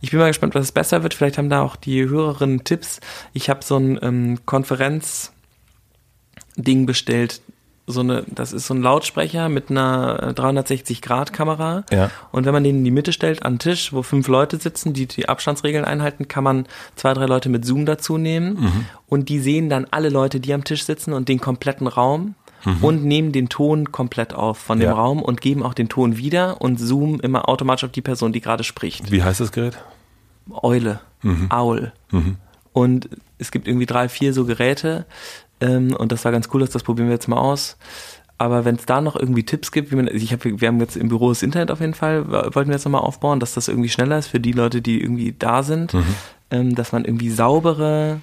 ich 0.00 0.10
bin 0.10 0.20
mal 0.20 0.28
gespannt, 0.28 0.54
was 0.54 0.64
es 0.64 0.72
besser 0.72 1.02
wird. 1.02 1.12
Vielleicht 1.14 1.38
haben 1.38 1.50
da 1.50 1.62
auch 1.62 1.76
die 1.76 2.08
Hörerinnen 2.08 2.64
Tipps. 2.64 3.00
Ich 3.32 3.48
habe 3.50 3.64
so 3.64 3.76
ein 3.76 3.98
ähm, 4.02 4.38
Konferenz-Ding 4.46 6.86
bestellt. 6.86 7.40
So 7.88 8.00
eine, 8.00 8.24
das 8.26 8.52
ist 8.52 8.66
so 8.66 8.74
ein 8.74 8.82
Lautsprecher 8.82 9.48
mit 9.48 9.70
einer 9.70 10.32
360-Grad-Kamera. 10.32 11.84
Ja. 11.92 12.10
Und 12.32 12.44
wenn 12.44 12.52
man 12.52 12.64
den 12.64 12.78
in 12.78 12.84
die 12.84 12.90
Mitte 12.90 13.12
stellt, 13.12 13.44
an 13.44 13.52
den 13.54 13.60
Tisch, 13.60 13.92
wo 13.92 14.02
fünf 14.02 14.26
Leute 14.26 14.56
sitzen, 14.56 14.92
die 14.92 15.06
die 15.06 15.28
Abstandsregeln 15.28 15.84
einhalten, 15.84 16.26
kann 16.26 16.42
man 16.42 16.66
zwei, 16.96 17.14
drei 17.14 17.26
Leute 17.26 17.48
mit 17.48 17.64
Zoom 17.64 17.86
dazu 17.86 18.18
nehmen. 18.18 18.86
Und 19.06 19.28
die 19.28 19.38
sehen 19.38 19.68
dann 19.68 19.86
alle 19.92 20.08
Leute, 20.08 20.40
die 20.40 20.52
am 20.52 20.64
Tisch 20.64 20.84
sitzen 20.84 21.12
und 21.12 21.28
den 21.28 21.40
kompletten 21.40 21.86
Raum. 21.86 22.34
Und 22.82 23.04
nehmen 23.04 23.30
den 23.32 23.48
Ton 23.48 23.92
komplett 23.92 24.34
auf 24.34 24.58
von 24.58 24.80
dem 24.80 24.88
Ja. 24.88 24.94
Raum 24.94 25.22
und 25.22 25.40
geben 25.40 25.62
auch 25.62 25.74
den 25.74 25.88
Ton 25.88 26.16
wieder 26.16 26.60
und 26.60 26.78
zoomen 26.78 27.20
immer 27.20 27.48
automatisch 27.48 27.84
auf 27.84 27.92
die 27.92 28.02
Person, 28.02 28.32
die 28.32 28.40
gerade 28.40 28.64
spricht. 28.64 29.10
Wie 29.12 29.22
heißt 29.22 29.38
das 29.40 29.52
Gerät? 29.52 29.78
Eule, 30.50 31.00
Aul. 31.48 31.92
Und 32.72 33.08
es 33.38 33.50
gibt 33.50 33.68
irgendwie 33.68 33.86
drei, 33.86 34.08
vier 34.08 34.32
so 34.32 34.44
Geräte. 34.44 35.06
Ähm, 35.60 35.94
und 35.96 36.12
das 36.12 36.24
war 36.24 36.32
ganz 36.32 36.48
cool, 36.52 36.66
das 36.66 36.82
probieren 36.82 37.08
wir 37.08 37.14
jetzt 37.14 37.28
mal 37.28 37.38
aus. 37.38 37.76
Aber 38.38 38.64
wenn 38.64 38.74
es 38.74 38.84
da 38.84 39.00
noch 39.00 39.16
irgendwie 39.16 39.44
Tipps 39.44 39.72
gibt, 39.72 39.90
wie 39.90 39.96
man, 39.96 40.08
ich 40.08 40.32
hab, 40.32 40.44
wir 40.44 40.68
haben 40.68 40.78
jetzt 40.80 40.96
im 40.96 41.08
Büro 41.08 41.30
das 41.30 41.42
Internet 41.42 41.70
auf 41.70 41.80
jeden 41.80 41.94
Fall, 41.94 42.30
wollten 42.30 42.68
wir 42.68 42.74
jetzt 42.74 42.84
nochmal 42.84 43.00
aufbauen, 43.00 43.40
dass 43.40 43.54
das 43.54 43.68
irgendwie 43.68 43.88
schneller 43.88 44.18
ist 44.18 44.26
für 44.26 44.40
die 44.40 44.52
Leute, 44.52 44.82
die 44.82 45.00
irgendwie 45.00 45.34
da 45.38 45.62
sind, 45.62 45.94
ähm, 46.50 46.74
dass 46.74 46.92
man 46.92 47.04
irgendwie 47.06 47.30
saubere, 47.30 48.20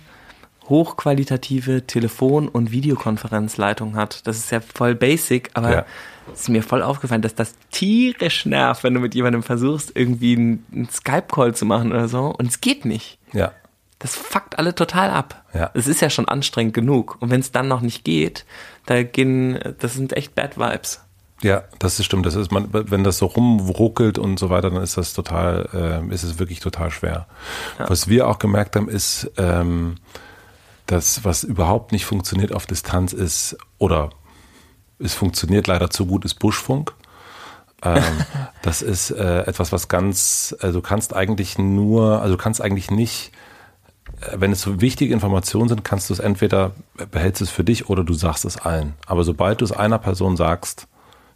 hochqualitative 0.69 1.85
Telefon- 1.87 2.47
und 2.47 2.71
Videokonferenzleitung 2.71 3.95
hat. 3.95 4.25
Das 4.27 4.37
ist 4.37 4.51
ja 4.51 4.59
voll 4.61 4.95
basic, 4.95 5.49
aber 5.53 5.71
Ja. 5.71 5.85
es 6.33 6.41
ist 6.41 6.49
mir 6.49 6.63
voll 6.63 6.81
aufgefallen, 6.81 7.21
dass 7.21 7.35
das 7.35 7.53
tierisch 7.71 8.45
nervt, 8.45 8.83
wenn 8.83 8.93
du 8.93 8.99
mit 8.99 9.13
jemandem 9.15 9.43
versuchst, 9.43 9.91
irgendwie 9.95 10.35
einen, 10.35 10.87
Skype-Call 10.91 11.53
zu 11.55 11.65
machen 11.65 11.91
oder 11.91 12.07
so 12.07 12.27
und 12.37 12.47
es 12.47 12.61
geht 12.61 12.85
nicht. 12.85 13.17
Ja. 13.33 13.51
Das 13.99 14.15
fuckt 14.15 14.59
alle 14.59 14.75
total 14.75 15.11
ab. 15.11 15.43
Ja. 15.53 15.71
Es 15.73 15.87
ist 15.87 16.01
ja 16.01 16.09
schon 16.09 16.27
anstrengend 16.27 16.73
genug. 16.73 17.17
Und 17.21 17.29
wenn 17.29 17.39
es 17.39 17.51
dann 17.53 17.69
noch 17.69 17.79
nicht 17.79 18.03
geht, 18.03 18.45
da 18.85 19.01
gehen, 19.03 19.57
das 19.79 19.93
sind 19.93 20.11
echt 20.17 20.35
Bad 20.35 20.57
Vibes. 20.57 20.99
Ja, 21.41 21.63
das 21.79 21.99
ist 21.99 22.05
stimmt. 22.05 22.25
Das 22.25 22.35
ist 22.35 22.51
man, 22.51 22.69
wenn 22.71 23.03
das 23.03 23.17
so 23.17 23.25
rumruckelt 23.27 24.17
und 24.17 24.39
so 24.39 24.49
weiter, 24.49 24.69
dann 24.71 24.81
ist 24.81 24.97
das 24.97 25.13
total, 25.13 26.01
äh, 26.09 26.13
ist 26.13 26.23
es 26.23 26.39
wirklich 26.39 26.59
total 26.61 26.89
schwer. 26.91 27.27
Was 27.77 28.07
wir 28.07 28.27
auch 28.27 28.39
gemerkt 28.39 28.75
haben, 28.75 28.87
ist, 28.89 29.29
ähm, 29.37 29.95
dass 30.93 31.23
was 31.25 31.43
überhaupt 31.43 31.91
nicht 31.91 32.05
funktioniert 32.05 32.53
auf 32.53 32.65
Distanz 32.65 33.13
ist 33.13 33.57
oder 33.79 34.11
es 34.99 35.13
funktioniert 35.13 35.67
leider 35.67 35.89
zu 35.89 36.05
gut, 36.05 36.23
ist 36.23 36.35
Buschfunk. 36.35 36.93
ähm, 37.83 38.03
das 38.61 38.81
ist 38.81 39.11
äh, 39.11 39.41
etwas, 39.41 39.71
was 39.71 39.87
ganz, 39.87 40.55
also 40.61 40.79
du 40.79 40.87
kannst 40.87 41.15
eigentlich 41.15 41.57
nur, 41.57 42.21
also 42.21 42.35
du 42.35 42.41
kannst 42.41 42.61
eigentlich 42.61 42.91
nicht 42.91 43.31
äh, 44.21 44.35
wenn 44.35 44.51
es 44.51 44.61
so 44.61 44.81
wichtige 44.81 45.13
Informationen 45.13 45.67
sind, 45.67 45.83
kannst 45.83 46.09
du 46.09 46.13
es 46.13 46.19
entweder 46.19 46.71
behältst 47.11 47.41
es 47.41 47.49
für 47.49 47.63
dich 47.63 47.89
oder 47.89 48.03
du 48.03 48.13
sagst 48.13 48.45
es 48.45 48.57
allen. 48.57 48.93
Aber 49.07 49.23
sobald 49.23 49.61
du 49.61 49.65
es 49.65 49.71
einer 49.71 49.97
Person 49.97 50.37
sagst, 50.37 50.87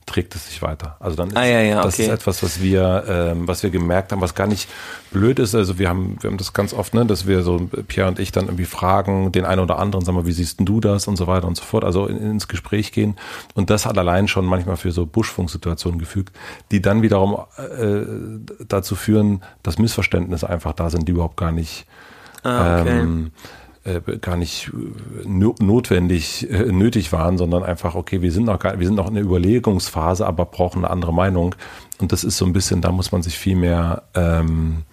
trägt 0.08 0.34
es 0.36 0.48
sich 0.48 0.64
weiter. 0.64 0.96
Also 1.00 1.16
dann 1.16 1.28
ist 1.28 1.38
Ah, 1.38 1.46
ja, 1.46 1.62
ja, 1.62 1.84
das 1.84 1.94
okay. 1.94 2.04
ist 2.04 2.10
etwas, 2.10 2.42
was 2.42 2.62
wir, 2.62 3.04
ähm, 3.08 3.48
was 3.48 3.62
wir 3.62 3.70
gemerkt 3.70 4.12
haben, 4.12 4.22
was 4.22 4.34
gar 4.34 4.48
nicht 4.48 4.68
blöd 5.12 5.38
ist. 5.38 5.54
Also 5.54 5.78
wir 5.78 5.90
haben, 5.90 6.18
wir 6.22 6.30
haben 6.32 6.38
das 6.38 6.54
ganz 6.54 6.74
oft, 6.74 6.94
ne, 6.96 7.06
dass 7.06 7.28
wir 7.28 7.44
so 7.44 7.70
Pierre 7.88 8.08
und 8.08 8.18
ich 8.18 8.32
dann 8.32 8.46
irgendwie 8.46 8.66
fragen, 8.66 9.32
den 9.32 9.46
einen 9.46 9.62
oder 9.62 9.78
anderen, 9.78 10.04
sag 10.04 10.16
mal, 10.16 10.26
wie 10.26 10.32
siehst 10.32 10.60
denn 10.60 10.66
du 10.66 10.80
das 10.80 11.08
und 11.08 11.18
so 11.18 11.28
weiter 11.28 11.46
und 11.46 11.56
so 11.58 11.64
fort. 11.64 11.84
Also 11.84 12.08
in, 12.08 12.18
ins 12.18 12.48
Gespräch 12.48 12.92
gehen. 12.92 13.16
Und 13.54 13.70
das 13.70 13.86
hat 13.86 13.98
allein 13.98 14.28
schon 14.28 14.46
manchmal 14.46 14.78
für 14.78 14.92
so 14.92 15.06
Buschfunksituationen 15.06 16.00
gefügt, 16.00 16.36
die 16.72 16.82
dann 16.82 17.02
wiederum 17.04 17.38
äh, 17.58 18.06
dazu 18.68 18.96
führen, 18.96 19.44
dass 19.62 19.78
Missverständnisse 19.78 20.50
einfach 20.50 20.74
da 20.74 20.90
sind, 20.90 21.08
die 21.08 21.12
überhaupt 21.12 21.38
gar 21.38 21.52
nicht 21.52 21.86
Ah, 22.44 22.82
okay. 22.82 23.00
ähm, 23.00 23.32
äh, 23.88 24.02
gar 24.20 24.38
nicht 24.38 24.70
äh, 24.70 25.28
no 25.28 25.56
notwendig 25.60 26.50
äh, 26.50 26.72
nötig 26.72 27.12
waren, 27.12 27.38
sondern 27.38 27.64
einfach 27.64 27.96
okay, 27.96 28.22
wir 28.22 28.32
sind 28.32 28.46
noch 28.46 28.60
gar, 28.60 28.80
wir 28.80 28.86
sind 28.86 28.96
noch 28.96 29.08
in 29.08 29.16
der 29.16 29.24
Überlegungsphase, 29.24 30.28
aber 30.28 30.46
brauchen 30.46 30.84
eine 30.84 30.92
andere 30.92 31.14
Meinung 31.14 31.56
und 32.00 32.12
das 32.12 32.24
ist 32.24 32.38
so 32.38 32.46
ein 32.46 32.54
bisschen, 32.54 32.82
da 32.82 32.92
muss 32.92 33.12
man 33.12 33.24
sich 33.24 33.38
viel 33.38 33.56
mehr, 33.56 34.04
ähm, 34.14 34.84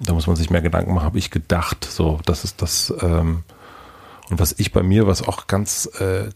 da 0.00 0.14
muss 0.14 0.26
man 0.26 0.36
sich 0.36 0.50
mehr 0.50 0.62
Gedanken 0.62 0.94
machen, 0.94 1.04
habe 1.04 1.18
ich 1.18 1.30
gedacht, 1.30 1.84
so, 1.84 2.20
das 2.24 2.44
ist 2.44 2.62
das 2.62 2.94
ähm, 3.00 3.42
und 4.30 4.40
was 4.40 4.54
ich 4.58 4.72
bei 4.72 4.82
mir, 4.82 5.06
was 5.06 5.26
auch 5.26 5.46
ganz, 5.46 5.86
äh, 6.00 6.30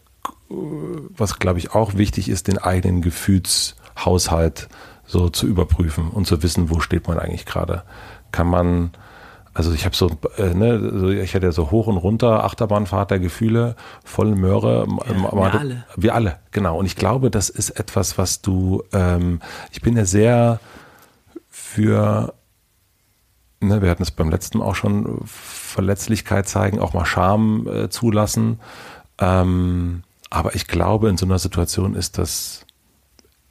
was 0.49 1.39
glaube 1.39 1.59
ich 1.59 1.73
auch 1.73 1.95
wichtig 1.95 2.29
ist, 2.29 2.47
den 2.47 2.57
eigenen 2.57 3.01
Gefühlshaushalt 3.01 4.69
so 5.05 5.29
zu 5.29 5.47
überprüfen 5.47 6.09
und 6.09 6.27
zu 6.27 6.43
wissen, 6.43 6.69
wo 6.69 6.79
steht 6.79 7.07
man 7.07 7.17
eigentlich 7.17 7.45
gerade. 7.45 7.83
Kann 8.31 8.47
man, 8.47 8.91
also 9.59 9.73
ich 9.73 9.83
habe 9.83 9.93
so, 9.93 10.09
äh, 10.37 10.53
ne, 10.53 11.19
ich 11.21 11.35
hatte 11.35 11.47
ja 11.47 11.51
so 11.51 11.69
hoch 11.69 11.87
und 11.87 11.97
runter 11.97 12.45
Achterbahnfahrt 12.45 13.11
der 13.11 13.19
Gefühle, 13.19 13.75
volle 14.05 14.33
Möhre. 14.35 14.87
Ja, 15.05 15.31
wir 15.33 15.59
alle. 15.59 15.85
Wir 15.97 16.15
alle, 16.15 16.39
genau. 16.51 16.79
Und 16.79 16.85
ich 16.85 16.95
glaube, 16.95 17.29
das 17.29 17.49
ist 17.49 17.71
etwas, 17.71 18.17
was 18.17 18.41
du, 18.41 18.83
ähm, 18.93 19.41
ich 19.73 19.81
bin 19.81 19.97
ja 19.97 20.05
sehr 20.05 20.61
für 21.49 22.33
ne, 23.59 23.81
wir 23.81 23.89
hatten 23.89 24.03
es 24.03 24.11
beim 24.11 24.29
letzten 24.29 24.61
auch 24.61 24.75
schon, 24.75 25.19
Verletzlichkeit 25.25 26.47
zeigen, 26.47 26.79
auch 26.79 26.93
mal 26.93 27.05
Scham 27.05 27.67
äh, 27.67 27.89
zulassen. 27.89 28.61
Ähm, 29.17 30.03
aber 30.29 30.55
ich 30.55 30.67
glaube, 30.67 31.09
in 31.09 31.17
so 31.17 31.25
einer 31.25 31.37
Situation 31.37 31.95
ist 31.95 32.17
das 32.17 32.65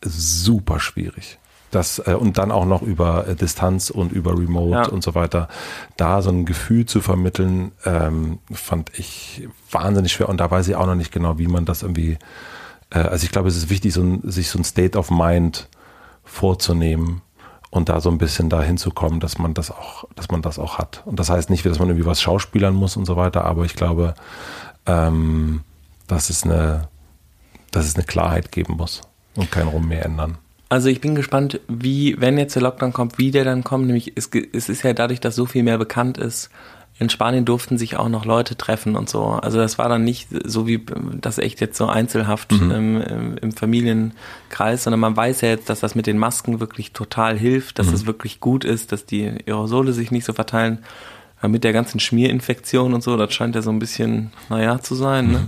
super 0.01 0.81
schwierig. 0.81 1.39
Das, 1.71 1.99
äh, 2.07 2.15
und 2.15 2.39
dann 2.39 2.51
auch 2.51 2.65
noch 2.65 2.81
über 2.83 3.27
äh, 3.29 3.35
Distanz 3.35 3.91
und 3.91 4.11
über 4.13 4.33
Remote 4.33 4.71
Ja. 4.71 4.89
und 4.89 5.03
so 5.03 5.15
weiter, 5.15 5.49
da 5.97 6.23
so 6.23 6.31
ein 6.31 6.47
Gefühl 6.47 6.87
zu 6.87 7.01
vermitteln, 7.01 7.73
ähm, 7.85 8.39
fand 8.51 8.91
ich 8.99 9.47
wahnsinnig 9.71 10.13
schwer. 10.13 10.29
Und 10.31 10.39
da 10.39 10.51
weiß 10.51 10.67
ich 10.69 10.77
auch 10.77 10.87
noch 10.87 10.95
nicht 10.95 11.13
genau, 11.13 11.39
wie 11.39 11.47
man 11.47 11.65
das 11.67 11.83
irgendwie, 11.83 12.19
äh, 12.91 13.01
also 13.01 13.25
ich 13.25 13.31
glaube, 13.33 13.49
es 13.49 13.57
ist 13.57 13.69
wichtig, 13.69 13.93
so 13.93 14.01
ein, 14.03 14.21
sich 14.31 14.49
so 14.49 14.59
ein 14.59 14.65
State 14.65 14.97
of 14.99 15.11
Mind 15.11 15.69
vorzunehmen 16.25 17.21
und 17.71 17.89
da 17.91 18.01
so 18.01 18.11
ein 18.11 18.19
bisschen 18.19 18.49
dahin 18.49 18.79
zu 18.79 18.91
kommen, 18.91 19.21
dass 19.21 19.39
man 19.39 19.53
das 19.55 19.71
auch, 19.71 20.05
dass 20.15 20.31
man 20.31 20.41
das 20.41 20.59
auch 20.59 20.79
hat. 20.79 21.03
Und 21.05 21.21
das 21.21 21.29
heißt 21.29 21.51
nicht, 21.51 21.67
dass 21.67 21.79
man 21.79 21.89
irgendwie 21.89 22.07
was 22.07 22.23
schauspielern 22.23 22.75
muss 22.75 22.97
und 22.97 23.05
so 23.05 23.17
weiter, 23.17 23.45
aber 23.45 23.65
ich 23.65 23.75
glaube, 23.75 24.15
ähm, 24.87 25.63
dass 26.07 26.31
es 26.31 26.45
eine, 26.45 26.89
dass 27.71 27.85
es 27.87 27.95
eine 27.95 28.05
Klarheit 28.05 28.53
geben 28.53 28.77
muss 28.79 29.03
und 29.37 29.51
kein 29.51 29.69
Rum 29.69 29.87
mehr 29.89 30.05
ändern. 30.07 30.39
Also 30.69 30.89
ich 30.89 31.01
bin 31.01 31.15
gespannt, 31.15 31.61
wie, 31.69 32.21
wenn 32.21 32.37
jetzt 32.37 32.55
der 32.55 32.63
Lockdown 32.63 32.93
kommt, 32.93 33.19
wie 33.19 33.31
der 33.31 33.45
dann 33.45 33.65
kommt. 33.65 33.87
Nämlich 33.87 34.13
es, 34.17 34.31
es 34.53 34.69
ist 34.69 34.83
ja 34.83 34.93
dadurch, 34.93 35.21
dass 35.21 35.35
so 35.35 35.47
viel 35.47 35.63
mehr 35.63 35.79
bekannt 35.79 36.19
ist, 36.19 36.51
in 36.99 37.09
Spanien 37.11 37.45
durften 37.45 37.79
sich 37.79 37.97
auch 37.97 38.09
noch 38.09 38.25
Leute 38.25 38.57
treffen 38.57 38.97
und 38.97 39.09
so. 39.09 39.25
Also 39.25 39.59
das 39.59 39.79
war 39.79 39.89
dann 39.89 40.03
nicht 40.03 40.29
so 40.45 40.67
wie 40.67 40.85
das 41.21 41.39
echt 41.39 41.61
jetzt 41.61 41.79
so 41.79 41.87
einzelhaft 41.87 42.51
mhm. 42.51 42.71
ähm, 42.73 43.03
im, 43.03 43.39
im, 43.39 43.53
Familienkreis, 43.53 44.83
sondern 44.83 44.99
man 44.99 45.17
weiß 45.17 45.43
ja 45.43 45.51
jetzt, 45.51 45.71
dass 45.71 45.79
das 45.79 45.95
mit 45.95 46.09
den 46.09 46.19
Masken 46.19 46.59
wirklich 46.59 46.93
total 46.93 47.39
hilft, 47.39 47.79
dass 47.79 47.87
es 47.87 47.93
mhm. 47.93 47.97
das 47.97 48.07
wirklich 48.07 48.41
gut 48.41 48.65
ist, 48.65 48.91
dass 48.91 49.07
die 49.07 49.29
Aerosole 49.47 49.93
sich 49.93 50.11
nicht 50.11 50.25
so 50.25 50.33
verteilen. 50.33 50.81
Ja, 51.41 51.49
mit 51.49 51.63
der 51.63 51.73
ganzen 51.73 52.01
Schmierinfektion 52.01 52.95
und 52.95 53.05
so, 53.05 53.17
das 53.17 53.33
scheint 53.33 53.55
ja 53.55 53.63
so 53.63 53.71
ein 53.71 53.79
bisschen, 53.79 54.33
naja, 54.49 54.81
zu 54.81 54.97
sein. 54.97 55.31
Ne? 55.31 55.39
Mhm. 55.39 55.47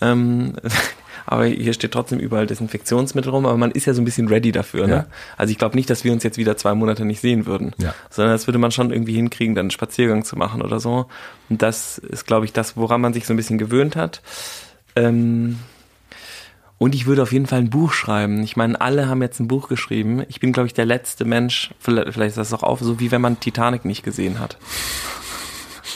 Ähm, 0.00 0.52
aber 1.30 1.44
hier 1.44 1.74
steht 1.74 1.92
trotzdem 1.92 2.18
überall 2.18 2.46
Desinfektionsmittel 2.46 3.30
rum, 3.30 3.44
aber 3.44 3.58
man 3.58 3.70
ist 3.70 3.84
ja 3.84 3.92
so 3.92 4.00
ein 4.00 4.06
bisschen 4.06 4.28
ready 4.28 4.50
dafür. 4.50 4.86
Ne? 4.86 4.94
Ja. 4.94 5.06
Also 5.36 5.50
ich 5.50 5.58
glaube 5.58 5.76
nicht, 5.76 5.90
dass 5.90 6.02
wir 6.02 6.12
uns 6.12 6.22
jetzt 6.22 6.38
wieder 6.38 6.56
zwei 6.56 6.74
Monate 6.74 7.04
nicht 7.04 7.20
sehen 7.20 7.44
würden, 7.44 7.74
ja. 7.76 7.94
sondern 8.08 8.32
das 8.32 8.46
würde 8.46 8.58
man 8.58 8.70
schon 8.70 8.90
irgendwie 8.90 9.12
hinkriegen, 9.12 9.54
dann 9.54 9.64
einen 9.64 9.70
Spaziergang 9.70 10.24
zu 10.24 10.36
machen 10.36 10.62
oder 10.62 10.80
so. 10.80 11.06
Und 11.50 11.60
das 11.60 11.98
ist, 11.98 12.26
glaube 12.26 12.46
ich, 12.46 12.54
das, 12.54 12.78
woran 12.78 13.02
man 13.02 13.12
sich 13.12 13.26
so 13.26 13.34
ein 13.34 13.36
bisschen 13.36 13.58
gewöhnt 13.58 13.94
hat. 13.94 14.22
Ähm 14.96 15.58
und 16.78 16.94
ich 16.94 17.06
würde 17.06 17.22
auf 17.22 17.32
jeden 17.32 17.46
Fall 17.46 17.58
ein 17.58 17.70
Buch 17.70 17.92
schreiben. 17.92 18.42
Ich 18.42 18.56
meine, 18.56 18.80
alle 18.80 19.08
haben 19.08 19.20
jetzt 19.20 19.40
ein 19.40 19.48
Buch 19.48 19.68
geschrieben. 19.68 20.22
Ich 20.28 20.40
bin, 20.40 20.52
glaube 20.52 20.68
ich, 20.68 20.74
der 20.74 20.86
letzte 20.86 21.24
Mensch, 21.24 21.74
vielleicht 21.80 22.16
ist 22.16 22.38
das 22.38 22.54
auch 22.54 22.62
auf, 22.62 22.80
so 22.80 23.00
wie 23.00 23.10
wenn 23.10 23.20
man 23.20 23.40
Titanic 23.40 23.84
nicht 23.84 24.02
gesehen 24.02 24.38
hat. 24.38 24.56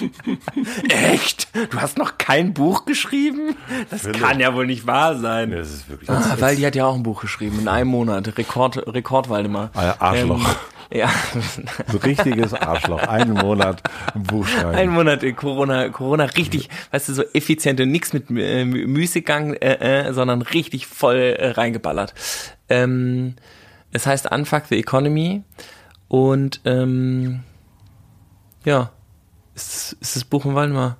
Echt? 0.88 1.48
Du 1.70 1.80
hast 1.80 1.98
noch 1.98 2.18
kein 2.18 2.54
Buch 2.54 2.84
geschrieben? 2.84 3.56
Das 3.90 4.02
Philipp. 4.02 4.20
kann 4.20 4.40
ja 4.40 4.54
wohl 4.54 4.66
nicht 4.66 4.86
wahr 4.86 5.18
sein. 5.18 5.50
Nee, 5.50 5.56
das 5.56 5.70
ist 5.70 5.88
wirklich 5.88 6.08
ah, 6.10 6.36
weil 6.38 6.56
die 6.56 6.66
hat 6.66 6.74
ja 6.74 6.86
auch 6.86 6.94
ein 6.94 7.02
Buch 7.02 7.20
geschrieben, 7.20 7.58
in 7.60 7.68
einem 7.68 7.88
Monat. 7.88 8.38
Rekord, 8.38 8.78
Rekord 8.86 9.28
Waldemar. 9.28 9.70
Ah, 9.74 9.84
ja, 9.84 9.96
Arschloch. 9.98 10.38
Ähm, 10.38 10.56
ja. 10.92 11.10
So 11.90 11.98
richtiges 11.98 12.54
Arschloch. 12.54 13.02
Einen 13.02 13.34
Monat 13.34 13.82
ein 14.14 14.22
Buch 14.22 14.46
schreiben. 14.46 14.74
Einen 14.74 14.92
Monat 14.92 15.22
in 15.22 15.36
Corona, 15.36 15.88
Corona 15.88 16.24
richtig, 16.24 16.68
weißt 16.90 17.08
du, 17.08 17.14
so 17.14 17.22
effizient 17.32 17.80
und 17.80 17.90
nichts 17.90 18.12
mit 18.12 18.30
äh, 18.30 18.64
Müßiggang, 18.64 19.54
äh, 19.54 20.06
äh, 20.08 20.12
sondern 20.12 20.42
richtig 20.42 20.86
voll 20.86 21.16
äh, 21.16 21.50
reingeballert. 21.50 22.14
Ähm, 22.68 23.34
es 23.90 24.06
heißt 24.06 24.30
Unfuck 24.30 24.64
the 24.68 24.78
Economy 24.78 25.42
und 26.08 26.60
ähm, 26.64 27.40
ja, 28.64 28.90
ist, 29.54 29.96
ist 30.00 30.16
das 30.16 30.24
Buch 30.24 30.44
in 30.44 30.54
Waldemar. 30.54 30.96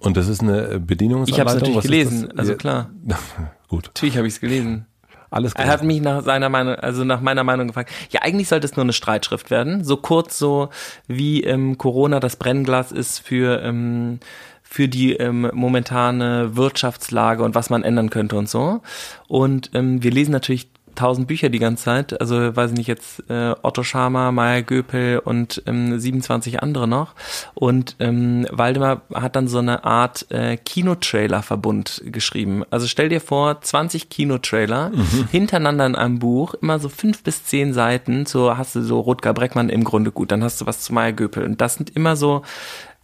Und 0.00 0.16
das 0.16 0.28
ist 0.28 0.42
eine 0.42 0.78
Bedienungsanleitung? 0.78 1.34
Ich 1.34 1.40
habe 1.40 1.50
es 1.50 1.54
natürlich 1.56 1.76
Was 1.76 1.84
gelesen, 1.84 2.38
also 2.38 2.54
klar. 2.56 2.90
Gut. 3.68 3.86
Natürlich 3.86 4.16
habe 4.16 4.26
ich 4.26 4.34
es 4.34 4.40
gelesen. 4.40 4.86
Alles 5.30 5.54
klar. 5.54 5.66
Er 5.66 5.72
hat 5.72 5.82
mich 5.82 6.00
nach 6.00 6.22
seiner 6.22 6.48
Meinung, 6.48 6.76
also 6.76 7.04
nach 7.04 7.20
meiner 7.20 7.44
Meinung 7.44 7.66
gefragt. 7.68 7.90
Ja, 8.10 8.22
eigentlich 8.22 8.48
sollte 8.48 8.66
es 8.66 8.76
nur 8.76 8.84
eine 8.84 8.92
Streitschrift 8.92 9.50
werden. 9.50 9.84
So 9.84 9.96
kurz 9.96 10.38
so 10.38 10.68
wie 11.08 11.42
ähm, 11.42 11.78
Corona 11.78 12.20
das 12.20 12.36
Brennglas 12.36 12.92
ist 12.92 13.18
für 13.18 13.60
ähm, 13.62 14.20
für 14.62 14.88
die 14.88 15.14
ähm, 15.14 15.50
momentane 15.54 16.56
Wirtschaftslage 16.56 17.42
und 17.42 17.54
was 17.54 17.70
man 17.70 17.82
ändern 17.82 18.10
könnte 18.10 18.36
und 18.36 18.48
so. 18.48 18.82
Und 19.28 19.70
ähm, 19.74 20.02
wir 20.02 20.10
lesen 20.10 20.32
natürlich 20.32 20.68
tausend 20.96 21.28
Bücher 21.28 21.48
die 21.48 21.58
ganze 21.58 21.84
Zeit. 21.84 22.20
Also 22.20 22.56
weiß 22.56 22.72
ich 22.72 22.76
nicht 22.76 22.86
jetzt 22.88 23.22
äh, 23.30 23.54
Otto 23.62 23.82
Schama, 23.82 24.32
Maya 24.32 24.62
Göpel 24.62 25.20
und 25.20 25.62
ähm, 25.66 25.98
27 25.98 26.62
andere 26.62 26.88
noch. 26.88 27.14
Und 27.54 27.96
ähm, 28.00 28.46
Waldemar 28.50 29.02
hat 29.14 29.36
dann 29.36 29.48
so 29.48 29.58
eine 29.58 29.84
Art 29.84 30.26
äh, 30.30 30.56
Kinotrailer-Verbund 30.56 32.02
geschrieben. 32.06 32.64
Also 32.70 32.86
stell 32.86 33.08
dir 33.08 33.20
vor, 33.20 33.60
20 33.60 34.08
Kinotrailer 34.08 34.90
mhm. 34.90 35.28
hintereinander 35.30 35.86
in 35.86 35.94
einem 35.94 36.18
Buch, 36.18 36.54
immer 36.54 36.78
so 36.78 36.88
fünf 36.88 37.22
bis 37.22 37.44
zehn 37.44 37.72
Seiten. 37.72 38.26
So 38.26 38.56
hast 38.56 38.74
du 38.74 38.82
so 38.82 39.00
Rutger 39.00 39.34
Breckmann 39.34 39.68
im 39.68 39.84
Grunde 39.84 40.10
gut. 40.10 40.32
Dann 40.32 40.42
hast 40.42 40.60
du 40.60 40.66
was 40.66 40.80
zu 40.80 40.92
Maya 40.92 41.12
Göpel. 41.12 41.44
Und 41.44 41.60
das 41.60 41.74
sind 41.74 41.94
immer 41.94 42.16
so 42.16 42.42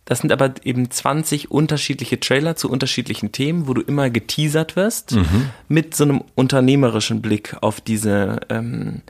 das 0.05 0.19
sind 0.19 0.33
aber 0.33 0.55
eben 0.65 0.91
20 0.91 1.51
unterschiedliche 1.51 2.19
Trailer 2.19 2.57
zu 2.57 2.69
unterschiedlichen 2.69 3.31
Themen, 3.31 3.69
wo 3.69 3.75
du 3.75 3.83
immer 3.83 4.11
geteasert 4.11 4.75
wirst 4.75 5.13
mhm. 5.13 5.51
mit 5.69 5.95
so 5.95 6.05
einem 6.05 6.25
unternehmerischen 6.35 7.23
Blick 7.23 7.57
auf 7.61 7.81
diese, 7.81 8.41
ähm, 8.49 9.03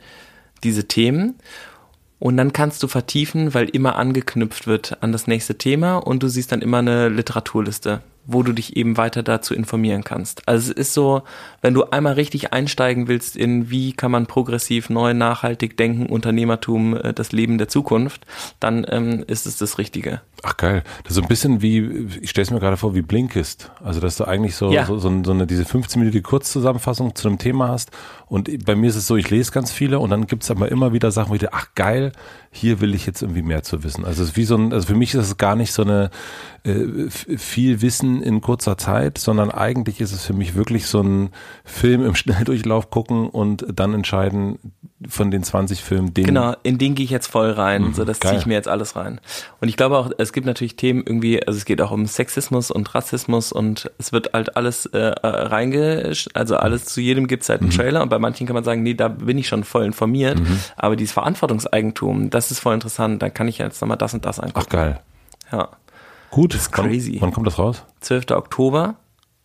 diese 0.63 0.87
Themen. 0.87 1.35
Und 2.19 2.37
dann 2.37 2.53
kannst 2.53 2.83
du 2.83 2.87
vertiefen, 2.87 3.53
weil 3.53 3.67
immer 3.69 3.95
angeknüpft 3.95 4.67
wird 4.67 5.01
an 5.03 5.11
das 5.11 5.27
nächste 5.27 5.57
Thema 5.57 5.97
und 5.97 6.23
du 6.23 6.29
siehst 6.29 6.51
dann 6.51 6.61
immer 6.61 6.77
eine 6.77 7.09
Literaturliste 7.09 8.01
wo 8.25 8.43
du 8.43 8.53
dich 8.53 8.77
eben 8.77 8.97
weiter 8.97 9.23
dazu 9.23 9.53
informieren 9.53 10.03
kannst. 10.03 10.47
Also 10.47 10.71
es 10.71 10.77
ist 10.77 10.93
so, 10.93 11.23
wenn 11.61 11.73
du 11.73 11.85
einmal 11.85 12.13
richtig 12.13 12.53
einsteigen 12.53 13.07
willst 13.07 13.35
in 13.35 13.69
wie 13.69 13.93
kann 13.93 14.11
man 14.11 14.27
progressiv, 14.27 14.89
neu, 14.89 15.13
nachhaltig 15.13 15.77
denken, 15.77 16.05
Unternehmertum, 16.05 16.95
äh, 16.95 17.13
das 17.13 17.31
Leben 17.31 17.57
der 17.57 17.67
Zukunft, 17.67 18.25
dann 18.59 18.85
ähm, 18.89 19.23
ist 19.27 19.45
es 19.45 19.57
das 19.57 19.77
Richtige. 19.77 20.21
Ach 20.41 20.57
geil. 20.57 20.83
Das 21.03 21.11
ist 21.11 21.15
so 21.15 21.21
ein 21.21 21.27
bisschen 21.27 21.61
wie, 21.61 22.07
ich 22.21 22.29
stelle 22.29 22.43
es 22.43 22.51
mir 22.51 22.59
gerade 22.59 22.77
vor, 22.77 22.95
wie 22.95 23.01
Blinkist. 23.01 23.71
Also 23.83 23.99
dass 23.99 24.17
du 24.17 24.25
eigentlich 24.25 24.55
so, 24.55 24.71
ja. 24.71 24.85
so, 24.85 24.97
so, 24.97 25.23
so 25.23 25.31
eine, 25.31 25.47
diese 25.47 25.63
15-minütige 25.63 26.21
Kurzzusammenfassung 26.21 27.15
zu 27.15 27.27
einem 27.27 27.37
Thema 27.37 27.69
hast. 27.69 27.91
Und 28.27 28.65
bei 28.65 28.75
mir 28.75 28.89
ist 28.89 28.95
es 28.95 29.07
so, 29.07 29.15
ich 29.15 29.29
lese 29.29 29.51
ganz 29.51 29.71
viele 29.71 29.99
und 29.99 30.09
dann 30.09 30.27
gibt 30.27 30.43
es 30.43 30.51
aber 30.51 30.69
immer 30.71 30.91
wieder 30.93 31.11
Sachen, 31.11 31.29
wo 31.29 31.35
ich 31.35 31.41
denke, 31.41 31.55
ach 31.55 31.67
geil, 31.75 32.11
hier 32.55 32.81
will 32.81 32.93
ich 32.93 33.07
jetzt 33.07 33.23
irgendwie 33.23 33.41
mehr 33.41 33.63
zu 33.63 33.83
wissen. 33.83 34.05
Also 34.05 34.21
es 34.21 34.29
ist 34.29 34.37
wie 34.37 34.45
so 34.45 34.55
ein, 34.55 34.71
also 34.73 34.85
für 34.85 34.95
mich 34.95 35.15
ist 35.15 35.25
es 35.25 35.37
gar 35.37 35.55
nicht 35.55 35.73
so 35.73 35.81
eine 35.81 36.11
äh, 36.63 37.09
viel 37.09 37.81
Wissen 37.81 38.21
in 38.21 38.41
kurzer 38.41 38.77
Zeit, 38.77 39.17
sondern 39.17 39.49
eigentlich 39.49 39.99
ist 39.99 40.11
es 40.11 40.23
für 40.23 40.33
mich 40.33 40.53
wirklich 40.53 40.85
so 40.85 41.01
ein 41.01 41.31
Film 41.65 42.05
im 42.05 42.13
Schnelldurchlauf 42.13 42.91
gucken 42.91 43.27
und 43.27 43.65
dann 43.73 43.95
entscheiden 43.95 44.59
von 45.09 45.31
den 45.31 45.43
20 45.43 45.83
Filmen, 45.83 46.13
den. 46.13 46.25
Genau, 46.25 46.55
in 46.63 46.77
den 46.77 46.95
gehe 46.95 47.03
ich 47.03 47.09
jetzt 47.09 47.27
voll 47.27 47.51
rein. 47.51 47.83
Mhm, 47.83 47.93
so, 47.93 48.05
das 48.05 48.19
ziehe 48.19 48.37
ich 48.37 48.45
mir 48.45 48.53
jetzt 48.53 48.67
alles 48.67 48.95
rein. 48.95 49.19
Und 49.61 49.69
ich 49.69 49.77
glaube 49.77 49.97
auch, 49.97 50.11
es 50.17 50.33
gibt 50.33 50.45
natürlich 50.45 50.75
Themen 50.75 51.03
irgendwie, 51.05 51.45
also 51.45 51.57
es 51.57 51.65
geht 51.65 51.81
auch 51.81 51.91
um 51.91 52.05
Sexismus 52.05 52.71
und 52.71 52.93
Rassismus 52.93 53.51
und 53.51 53.91
es 53.97 54.11
wird 54.11 54.33
halt 54.33 54.55
alles 54.55 54.85
äh, 54.87 54.97
reinge, 54.97 56.13
also 56.33 56.57
alles 56.57 56.85
zu 56.85 57.01
jedem 57.01 57.27
gibt 57.27 57.43
es 57.43 57.49
halt 57.49 57.61
einen 57.61 57.69
mhm. 57.69 57.75
Trailer 57.75 58.01
und 58.01 58.09
bei 58.09 58.19
manchen 58.19 58.47
kann 58.47 58.53
man 58.53 58.63
sagen, 58.63 58.83
nee, 58.83 58.93
da 58.93 59.07
bin 59.07 59.37
ich 59.37 59.47
schon 59.47 59.63
voll 59.63 59.85
informiert. 59.85 60.39
Mhm. 60.39 60.59
Aber 60.75 60.95
dieses 60.95 61.13
Verantwortungseigentum, 61.13 62.29
das 62.29 62.51
ist 62.51 62.59
voll 62.59 62.73
interessant. 62.73 63.21
Dann 63.21 63.33
kann 63.33 63.47
ich 63.47 63.57
jetzt 63.57 63.81
nochmal 63.81 63.97
das 63.97 64.13
und 64.13 64.25
das 64.25 64.39
angucken. 64.39 64.65
Ach 64.67 64.69
geil. 64.69 64.99
Ja. 65.51 65.69
Gut, 66.29 66.53
das 66.53 66.61
ist 66.63 66.71
crazy. 66.71 67.13
Wann, 67.13 67.21
wann 67.21 67.33
kommt 67.33 67.47
das 67.47 67.59
raus? 67.59 67.83
12. 68.01 68.31
Oktober. 68.31 68.95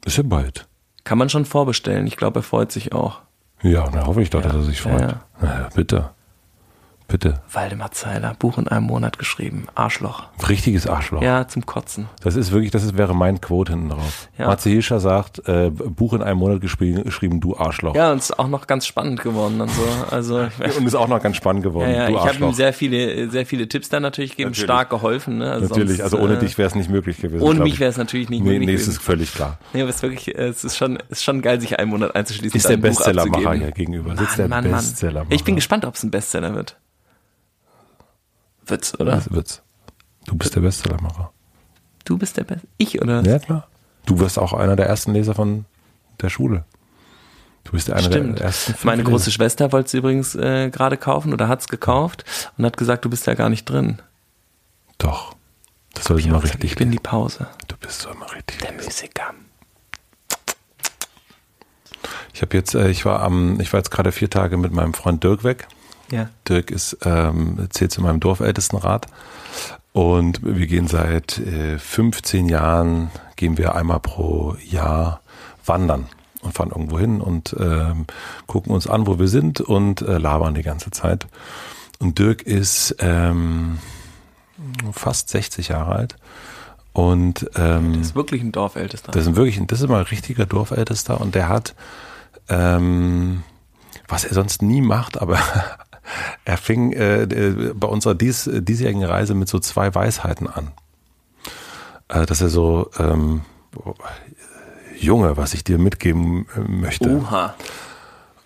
Ist 0.05 0.17
ja 0.17 0.23
bald. 0.23 0.67
Kann 1.05 1.19
man 1.19 1.29
schon 1.29 1.45
vorbestellen. 1.45 2.07
Ich 2.07 2.17
glaube, 2.17 2.41
er 2.41 2.43
freut 2.43 2.73
sich 2.73 2.93
auch. 2.93 3.21
Ja, 3.63 3.89
dann 3.89 4.07
hoffe 4.07 4.23
ich 4.23 4.31
doch, 4.31 4.41
ja. 4.41 4.47
dass 4.49 4.57
er 4.57 4.63
sich 4.63 4.81
freut. 4.81 5.01
Ja, 5.01 5.09
ja. 5.09 5.21
Naja, 5.41 5.69
bitte. 5.75 6.11
Bitte. 7.11 7.41
Waldemar 7.51 7.91
Zeiler, 7.93 8.37
Buch 8.39 8.59
in 8.59 8.69
einem 8.69 8.85
Monat 8.85 9.19
geschrieben. 9.19 9.67
Arschloch. 9.75 10.25
Richtiges 10.47 10.87
Arschloch. 10.87 11.23
Ja, 11.23 11.49
zum 11.49 11.65
Kotzen. 11.65 12.07
Das 12.23 12.37
ist 12.37 12.53
wirklich, 12.53 12.71
das 12.71 12.85
ist, 12.85 12.99
wäre 12.99 13.15
mein 13.15 13.41
Quote 13.41 13.73
hinten 13.73 13.89
drauf. 13.89 14.29
Ja. 14.37 14.49
Matze 14.49 14.69
Hilscher 14.69 15.01
sagt, 15.01 15.49
äh, 15.49 15.71
Buch 15.71 16.13
in 16.13 16.21
einem 16.21 16.39
Monat 16.39 16.61
geschrieben, 16.61 17.41
du 17.41 17.57
Arschloch. 17.57 17.95
Ja, 17.95 18.13
und 18.13 18.19
ist 18.19 18.39
auch 18.39 18.49
noch 18.49 18.67
ganz 18.67 18.87
spannend 18.87 19.23
geworden 19.23 19.59
und 19.63 19.71
so. 19.71 19.83
Also, 20.11 20.37
und 20.79 20.87
ist 20.87 20.95
auch 20.95 21.09
noch 21.09 21.23
ganz 21.23 21.37
spannend 21.37 21.63
geworden. 21.63 21.91
Ja, 21.91 22.11
ja. 22.11 22.15
ich 22.15 22.35
habe 22.35 22.45
ihm 22.45 22.53
sehr 22.53 22.75
viele, 22.75 23.31
sehr 23.31 23.47
viele 23.47 23.67
Tipps 23.69 23.89
dann 23.89 24.03
natürlich 24.03 24.33
gegeben, 24.33 24.51
natürlich. 24.51 24.65
stark 24.65 24.91
geholfen. 24.91 25.39
Ne? 25.39 25.51
Also 25.51 25.69
natürlich, 25.69 25.97
sonst, 25.97 26.13
also 26.13 26.19
ohne 26.19 26.35
äh, 26.35 26.41
dich 26.41 26.59
wäre 26.59 26.69
es 26.69 26.75
nicht 26.75 26.91
möglich 26.91 27.23
gewesen. 27.23 27.43
Ohne 27.43 27.61
mich 27.61 27.81
wäre 27.81 27.89
es 27.89 27.97
natürlich 27.97 28.29
nicht 28.29 28.41
nee, 28.41 28.51
möglich 28.51 28.67
nee, 28.67 28.73
gewesen. 28.75 28.91
Nee, 28.91 28.97
ist 28.97 29.03
völlig 29.03 29.33
klar. 29.33 29.59
Nee, 29.73 29.81
aber 29.81 29.89
es 29.89 29.97
ist 29.97 30.03
wirklich, 30.03 30.37
es 30.37 30.63
ist 30.63 30.77
schon, 30.77 30.99
es 31.09 31.21
ist 31.21 31.25
schon 31.25 31.41
geil, 31.41 31.59
sich 31.59 31.79
einen 31.79 31.89
Monat 31.89 32.15
einzuschließen. 32.15 32.55
Ist 32.55 32.69
der 32.69 32.77
Bestsellermacher 32.77 33.55
hier 33.55 33.73
gegenüber. 33.73 34.13
Mann, 34.13 34.49
Mann, 34.49 34.65
Bestsellermacher. 34.65 35.35
Ich 35.35 35.45
bin 35.45 35.55
gespannt, 35.55 35.87
ob 35.87 35.95
es 35.95 36.03
ein 36.03 36.11
Bestseller 36.11 36.55
wird. 36.55 36.77
Wird's, 38.69 38.99
oder? 38.99 39.13
Das 39.13 39.31
wird's. 39.31 39.63
Du 40.27 40.37
bist 40.37 40.55
der 40.55 40.61
Bestsellermacher. 40.61 41.33
Du 42.05 42.19
bist 42.19 42.37
der 42.37 42.45
Beste. 42.45 42.67
Ich, 42.79 43.01
oder? 43.01 43.23
Ja, 43.23 43.39
klar. 43.39 43.69
Du 44.07 44.19
wirst 44.19 44.39
auch 44.39 44.53
einer 44.53 44.77
der 44.77 44.87
ersten 44.87 45.13
Leser 45.13 45.35
von 45.35 45.65
der 46.21 46.29
Schule. 46.31 46.65
Du 47.65 47.73
bist 47.73 47.89
der 47.89 47.97
einer 47.97 48.11
Stimmt. 48.11 48.39
der 48.39 48.47
ersten. 48.47 48.75
Meine 48.85 49.03
Leser. 49.03 49.11
große 49.11 49.31
Schwester 49.31 49.73
wollte 49.73 49.89
es 49.89 49.95
übrigens 49.95 50.35
äh, 50.35 50.71
gerade 50.71 50.97
kaufen 50.97 51.33
oder 51.33 51.49
hat 51.49 51.61
es 51.61 51.69
gekauft 51.69 52.25
und 52.57 52.65
hat 52.65 52.77
gesagt, 52.77 53.05
du 53.05 53.11
bist 53.11 53.27
ja 53.27 53.35
gar 53.35 53.49
nicht 53.51 53.65
drin. 53.69 54.01
Doch. 54.97 55.35
Das 55.95 56.05
soll 56.05 56.19
ich 56.19 56.29
mal 56.29 56.39
richtig. 56.39 56.65
Ich 56.65 56.77
bin 56.77 56.91
die 56.91 56.99
Pause. 56.99 57.49
Du 57.67 57.77
bist 57.77 58.03
so 58.03 58.11
immer 58.11 58.33
richtig. 58.33 58.59
Der 58.59 58.73
Musiker. 58.73 59.35
Ich 62.33 62.43
habe 62.43 62.57
jetzt, 62.57 62.75
äh, 62.75 62.89
ich 62.89 63.05
war 63.05 63.21
am, 63.21 63.59
ich 63.61 63.73
war 63.73 63.81
jetzt 63.81 63.91
gerade 63.91 64.13
vier 64.13 64.31
Tage 64.31 64.57
mit 64.57 64.73
meinem 64.73 64.95
Freund 64.95 65.25
Dirk 65.25 65.45
weg. 65.45 65.67
Ja. 66.11 66.31
Dirk 66.49 66.71
ist, 66.71 66.99
ähm, 67.05 67.69
zählt 67.71 67.93
zu 67.93 68.03
meinem 68.03 68.21
Dorfältestenrat. 68.21 69.07
Und 69.93 70.41
wir 70.43 70.67
gehen 70.67 70.87
seit 70.87 71.39
äh, 71.39 71.79
15 71.79 72.49
Jahren, 72.49 73.11
gehen 73.37 73.59
wir 73.59 73.75
einmal 73.75 74.01
pro 74.01 74.57
Jahr 74.65 75.21
wandern 75.65 76.07
und 76.43 76.55
fahren 76.55 76.71
irgendwo 76.71 76.99
hin 76.99 77.21
und 77.21 77.55
ähm, 77.59 78.07
gucken 78.47 78.73
uns 78.73 78.87
an, 78.87 79.07
wo 79.07 79.19
wir 79.19 79.29
sind 79.29 79.61
und 79.61 80.03
äh, 80.03 80.19
labern 80.19 80.55
die 80.55 80.63
ganze 80.63 80.91
Zeit. 80.91 81.27
Und 81.99 82.19
Dirk 82.19 82.43
ist 82.43 82.97
ähm, 83.01 83.79
fast 84.93 85.31
60 85.31 85.69
Jahre 85.69 85.93
alt. 85.93 86.17
Und 86.93 87.51
ähm, 87.57 87.95
das 87.95 88.09
ist 88.09 88.15
wirklich 88.15 88.43
ein 88.43 88.53
Dorfältester. 88.53 89.13
Das 89.13 89.27
ist 89.27 89.37
wirklich, 89.37 89.61
das 89.67 89.81
ist 89.81 89.89
mal 89.89 90.01
ein 90.01 90.07
richtiger 90.07 90.47
Dorfältester 90.47 91.21
und 91.21 91.35
der 91.35 91.49
hat, 91.49 91.75
ähm, 92.49 93.43
was 94.07 94.25
er 94.25 94.35
sonst 94.35 94.63
nie 94.63 94.81
macht, 94.81 95.21
aber 95.21 95.39
Er 96.45 96.57
fing 96.57 96.93
äh, 96.93 97.73
bei 97.75 97.89
unserer 97.89 98.15
dies, 98.15 98.49
diesjährigen 98.53 99.05
Reise 99.05 99.35
mit 99.35 99.49
so 99.49 99.59
zwei 99.59 99.95
Weisheiten 99.95 100.47
an. 100.49 100.73
äh, 102.09 102.27
dass 102.27 102.41
er 102.41 102.49
so, 102.49 102.91
ähm, 102.99 103.43
Junge, 104.99 105.37
was 105.37 105.55
ich 105.55 105.63
dir 105.63 105.79
mitgeben 105.79 106.47
äh, 106.57 106.61
möchte. 106.61 107.11
Oha. 107.11 107.55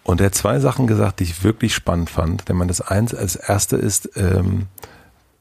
Und 0.04 0.20
er 0.20 0.26
hat 0.26 0.34
zwei 0.34 0.58
Sachen 0.58 0.86
gesagt, 0.86 1.20
die 1.20 1.24
ich 1.24 1.44
wirklich 1.44 1.74
spannend 1.74 2.10
fand. 2.10 2.48
Denn 2.48 2.56
man 2.56 2.68
das 2.68 2.80
eins 2.80 3.14
als 3.14 3.36
erste 3.36 3.76
ist, 3.76 4.10
ähm, 4.16 4.66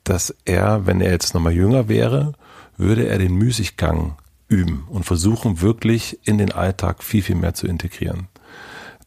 dass 0.03 0.36
er, 0.45 0.86
wenn 0.86 1.01
er 1.01 1.12
jetzt 1.12 1.34
nochmal 1.34 1.53
jünger 1.53 1.89
wäre, 1.89 2.34
würde 2.77 3.07
er 3.07 3.17
den 3.17 3.36
Müßiggang 3.36 4.15
üben 4.47 4.86
und 4.89 5.03
versuchen 5.05 5.62
wirklich 5.62 6.19
in 6.23 6.38
den 6.38 6.51
Alltag 6.51 7.03
viel, 7.03 7.23
viel 7.23 7.36
mehr 7.36 7.53
zu 7.53 7.67
integrieren. 7.67 8.27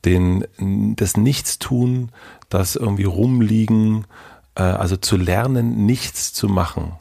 Den, 0.04 0.44
das 0.96 1.16
Nichtstun, 1.16 2.10
das 2.48 2.76
irgendwie 2.76 3.04
rumliegen, 3.04 4.06
äh, 4.54 4.62
also 4.62 4.96
zu 4.96 5.16
lernen, 5.16 5.86
nichts 5.86 6.32
zu 6.32 6.48
machen. 6.48 6.92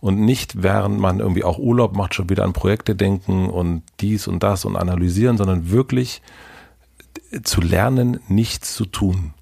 Und 0.00 0.18
nicht, 0.20 0.62
während 0.62 0.98
man 0.98 1.20
irgendwie 1.20 1.44
auch 1.44 1.58
Urlaub 1.58 1.94
macht, 1.94 2.14
schon 2.14 2.30
wieder 2.30 2.44
an 2.44 2.54
Projekte 2.54 2.94
denken 2.94 3.50
und 3.50 3.82
dies 4.00 4.28
und 4.28 4.42
das 4.42 4.64
und 4.64 4.76
analysieren, 4.76 5.36
sondern 5.36 5.70
wirklich 5.70 6.22
zu 7.42 7.60
lernen, 7.60 8.20
nichts 8.28 8.74
zu 8.74 8.86
tun. 8.86 9.34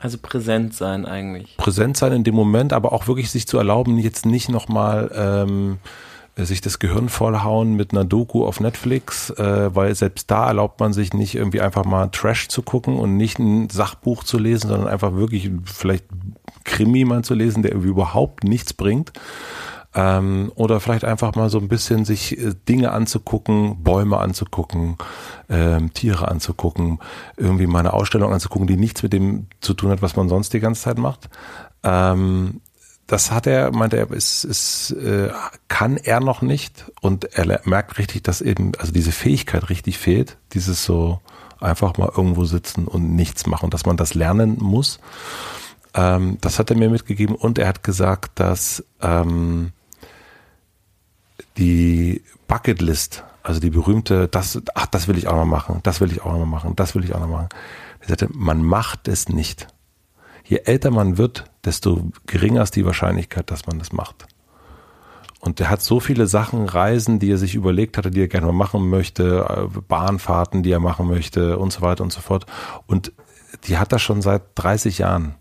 Also 0.00 0.18
präsent 0.20 0.74
sein 0.74 1.04
eigentlich. 1.04 1.56
Präsent 1.58 1.96
sein 1.96 2.12
in 2.12 2.24
dem 2.24 2.34
Moment, 2.34 2.72
aber 2.72 2.92
auch 2.92 3.06
wirklich 3.06 3.30
sich 3.30 3.46
zu 3.46 3.58
erlauben, 3.58 3.98
jetzt 3.98 4.24
nicht 4.24 4.48
nochmal 4.48 5.10
ähm, 5.14 5.78
sich 6.44 6.60
das 6.60 6.78
Gehirn 6.78 7.08
vollhauen 7.08 7.74
mit 7.74 7.92
einer 7.92 8.04
Doku 8.04 8.44
auf 8.44 8.60
Netflix, 8.60 9.30
äh, 9.30 9.74
weil 9.74 9.94
selbst 9.94 10.30
da 10.30 10.48
erlaubt 10.48 10.80
man 10.80 10.92
sich 10.92 11.12
nicht 11.14 11.34
irgendwie 11.34 11.60
einfach 11.60 11.84
mal 11.84 12.08
Trash 12.08 12.48
zu 12.48 12.62
gucken 12.62 12.98
und 12.98 13.16
nicht 13.16 13.38
ein 13.38 13.70
Sachbuch 13.70 14.24
zu 14.24 14.38
lesen, 14.38 14.68
sondern 14.68 14.88
einfach 14.88 15.14
wirklich 15.14 15.50
vielleicht 15.64 16.04
Krimi 16.64 17.04
mal 17.04 17.22
zu 17.22 17.34
lesen, 17.34 17.62
der 17.62 17.74
überhaupt 17.74 18.44
nichts 18.44 18.72
bringt. 18.72 19.12
Ähm, 19.92 20.52
oder 20.54 20.78
vielleicht 20.78 21.04
einfach 21.04 21.34
mal 21.34 21.50
so 21.50 21.58
ein 21.58 21.66
bisschen 21.66 22.04
sich 22.04 22.38
äh, 22.38 22.54
Dinge 22.68 22.92
anzugucken, 22.92 23.82
Bäume 23.82 24.18
anzugucken, 24.18 24.96
ähm, 25.48 25.92
Tiere 25.92 26.28
anzugucken, 26.28 27.00
irgendwie 27.36 27.66
mal 27.66 27.80
eine 27.80 27.92
Ausstellung 27.92 28.32
anzugucken, 28.32 28.68
die 28.68 28.76
nichts 28.76 29.02
mit 29.02 29.12
dem 29.12 29.48
zu 29.60 29.74
tun 29.74 29.90
hat, 29.90 30.00
was 30.00 30.14
man 30.14 30.28
sonst 30.28 30.52
die 30.52 30.60
ganze 30.60 30.82
Zeit 30.82 30.98
macht. 30.98 31.28
Ähm, 31.82 32.60
das 33.10 33.32
hat 33.32 33.48
er, 33.48 33.72
meinte 33.72 33.96
er, 33.96 34.08
ist, 34.12 34.44
ist, 34.44 34.92
äh, 34.92 35.30
kann 35.66 35.96
er 35.96 36.20
noch 36.20 36.42
nicht 36.42 36.92
und 37.00 37.24
er 37.36 37.60
merkt 37.64 37.98
richtig, 37.98 38.22
dass 38.22 38.40
eben, 38.40 38.70
also 38.78 38.92
diese 38.92 39.10
Fähigkeit 39.10 39.68
richtig 39.68 39.98
fehlt, 39.98 40.36
dieses 40.52 40.84
so 40.84 41.20
einfach 41.58 41.98
mal 41.98 42.12
irgendwo 42.16 42.44
sitzen 42.44 42.86
und 42.86 43.16
nichts 43.16 43.46
machen, 43.46 43.68
dass 43.68 43.84
man 43.84 43.96
das 43.96 44.14
lernen 44.14 44.58
muss. 44.60 45.00
Ähm, 45.92 46.38
das 46.40 46.60
hat 46.60 46.70
er 46.70 46.76
mir 46.76 46.88
mitgegeben 46.88 47.34
und 47.34 47.58
er 47.58 47.66
hat 47.66 47.82
gesagt, 47.82 48.38
dass 48.38 48.84
ähm, 49.00 49.72
die 51.58 52.22
Bucketlist, 52.46 53.24
also 53.42 53.58
die 53.58 53.70
berühmte, 53.70 54.28
das, 54.28 54.62
ach, 54.76 54.86
das 54.86 55.08
will 55.08 55.18
ich 55.18 55.26
auch 55.26 55.36
noch 55.36 55.46
machen, 55.46 55.80
das 55.82 56.00
will 56.00 56.12
ich 56.12 56.22
auch 56.22 56.38
noch 56.38 56.46
machen, 56.46 56.76
das 56.76 56.94
will 56.94 57.02
ich 57.02 57.12
auch 57.12 57.20
noch 57.20 57.26
machen. 57.26 57.48
Er 57.98 58.08
sagte, 58.08 58.28
man 58.30 58.62
macht 58.62 59.08
es 59.08 59.28
nicht 59.28 59.66
je 60.50 60.62
älter 60.64 60.90
man 60.90 61.16
wird, 61.16 61.44
desto 61.64 62.10
geringer 62.26 62.62
ist 62.62 62.74
die 62.74 62.84
Wahrscheinlichkeit, 62.84 63.50
dass 63.52 63.66
man 63.66 63.78
das 63.78 63.92
macht. 63.92 64.26
Und 65.38 65.60
er 65.60 65.70
hat 65.70 65.80
so 65.80 66.00
viele 66.00 66.26
Sachen, 66.26 66.68
Reisen, 66.68 67.20
die 67.20 67.30
er 67.30 67.38
sich 67.38 67.54
überlegt 67.54 67.96
hatte, 67.96 68.10
die 68.10 68.20
er 68.20 68.28
gerne 68.28 68.48
mal 68.48 68.52
machen 68.52 68.90
möchte, 68.90 69.46
äh, 69.48 69.80
Bahnfahrten, 69.88 70.62
die 70.62 70.72
er 70.72 70.80
machen 70.80 71.06
möchte 71.06 71.56
und 71.56 71.72
so 71.72 71.80
weiter 71.80 72.02
und 72.02 72.12
so 72.12 72.20
fort. 72.20 72.46
Und 72.86 73.12
die 73.64 73.78
hat 73.78 73.92
er 73.92 74.00
schon 74.00 74.22
seit 74.22 74.42
30 74.56 74.98
Jahren. 74.98 75.36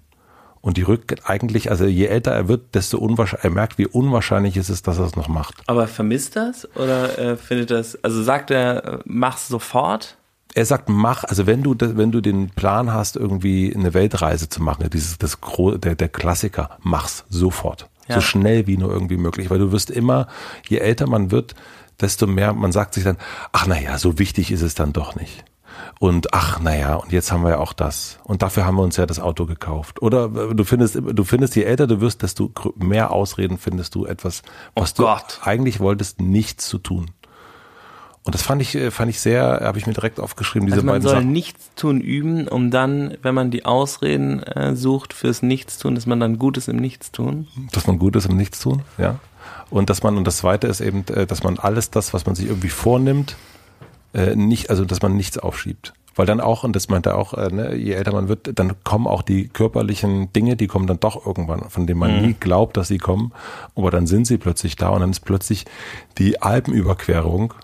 Und 0.62 0.78
die 0.78 0.84
rückt 0.84 1.28
eigentlich, 1.28 1.72
also 1.72 1.86
je 1.86 2.06
älter 2.06 2.32
er 2.32 2.48
wird, 2.48 2.76
desto 2.76 3.00
unwahrscheinlich, 3.00 3.45
er 3.45 3.52
merkt, 3.52 3.78
wie 3.78 3.88
unwahrscheinlich 3.88 4.58
es 4.58 4.69
ist, 4.69 4.88
dass 4.88 5.00
er 5.00 5.06
es 5.06 5.15
noch 5.15 5.28
macht. 5.28 5.56
Aber 5.65 5.88
vermisst 5.88 6.36
das 6.36 6.67
oder 6.76 7.17
äh, 7.17 7.36
findet 7.36 7.72
das, 7.72 8.02
also 8.04 8.22
sagt 8.22 8.52
er, 8.52 8.86
äh, 8.86 9.00
mach's 9.06 9.48
sofort? 9.48 10.18
Er 10.56 10.66
sagt, 10.66 10.90
mach, 10.90 11.24
also 11.24 11.46
wenn 11.46 11.64
du, 11.64 11.76
wenn 11.80 12.12
du 12.12 12.22
den 12.22 12.50
Plan 12.50 12.92
hast, 12.92 13.16
irgendwie 13.16 13.74
eine 13.76 13.94
Weltreise 13.94 14.50
zu 14.50 14.64
machen, 14.64 14.90
dieses, 14.92 15.18
das, 15.18 15.38
der, 15.78 15.96
der 15.96 16.10
Klassiker, 16.10 16.78
mach's 16.82 17.26
sofort. 17.30 17.90
Ja. 18.08 18.16
So 18.16 18.22
schnell 18.22 18.66
wie 18.66 18.78
nur 18.78 18.92
irgendwie 18.92 19.18
möglich, 19.18 19.50
weil 19.50 19.60
du 19.60 19.72
wirst 19.72 19.92
immer, 19.92 20.28
je 20.68 20.78
älter 20.78 21.08
man 21.08 21.30
wird, 21.30 21.54
desto 22.02 22.26
mehr, 22.26 22.54
man 22.54 22.72
sagt 22.72 22.96
sich 22.96 23.04
dann, 23.04 23.18
ach 23.52 23.68
naja, 23.68 23.98
so 24.00 24.18
wichtig 24.18 24.52
ist 24.52 24.62
es 24.62 24.74
dann 24.74 24.94
doch 24.94 25.16
nicht. 25.16 25.46
Und 26.00 26.34
ach, 26.34 26.60
naja, 26.60 26.96
und 26.96 27.12
jetzt 27.12 27.32
haben 27.32 27.44
wir 27.44 27.52
ja 27.52 27.58
auch 27.58 27.74
das. 27.74 28.20
Und 28.24 28.42
dafür 28.42 28.66
haben 28.66 28.76
wir 28.76 28.84
uns 28.84 28.98
ja 28.98 29.06
das 29.06 29.20
Auto 29.20 29.46
gekauft. 29.46 30.02
Oder 30.02 30.30
du 30.30 30.64
findest, 30.64 30.96
du 30.96 31.24
findest, 31.24 31.56
je 31.56 31.64
älter 31.64 31.88
du 31.88 32.02
wirst, 32.02 32.24
desto 32.24 32.52
mehr 32.78 33.12
Ausreden 33.12 33.58
findest 33.58 33.96
du 33.96 34.06
etwas, 34.06 34.42
was 34.76 34.94
oh 35.00 35.04
du 35.04 35.48
eigentlich 35.48 35.80
wolltest, 35.80 36.22
nichts 36.22 36.68
zu 36.68 36.78
tun. 36.78 37.12
Und 38.30 38.36
das 38.36 38.44
fand 38.44 38.62
ich, 38.62 38.76
äh, 38.76 38.92
fand 38.92 39.10
ich 39.10 39.20
sehr, 39.20 39.62
habe 39.63 39.80
ich 39.80 39.88
mir 39.88 39.94
direkt 39.94 40.20
aufgeschrieben, 40.20 40.68
diese 40.68 40.76
also 40.76 40.86
man 40.86 40.94
beiden 40.94 41.02
soll 41.02 41.15
Sachen. 41.15 41.32
nichts 41.32 41.72
tun 41.76 42.00
üben, 42.00 42.48
um 42.48 42.70
dann, 42.70 43.18
wenn 43.24 43.34
man 43.34 43.50
die 43.50 43.65
Ausreden 43.65 44.44
äh, 44.44 44.76
sucht 44.76 45.13
fürs 45.13 45.42
Nichtstun, 45.42 45.96
dass 45.96 46.06
man 46.06 46.20
dann 46.20 46.38
Gutes 46.38 46.68
im 46.68 46.76
Nichtstun. 46.76 47.48
Dass 47.72 47.88
man 47.88 47.98
Gutes 47.98 48.28
im 48.28 48.38
Nichtstun, 48.38 48.84
ja. 49.00 49.15
Und 49.72 49.89
dass 49.89 50.04
man, 50.04 50.15
und 50.15 50.26
das 50.26 50.38
zweite 50.38 50.68
ist 50.68 50.80
eben, 50.80 51.06
äh, 51.08 51.26
dass 51.26 51.42
man 51.42 51.58
alles 51.58 51.89
das, 51.89 52.13
was 52.13 52.28
man 52.28 52.36
sich 52.36 52.46
irgendwie 52.46 52.70
vornimmt, 52.70 53.36
äh, 54.13 54.36
nicht, 54.36 54.70
also 54.70 54.86
dass 54.86 55.02
man 55.02 55.18
nichts 55.18 55.39
aufschiebt. 55.39 55.96
Weil 56.15 56.28
dann 56.28 56.39
auch, 56.39 56.63
und 56.63 56.76
das 56.76 56.88
meint 56.88 57.08
er 57.08 57.18
auch, 57.18 57.34
äh, 57.34 57.50
ne, 57.52 57.74
je 57.74 57.94
älter 57.94 58.12
man 58.12 58.28
wird, 58.28 58.60
dann 58.60 58.76
kommen 58.84 59.08
auch 59.08 59.24
die 59.24 59.48
körperlichen 59.48 60.32
Dinge, 60.34 60.56
die 60.56 60.68
kommen 60.68 60.86
dann 60.86 61.00
doch 61.00 61.26
irgendwann, 61.26 61.68
von 61.68 61.88
denen 61.88 62.00
man 62.00 62.15
mhm. 62.15 62.28
nie 62.28 62.36
glaubt, 62.39 62.78
dass 62.78 62.89
sie 62.89 63.00
kommen. 63.00 63.32
Aber 63.76 63.89
dann 63.89 64.06
sind 64.06 64.28
sie 64.28 64.38
plötzlich 64.38 64.76
da 64.76 64.89
und 64.89 65.00
dann 65.00 65.10
ist 65.10 65.22
plötzlich 65.22 65.65
die 66.20 66.39
Alpenüberquerung 66.44 67.56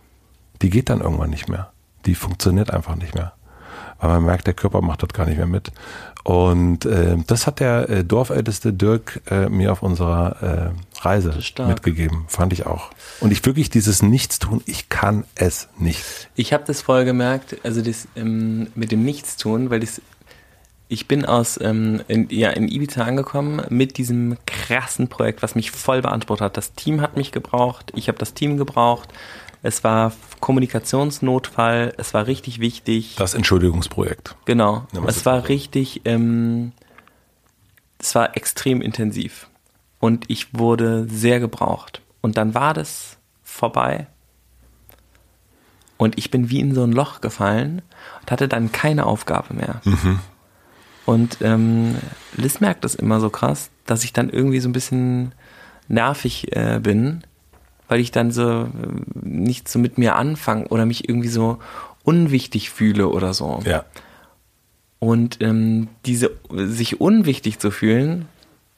die 0.62 0.70
geht 0.70 0.90
dann 0.90 1.02
irgendwann 1.02 1.30
nicht 1.30 1.50
mehr. 1.50 1.72
Die 2.06 2.16
funktioniert 2.16 2.72
einfach 2.72 2.96
nicht 2.96 3.16
mehr. 3.16 3.34
Weil 4.00 4.10
man 4.10 4.26
merkt, 4.26 4.48
der 4.48 4.54
Körper 4.54 4.82
macht 4.82 5.04
das 5.04 5.10
gar 5.10 5.26
nicht 5.26 5.38
mehr 5.38 5.48
mit. 5.48 5.72
Und 6.24 6.86
äh, 6.86 7.18
das 7.28 7.46
hat 7.46 7.60
der 7.60 7.88
äh, 7.88 8.04
Dorfälteste 8.04 8.74
Dirk 8.74 9.22
äh, 9.30 9.48
mir 9.48 9.72
auf 9.72 9.84
unserer 9.84 10.74
äh, 10.74 11.02
Reise 11.02 11.38
mitgegeben. 11.68 12.26
Fand 12.28 12.52
ich 12.52 12.66
auch. 12.66 12.90
Und 13.20 13.32
ich 13.32 13.46
wirklich 13.46 13.70
dieses 13.70 14.02
Nichtstun, 14.02 14.62
ich 14.66 14.90
kann 14.90 15.26
es 15.36 15.70
nicht. 15.78 16.04
Ich 16.36 16.52
habe 16.52 16.64
das 16.66 16.82
voll 16.82 17.06
gemerkt, 17.06 17.58
also 17.64 17.82
das 17.82 18.08
ähm, 18.16 18.68
mit 18.74 18.92
dem 18.92 19.04
Nichtstun, 19.06 19.70
weil 19.70 19.82
das 19.82 20.02
ich 20.88 21.08
bin 21.08 21.26
aus 21.26 21.60
ähm, 21.62 22.02
in, 22.08 22.28
ja, 22.30 22.52
in 22.52 22.68
Ibiza 22.68 23.04
angekommen 23.04 23.62
mit 23.70 23.98
diesem 23.98 24.38
krassen 24.46 25.08
Projekt, 25.08 25.42
was 25.42 25.56
mich 25.56 25.72
voll 25.72 26.02
beansprucht 26.02 26.42
hat. 26.42 26.58
Das 26.58 26.74
Team 26.74 27.02
hat 27.02 27.18
mich 27.18 27.32
gebraucht, 27.32 27.92
ich 27.96 28.08
habe 28.08 28.20
das 28.20 28.34
Team 28.34 28.58
gebraucht 28.58 29.10
es 29.66 29.84
war 29.84 30.14
Kommunikationsnotfall, 30.42 31.94
es 31.98 32.14
war 32.14 32.28
richtig 32.28 32.60
wichtig. 32.60 33.16
Das 33.18 33.34
Entschuldigungsprojekt. 33.34 34.36
Genau. 34.46 34.86
Es 35.08 35.26
war 35.26 35.50
richtig, 35.50 36.02
ähm, 36.06 36.72
es 37.98 38.14
war 38.14 38.38
extrem 38.38 38.82
intensiv. 38.82 39.48
Und 40.00 40.26
ich 40.28 40.54
wurde 40.54 41.08
sehr 41.10 41.40
gebraucht. 41.40 42.02
Und 42.22 42.38
dann 42.38 42.54
war 42.54 42.76
das 42.76 43.18
vorbei. 43.42 44.06
Und 45.98 46.18
ich 46.20 46.30
bin 46.30 46.52
wie 46.52 46.60
in 46.60 46.76
so 46.76 46.84
ein 46.84 46.92
Loch 46.92 47.22
gefallen 47.22 47.82
und 48.22 48.32
hatte 48.32 48.48
dann 48.48 48.72
keine 48.72 49.08
Aufgabe 49.08 49.56
mehr. 49.56 49.82
Mhm. 49.84 50.20
Und 51.08 51.38
ähm, 51.42 51.96
Liz 52.36 52.60
merkt 52.60 52.84
das 52.84 52.94
immer 52.94 53.20
so 53.20 53.32
krass, 53.32 53.72
dass 53.88 54.04
ich 54.04 54.14
dann 54.14 54.30
irgendwie 54.30 54.60
so 54.60 54.70
ein 54.70 54.74
bisschen 54.74 55.34
nervig 55.88 56.56
äh, 56.56 56.80
bin 56.80 57.24
weil 57.88 58.00
ich 58.00 58.12
dann 58.12 58.32
so 58.32 58.64
äh, 58.64 58.68
nicht 59.22 59.68
so 59.68 59.80
mit 59.80 59.98
mir 59.98 60.16
anfange 60.16 60.68
oder 60.68 60.86
mich 60.86 61.08
irgendwie 61.08 61.30
so 61.30 61.60
unwichtig 62.04 62.70
fühle 62.70 63.10
oder 63.10 63.34
so. 63.34 63.62
Ja. 63.66 63.86
Und 65.00 65.42
ähm, 65.42 65.90
diese 66.06 66.32
sich 66.52 67.02
unwichtig 67.02 67.60
zu 67.60 67.72
fühlen, 67.72 68.28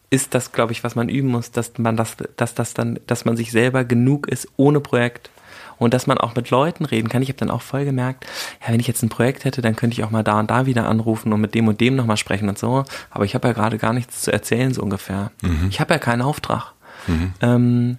ist 0.09 0.33
das, 0.33 0.51
glaube 0.51 0.71
ich, 0.71 0.83
was 0.83 0.95
man 0.95 1.09
üben 1.09 1.29
muss, 1.29 1.51
dass 1.51 1.77
man 1.77 1.97
das, 1.97 2.17
dass 2.37 2.55
das 2.55 2.73
dann, 2.73 2.99
dass 3.07 3.25
man 3.25 3.37
sich 3.37 3.51
selber 3.51 3.83
genug 3.83 4.27
ist 4.27 4.47
ohne 4.55 4.79
Projekt 4.79 5.29
und 5.77 5.93
dass 5.93 6.07
man 6.07 6.17
auch 6.17 6.35
mit 6.35 6.49
Leuten 6.49 6.85
reden 6.85 7.09
kann. 7.09 7.21
Ich 7.21 7.29
habe 7.29 7.37
dann 7.37 7.51
auch 7.51 7.61
voll 7.61 7.85
gemerkt, 7.85 8.25
ja, 8.61 8.71
wenn 8.71 8.79
ich 8.79 8.87
jetzt 8.87 9.03
ein 9.03 9.09
Projekt 9.09 9.45
hätte, 9.45 9.61
dann 9.61 9.75
könnte 9.75 9.93
ich 9.93 10.03
auch 10.03 10.11
mal 10.11 10.23
da 10.23 10.39
und 10.39 10.49
da 10.49 10.65
wieder 10.65 10.87
anrufen 10.87 11.33
und 11.33 11.41
mit 11.41 11.53
dem 11.55 11.67
und 11.67 11.81
dem 11.81 11.95
nochmal 11.95 12.17
sprechen 12.17 12.49
und 12.49 12.57
so. 12.57 12.85
Aber 13.09 13.25
ich 13.25 13.35
habe 13.35 13.47
ja 13.49 13.53
gerade 13.53 13.77
gar 13.77 13.93
nichts 13.93 14.21
zu 14.21 14.31
erzählen, 14.31 14.73
so 14.73 14.81
ungefähr. 14.81 15.31
Mhm. 15.41 15.67
Ich 15.69 15.79
habe 15.79 15.93
ja 15.93 15.99
keinen 15.99 16.21
Auftrag. 16.21 16.73
Mhm. 17.07 17.33
Ähm, 17.41 17.97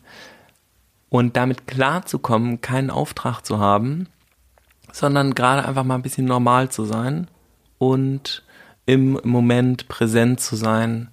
und 1.10 1.36
damit 1.36 1.66
klarzukommen, 1.66 2.60
keinen 2.60 2.90
Auftrag 2.90 3.42
zu 3.42 3.58
haben, 3.58 4.06
sondern 4.92 5.34
gerade 5.34 5.66
einfach 5.66 5.84
mal 5.84 5.94
ein 5.94 6.02
bisschen 6.02 6.26
normal 6.26 6.70
zu 6.70 6.84
sein 6.84 7.28
und 7.78 8.42
im 8.86 9.20
Moment 9.22 9.88
präsent 9.88 10.40
zu 10.40 10.56
sein. 10.56 11.08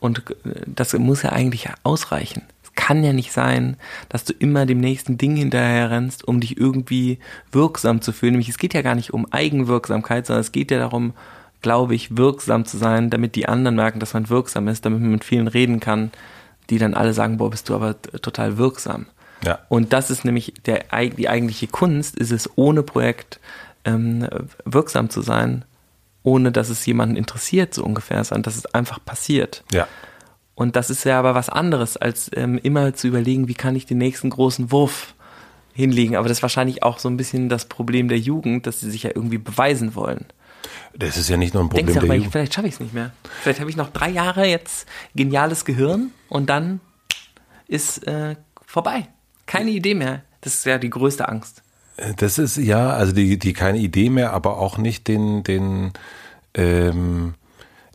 Und 0.00 0.22
das 0.66 0.92
muss 0.94 1.22
ja 1.22 1.30
eigentlich 1.30 1.68
ausreichen. 1.82 2.42
Es 2.62 2.72
kann 2.74 3.02
ja 3.02 3.12
nicht 3.12 3.32
sein, 3.32 3.76
dass 4.08 4.24
du 4.24 4.32
immer 4.32 4.66
dem 4.66 4.78
nächsten 4.78 5.18
Ding 5.18 5.36
hinterher 5.36 5.90
rennst, 5.90 6.26
um 6.26 6.40
dich 6.40 6.56
irgendwie 6.56 7.18
wirksam 7.50 8.00
zu 8.00 8.12
fühlen. 8.12 8.34
Nämlich 8.34 8.48
es 8.48 8.58
geht 8.58 8.74
ja 8.74 8.82
gar 8.82 8.94
nicht 8.94 9.12
um 9.12 9.30
Eigenwirksamkeit, 9.32 10.26
sondern 10.26 10.42
es 10.42 10.52
geht 10.52 10.70
ja 10.70 10.78
darum, 10.78 11.14
glaube 11.60 11.96
ich, 11.96 12.16
wirksam 12.16 12.64
zu 12.64 12.78
sein, 12.78 13.10
damit 13.10 13.34
die 13.34 13.48
anderen 13.48 13.74
merken, 13.74 13.98
dass 13.98 14.14
man 14.14 14.28
wirksam 14.28 14.68
ist, 14.68 14.84
damit 14.84 15.00
man 15.00 15.10
mit 15.10 15.24
vielen 15.24 15.48
reden 15.48 15.80
kann, 15.80 16.12
die 16.70 16.78
dann 16.78 16.94
alle 16.94 17.14
sagen, 17.14 17.38
boah, 17.38 17.50
bist 17.50 17.68
du 17.68 17.74
aber 17.74 18.00
total 18.00 18.58
wirksam. 18.58 19.06
Ja. 19.44 19.60
Und 19.68 19.92
das 19.92 20.10
ist 20.10 20.24
nämlich 20.24 20.54
der, 20.66 20.84
die 21.16 21.28
eigentliche 21.28 21.68
Kunst, 21.68 22.16
ist 22.16 22.32
es 22.32 22.50
ohne 22.56 22.82
Projekt 22.82 23.40
ähm, 23.84 24.28
wirksam 24.64 25.10
zu 25.10 25.22
sein, 25.22 25.64
ohne 26.22 26.52
dass 26.52 26.68
es 26.68 26.84
jemanden 26.86 27.16
interessiert, 27.16 27.74
so 27.74 27.84
ungefähr, 27.84 28.22
sondern 28.24 28.42
dass 28.44 28.56
es 28.56 28.66
einfach 28.74 29.04
passiert. 29.04 29.64
Ja. 29.72 29.86
Und 30.54 30.74
das 30.74 30.90
ist 30.90 31.04
ja 31.04 31.18
aber 31.18 31.34
was 31.34 31.48
anderes, 31.48 31.96
als 31.96 32.30
ähm, 32.34 32.58
immer 32.62 32.92
zu 32.94 33.06
überlegen, 33.06 33.46
wie 33.46 33.54
kann 33.54 33.76
ich 33.76 33.86
den 33.86 33.98
nächsten 33.98 34.30
großen 34.30 34.72
Wurf 34.72 35.14
hinlegen. 35.72 36.16
Aber 36.16 36.26
das 36.26 36.38
ist 36.38 36.42
wahrscheinlich 36.42 36.82
auch 36.82 36.98
so 36.98 37.08
ein 37.08 37.16
bisschen 37.16 37.48
das 37.48 37.66
Problem 37.66 38.08
der 38.08 38.18
Jugend, 38.18 38.66
dass 38.66 38.80
sie 38.80 38.90
sich 38.90 39.04
ja 39.04 39.10
irgendwie 39.14 39.38
beweisen 39.38 39.94
wollen. 39.94 40.26
Das 40.96 41.16
ist 41.16 41.28
ja 41.28 41.36
nicht 41.36 41.54
nur 41.54 41.62
ein 41.62 41.68
Problem 41.68 41.86
Denkst 41.86 42.00
der 42.00 42.08
mal, 42.08 42.16
Jugend. 42.16 42.32
vielleicht 42.32 42.54
schaffe 42.54 42.66
ich 42.66 42.74
es 42.74 42.80
nicht 42.80 42.92
mehr. 42.92 43.12
Vielleicht 43.42 43.60
habe 43.60 43.70
ich 43.70 43.76
noch 43.76 43.90
drei 43.92 44.10
Jahre 44.10 44.46
jetzt 44.46 44.88
geniales 45.14 45.64
Gehirn 45.64 46.10
und 46.28 46.50
dann 46.50 46.80
ist 47.68 48.04
äh, 48.08 48.34
vorbei. 48.66 49.06
Keine 49.48 49.70
Idee 49.70 49.94
mehr. 49.94 50.22
Das 50.42 50.54
ist 50.54 50.66
ja 50.66 50.78
die 50.78 50.90
größte 50.90 51.28
Angst. 51.28 51.62
Das 52.18 52.38
ist 52.38 52.56
ja, 52.58 52.90
also 52.90 53.12
die, 53.12 53.38
die 53.38 53.52
keine 53.54 53.78
Idee 53.78 54.08
mehr, 54.10 54.32
aber 54.32 54.58
auch 54.58 54.78
nicht 54.78 55.08
den, 55.08 55.42
den, 55.42 55.92
ähm, 56.54 57.34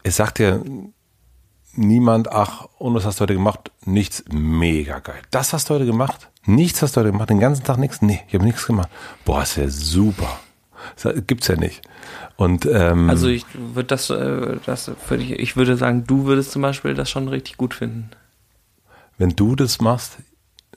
es 0.03 0.17
sagt 0.17 0.39
ja 0.39 0.59
niemand, 1.75 2.29
ach, 2.31 2.67
und 2.79 2.95
was 2.95 3.05
hast 3.05 3.19
du 3.19 3.23
heute 3.23 3.35
gemacht? 3.35 3.71
Nichts, 3.85 4.25
mega 4.29 4.99
geil. 4.99 5.21
Das 5.31 5.53
hast 5.53 5.69
du 5.69 5.75
heute 5.75 5.85
gemacht? 5.85 6.29
Nichts 6.45 6.81
hast 6.81 6.97
du 6.97 7.01
heute 7.01 7.11
gemacht? 7.11 7.29
Den 7.29 7.39
ganzen 7.39 7.63
Tag 7.63 7.77
nichts? 7.77 8.01
Nee, 8.01 8.21
ich 8.27 8.33
habe 8.33 8.43
nichts 8.43 8.65
gemacht. 8.67 8.89
Boah, 9.23 9.43
ist 9.43 9.55
ja 9.55 9.69
super. 9.69 10.39
Das 11.01 11.13
gibt's 11.27 11.47
ja 11.47 11.55
nicht. 11.55 11.81
Und 12.35 12.65
ähm, 12.65 13.09
Also 13.09 13.27
ich 13.27 13.45
würde 13.53 13.87
das, 13.87 14.09
äh, 14.09 14.57
das 14.65 14.91
würde 15.07 15.23
ich, 15.23 15.31
ich 15.31 15.55
würde 15.55 15.77
sagen, 15.77 16.03
du 16.05 16.25
würdest 16.25 16.51
zum 16.51 16.61
Beispiel 16.61 16.93
das 16.93 17.09
schon 17.09 17.29
richtig 17.29 17.55
gut 17.57 17.73
finden. 17.73 18.09
wenn 19.17 19.29
du 19.29 19.55
das 19.55 19.79
machst, 19.79 20.17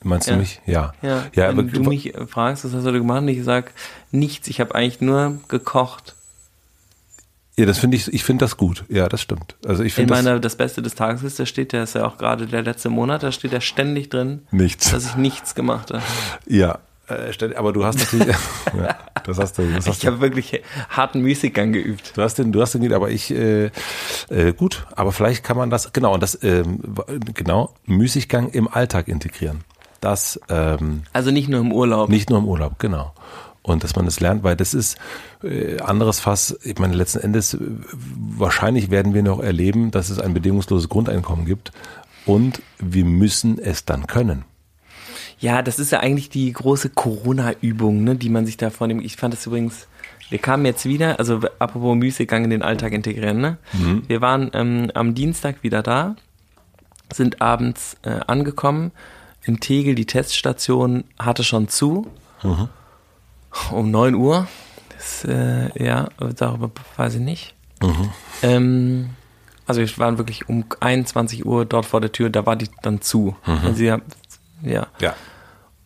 meinst 0.03 0.27
Ja. 0.27 0.33
du 0.33 0.39
mich? 0.39 0.61
Ja. 0.65 0.93
Ja, 1.01 1.25
ja 1.35 1.49
wenn 1.49 1.59
aber- 1.59 1.63
du 1.63 1.81
mich 1.83 2.13
äh, 2.15 2.27
fragst, 2.27 2.65
was 2.65 2.73
hast 2.73 2.85
du 2.85 2.91
gemacht, 2.93 3.21
und 3.21 3.27
ich 3.29 3.43
sag 3.43 3.71
nichts. 4.11 4.47
Ich 4.47 4.59
habe 4.59 4.75
eigentlich 4.75 5.01
nur 5.01 5.39
gekocht. 5.47 6.15
ja, 7.57 7.65
das 7.65 7.79
finde 7.79 7.97
ich, 7.97 8.11
ich 8.13 8.23
finde 8.23 8.45
das 8.45 8.57
gut. 8.57 8.83
Ja, 8.89 9.09
das 9.09 9.21
stimmt. 9.21 9.55
Also 9.65 9.83
ich 9.83 9.93
In 9.93 9.95
finde 10.07 10.13
das 10.13 10.23
meiner 10.23 10.39
das 10.39 10.55
Beste 10.55 10.81
des 10.81 10.95
Tages 10.95 11.23
ist, 11.23 11.39
da 11.39 11.45
steht 11.45 11.73
ja, 11.73 11.83
ist 11.83 11.95
ja 11.95 12.05
auch 12.05 12.17
gerade 12.17 12.45
der 12.47 12.61
letzte 12.63 12.89
Monat, 12.89 13.23
da 13.23 13.31
steht 13.31 13.51
ja 13.51 13.61
ständig 13.61 14.09
drin, 14.09 14.41
nichts. 14.51 14.91
dass 14.91 15.05
ich 15.07 15.15
nichts 15.15 15.55
gemacht 15.55 15.91
habe. 15.91 16.03
Ja, 16.45 16.79
äh, 17.09 17.55
aber 17.55 17.73
du 17.73 17.83
hast 17.85 17.97
natürlich, 17.99 18.27
ja, 18.77 18.95
das 19.23 19.37
hast 19.39 19.57
du, 19.57 19.63
das 19.73 19.87
hast 19.87 19.97
Ich 20.03 20.05
habe 20.05 20.19
wirklich 20.21 20.61
harten 20.89 21.21
Musikgang 21.21 21.71
geübt. 21.73 22.11
Du 22.15 22.21
hast 22.21 22.35
den, 22.35 22.51
du 22.51 22.61
hast 22.61 22.73
den, 22.73 22.93
aber 22.93 23.09
ich, 23.09 23.31
äh, 23.31 23.71
äh, 24.29 24.53
gut, 24.53 24.85
aber 24.95 25.11
vielleicht 25.11 25.43
kann 25.43 25.57
man 25.57 25.69
das, 25.69 25.93
genau, 25.93 26.13
und 26.13 26.21
das, 26.21 26.37
ähm, 26.43 26.79
genau, 27.33 27.73
Müßiggang 27.85 28.49
im 28.49 28.67
Alltag 28.67 29.07
integrieren. 29.07 29.63
Das, 30.01 30.39
ähm, 30.49 31.03
Also 31.13 31.31
nicht 31.31 31.49
nur 31.49 31.59
im 31.59 31.71
Urlaub. 31.71 32.09
nicht 32.09 32.29
nur 32.29 32.39
im 32.39 32.45
Urlaub, 32.45 32.79
genau. 32.79 33.13
Und 33.63 33.83
dass 33.83 33.95
man 33.95 34.05
das 34.05 34.19
lernt, 34.21 34.43
weil 34.43 34.55
das 34.55 34.73
ist 34.73 34.97
äh, 35.43 35.79
anderes 35.81 36.19
Fass. 36.21 36.57
Ich 36.63 36.79
meine, 36.79 36.95
letzten 36.95 37.19
Endes, 37.19 37.53
äh, 37.53 37.59
wahrscheinlich 37.91 38.89
werden 38.91 39.13
wir 39.13 39.23
noch 39.23 39.39
erleben, 39.41 39.91
dass 39.91 40.09
es 40.09 40.19
ein 40.19 40.33
bedingungsloses 40.33 40.87
Grundeinkommen 40.87 41.45
gibt. 41.45 41.71
Und 42.25 42.61
wir 42.79 43.05
müssen 43.05 43.59
es 43.59 43.85
dann 43.85 44.07
können. 44.07 44.45
Ja, 45.39 45.61
das 45.61 45.79
ist 45.79 45.91
ja 45.91 45.99
eigentlich 45.99 46.29
die 46.29 46.51
große 46.51 46.89
Corona-Übung, 46.89 48.03
ne, 48.03 48.15
die 48.15 48.29
man 48.29 48.45
sich 48.45 48.57
da 48.57 48.69
vornimmt. 48.69 49.03
Ich 49.05 49.17
fand 49.17 49.33
das 49.33 49.45
übrigens, 49.45 49.87
wir 50.29 50.39
kamen 50.39 50.65
jetzt 50.65 50.85
wieder, 50.85 51.19
also 51.19 51.41
apropos 51.59 51.95
Müßiggang 51.95 52.43
in 52.43 52.49
den 52.49 52.61
Alltag 52.63 52.91
integrieren, 52.91 53.39
ne? 53.39 53.57
Wir 54.07 54.19
waren 54.19 54.49
ähm, 54.53 54.91
am 54.93 55.13
Dienstag 55.13 55.63
wieder 55.63 55.83
da, 55.83 56.15
sind 57.13 57.41
abends 57.41 57.95
äh, 58.01 58.19
angekommen. 58.27 58.91
In 59.47 59.59
Tegel, 59.59 59.95
die 59.95 60.05
Teststation 60.05 61.05
hatte 61.17 61.43
schon 61.43 61.67
zu. 61.69 62.07
Um 63.71 63.89
9 63.91 64.13
Uhr. 64.15 64.47
Das, 64.89 65.23
äh, 65.23 65.69
ja, 65.83 66.09
darüber 66.35 66.69
weiß 66.97 67.15
ich 67.15 67.21
nicht. 67.21 67.55
Ähm, 68.43 69.11
also 69.65 69.79
wir 69.81 69.97
waren 69.97 70.17
wirklich 70.17 70.49
um 70.49 70.65
21 70.79 71.45
Uhr 71.45 71.65
dort 71.65 71.85
vor 71.85 72.01
der 72.01 72.11
Tür, 72.11 72.29
da 72.29 72.45
war 72.45 72.55
die 72.55 72.69
dann 72.81 73.01
zu. 73.01 73.35
Also 73.63 73.83
ja, 73.83 73.99
ja. 74.61 74.87
Ja. 74.99 75.15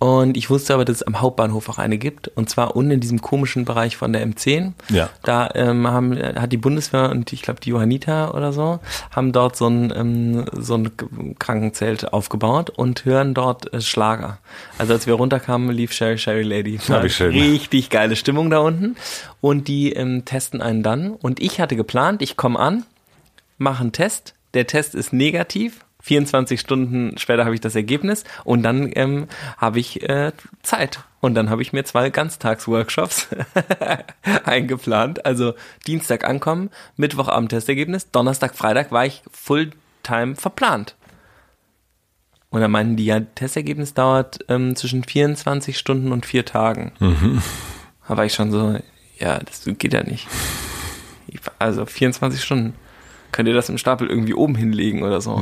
Und 0.01 0.35
ich 0.35 0.49
wusste 0.49 0.73
aber, 0.73 0.83
dass 0.83 0.95
es 0.95 1.03
am 1.03 1.21
Hauptbahnhof 1.21 1.69
auch 1.69 1.77
eine 1.77 1.99
gibt. 1.99 2.27
Und 2.29 2.49
zwar 2.49 2.75
unten 2.75 2.89
in 2.89 2.99
diesem 3.01 3.21
komischen 3.21 3.65
Bereich 3.65 3.97
von 3.97 4.11
der 4.11 4.25
M10. 4.25 4.71
Ja. 4.89 5.11
Da 5.21 5.51
ähm, 5.53 5.85
haben, 5.85 6.17
hat 6.17 6.51
die 6.51 6.57
Bundeswehr 6.57 7.11
und 7.11 7.31
ich 7.31 7.43
glaube 7.43 7.59
die 7.59 7.69
Johanniter 7.69 8.33
oder 8.33 8.51
so, 8.51 8.79
haben 9.11 9.31
dort 9.31 9.55
so 9.55 9.67
ein, 9.67 9.93
ähm, 9.95 10.45
so 10.53 10.73
ein 10.73 10.91
Krankenzelt 11.37 12.13
aufgebaut 12.13 12.71
und 12.71 13.05
hören 13.05 13.35
dort 13.35 13.71
äh, 13.75 13.79
Schlager. 13.79 14.39
Also 14.79 14.93
als 14.93 15.05
wir 15.05 15.13
runterkamen, 15.13 15.69
lief 15.69 15.93
Sherry 15.93 16.17
Sherry 16.17 16.41
Lady. 16.41 16.79
Schön. 16.79 16.95
Richtig 17.35 17.91
geile 17.91 18.15
Stimmung 18.15 18.49
da 18.49 18.57
unten. 18.57 18.95
Und 19.39 19.67
die 19.67 19.93
ähm, 19.93 20.25
testen 20.25 20.63
einen 20.63 20.81
dann. 20.81 21.11
Und 21.11 21.39
ich 21.39 21.61
hatte 21.61 21.75
geplant, 21.75 22.23
ich 22.23 22.37
komme 22.37 22.57
an, 22.57 22.85
mache 23.59 23.81
einen 23.81 23.91
Test. 23.91 24.33
Der 24.55 24.65
Test 24.65 24.95
ist 24.95 25.13
negativ. 25.13 25.85
24 26.01 26.59
Stunden 26.59 27.17
später 27.17 27.45
habe 27.45 27.53
ich 27.55 27.61
das 27.61 27.75
Ergebnis 27.75 28.23
und 28.43 28.63
dann 28.63 28.91
ähm, 28.95 29.27
habe 29.57 29.79
ich 29.79 30.07
äh, 30.09 30.31
Zeit. 30.63 30.99
Und 31.19 31.35
dann 31.35 31.49
habe 31.51 31.61
ich 31.61 31.71
mir 31.71 31.83
zwei 31.83 32.09
Ganztagsworkshops 32.09 33.27
eingeplant. 34.45 35.25
Also 35.25 35.53
Dienstag 35.87 36.23
ankommen, 36.27 36.69
Mittwochabend 36.97 37.49
Testergebnis, 37.49 38.09
Donnerstag, 38.11 38.55
Freitag 38.55 38.91
war 38.91 39.05
ich 39.05 39.21
Fulltime 39.31 40.35
verplant. 40.35 40.95
Und 42.49 42.59
dann 42.61 42.71
meinten 42.71 42.97
die, 42.97 43.05
ja, 43.05 43.19
Testergebnis 43.19 43.93
dauert 43.93 44.39
ähm, 44.49 44.75
zwischen 44.75 45.03
24 45.03 45.77
Stunden 45.77 46.11
und 46.11 46.25
vier 46.25 46.43
Tagen. 46.43 46.91
Da 48.07 48.17
war 48.17 48.25
ich 48.25 48.33
schon 48.33 48.51
so, 48.51 48.77
ja, 49.19 49.39
das 49.39 49.63
geht 49.65 49.93
ja 49.93 50.03
nicht. 50.03 50.27
Ich- 51.27 51.39
Also 51.59 51.85
24 51.85 52.43
Stunden. 52.43 52.73
Könnt 53.31 53.47
ihr 53.47 53.53
das 53.55 53.69
im 53.69 53.77
Stapel 53.77 54.09
irgendwie 54.09 54.33
oben 54.33 54.55
hinlegen 54.55 55.03
oder 55.03 55.21
so? 55.21 55.41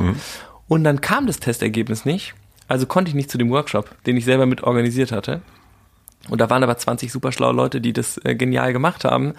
Und 0.70 0.84
dann 0.84 1.00
kam 1.00 1.26
das 1.26 1.40
Testergebnis 1.40 2.04
nicht. 2.04 2.32
Also 2.68 2.86
konnte 2.86 3.08
ich 3.08 3.16
nicht 3.16 3.28
zu 3.28 3.38
dem 3.38 3.50
Workshop, 3.50 3.90
den 4.04 4.16
ich 4.16 4.24
selber 4.24 4.46
mit 4.46 4.62
organisiert 4.62 5.10
hatte. 5.10 5.42
Und 6.28 6.40
da 6.40 6.48
waren 6.48 6.62
aber 6.62 6.78
20 6.78 7.10
super 7.10 7.32
schlaue 7.32 7.52
Leute, 7.52 7.80
die 7.80 7.92
das 7.92 8.20
äh, 8.24 8.36
genial 8.36 8.72
gemacht 8.72 9.04
haben. 9.04 9.32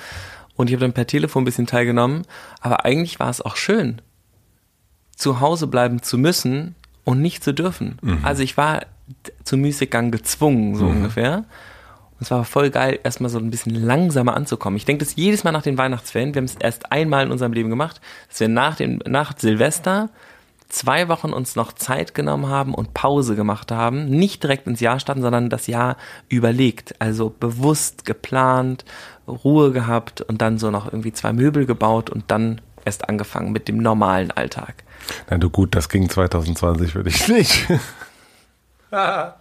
Und 0.57 0.67
ich 0.67 0.73
habe 0.73 0.81
dann 0.81 0.91
per 0.91 1.07
Telefon 1.07 1.43
ein 1.43 1.45
bisschen 1.45 1.67
teilgenommen. 1.67 2.23
Aber 2.59 2.83
eigentlich 2.83 3.21
war 3.21 3.29
es 3.29 3.39
auch 3.39 3.55
schön, 3.55 4.01
zu 5.15 5.39
Hause 5.39 5.67
bleiben 5.67 6.03
zu 6.03 6.17
müssen 6.17 6.75
und 7.05 7.21
nicht 7.21 7.45
zu 7.45 7.53
dürfen. 7.53 7.97
Also 8.23 8.43
ich 8.43 8.57
war 8.57 8.81
zum 9.45 9.61
Müßiggang 9.61 10.11
gezwungen, 10.11 10.75
so 10.75 10.85
ungefähr. 10.87 11.37
Und 11.37 12.25
es 12.25 12.31
war 12.31 12.43
voll 12.43 12.71
geil, 12.71 12.99
erstmal 13.05 13.29
so 13.29 13.39
ein 13.39 13.51
bisschen 13.51 13.73
langsamer 13.73 14.35
anzukommen. 14.35 14.75
Ich 14.75 14.83
denke 14.83 15.05
das 15.05 15.15
jedes 15.15 15.45
Mal 15.45 15.53
nach 15.53 15.63
den 15.63 15.77
Weihnachtsferien. 15.77 16.35
Wir 16.35 16.41
haben 16.41 16.45
es 16.45 16.55
erst 16.55 16.91
einmal 16.91 17.25
in 17.25 17.31
unserem 17.31 17.53
Leben 17.53 17.69
gemacht, 17.69 18.01
dass 18.27 18.41
wir 18.41 18.49
nach, 18.49 18.75
dem, 18.75 18.99
nach 19.07 19.39
Silvester 19.39 20.09
zwei 20.71 21.07
Wochen 21.07 21.33
uns 21.33 21.55
noch 21.55 21.73
Zeit 21.73 22.13
genommen 22.13 22.47
haben 22.47 22.73
und 22.73 22.93
Pause 22.93 23.35
gemacht 23.35 23.71
haben. 23.71 24.05
Nicht 24.05 24.43
direkt 24.43 24.67
ins 24.67 24.79
Jahr 24.79 24.99
starten, 24.99 25.21
sondern 25.21 25.49
das 25.49 25.67
Jahr 25.67 25.97
überlegt. 26.29 26.95
Also 26.99 27.29
bewusst 27.29 28.05
geplant, 28.05 28.85
Ruhe 29.27 29.71
gehabt 29.71 30.21
und 30.21 30.41
dann 30.41 30.57
so 30.57 30.71
noch 30.71 30.85
irgendwie 30.85 31.13
zwei 31.13 31.33
Möbel 31.33 31.65
gebaut 31.65 32.09
und 32.09 32.25
dann 32.29 32.61
erst 32.85 33.09
angefangen 33.09 33.51
mit 33.51 33.67
dem 33.67 33.77
normalen 33.77 34.31
Alltag. 34.31 34.83
Na 35.29 35.37
du 35.37 35.49
gut, 35.49 35.75
das 35.75 35.89
ging 35.89 36.09
2020 36.09 36.91
für 36.91 37.03
dich 37.03 37.27
nicht. 37.27 37.67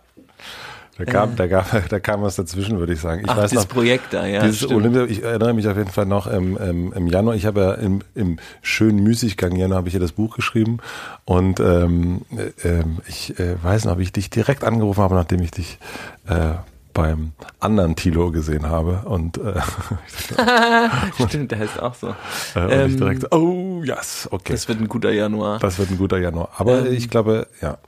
Da 1.00 1.12
kam, 1.12 1.36
da, 1.36 1.46
gab, 1.46 1.88
da 1.88 2.00
kam 2.00 2.22
was 2.22 2.36
dazwischen, 2.36 2.78
würde 2.78 2.92
ich 2.92 3.00
sagen. 3.00 3.22
Ich 3.24 3.30
Ach, 3.30 3.36
weiß 3.36 3.50
dieses 3.50 3.64
noch, 3.68 3.74
Projekt 3.74 4.12
da, 4.12 4.26
ja. 4.26 4.42
dieses. 4.42 4.68
Olympia, 4.70 5.04
ich 5.04 5.22
erinnere 5.22 5.54
mich 5.54 5.66
auf 5.68 5.76
jeden 5.76 5.90
Fall 5.90 6.06
noch 6.06 6.26
im, 6.26 6.56
im, 6.56 6.92
im 6.92 7.06
Januar. 7.06 7.34
Ich 7.34 7.46
habe 7.46 7.60
ja 7.60 7.72
im, 7.74 8.00
im 8.14 8.38
schönen 8.62 9.02
Müßiggang 9.02 9.56
Januar 9.56 9.78
habe 9.78 9.88
ich 9.88 9.94
ja 9.94 10.00
das 10.00 10.12
Buch 10.12 10.36
geschrieben 10.36 10.78
und 11.24 11.58
ähm, 11.60 12.22
äh, 12.36 12.68
ähm, 12.68 12.98
ich 13.06 13.38
äh, 13.40 13.56
weiß 13.62 13.86
noch, 13.86 13.98
wie 13.98 14.02
ich 14.02 14.12
dich 14.12 14.30
direkt 14.30 14.62
angerufen 14.64 15.02
habe, 15.02 15.14
nachdem 15.14 15.42
ich 15.42 15.50
dich 15.50 15.78
äh, 16.28 16.54
beim 16.92 17.32
anderen 17.60 17.94
Tilo 17.94 18.32
gesehen 18.32 18.66
habe 18.68 19.02
und, 19.04 19.38
äh, 19.38 19.60
Stimmt, 21.28 21.50
der 21.52 21.58
heißt 21.60 21.80
auch 21.80 21.94
so. 21.94 22.08
äh, 22.54 22.60
und 22.64 22.70
Ähm, 22.70 22.90
ich 22.90 22.96
direkt, 22.96 23.32
oh 23.32 23.82
yes, 23.84 24.28
okay, 24.30 24.52
Das 24.52 24.68
wird 24.68 24.80
ein 24.80 24.88
guter 24.88 25.12
Januar. 25.12 25.58
das 25.60 25.78
wird 25.78 25.90
ein 25.90 25.98
guter 25.98 26.18
Januar. 26.18 26.48
Aber 26.56 26.86
Ähm, 26.86 26.92
ich 26.92 27.08
glaube, 27.08 27.46
ja, 27.62 27.78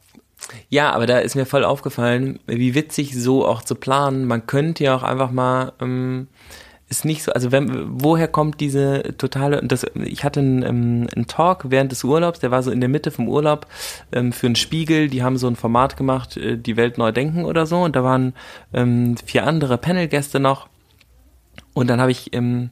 Ja, 0.68 0.93
aber 0.93 1.07
da 1.07 1.18
ist 1.18 1.34
mir 1.34 1.47
voll 1.47 1.64
aufgefallen, 1.64 2.40
wie 2.47 2.74
witzig 2.74 3.14
so 3.14 3.47
auch 3.47 3.62
zu 3.62 3.74
planen. 3.74 4.26
Man 4.26 4.47
könnte 4.47 4.84
ja 4.84 4.97
auch 4.97 5.03
einfach 5.03 5.30
mal, 5.30 5.72
ähm, 5.80 6.28
ist 6.88 7.05
nicht 7.05 7.22
so, 7.22 7.32
also 7.32 7.53
wenn, 7.53 8.03
woher 8.03 8.28
kommt 8.28 8.61
diese 8.61 9.03
totale, 9.16 9.62
das, 9.64 9.86
ich 9.95 10.24
hatte 10.24 10.40
einen, 10.40 10.62
ähm, 10.62 11.09
einen 11.14 11.26
Talk 11.26 11.70
während 11.70 11.90
des 11.90 12.05
Urlaubs, 12.05 12.40
der 12.40 12.51
war 12.51 12.62
so 12.62 12.70
in 12.70 12.80
der 12.80 12.88
Mitte 12.88 13.11
vom 13.11 13.28
Urlaub 13.28 13.66
ähm, 14.12 14.32
für 14.32 14.47
einen 14.47 14.57
Spiegel, 14.57 15.09
die 15.09 15.22
haben 15.22 15.38
so 15.38 15.47
ein 15.47 15.57
Format 15.57 15.97
gemacht, 15.97 16.36
äh, 16.36 16.59
die 16.59 16.76
Welt 16.76 16.99
neu 16.99 17.12
denken 17.12 17.45
oder 17.45 17.66
so. 17.66 17.80
Und 17.82 17.97
da 17.97 18.05
waren 18.05 18.34
ähm, 18.74 19.16
vier 19.24 19.47
andere 19.47 19.78
Panelgäste 19.78 20.38
noch. 20.38 20.68
Und 21.72 21.88
dann 21.88 22.01
habe 22.01 22.11
ich 22.11 22.34
ähm, 22.34 22.70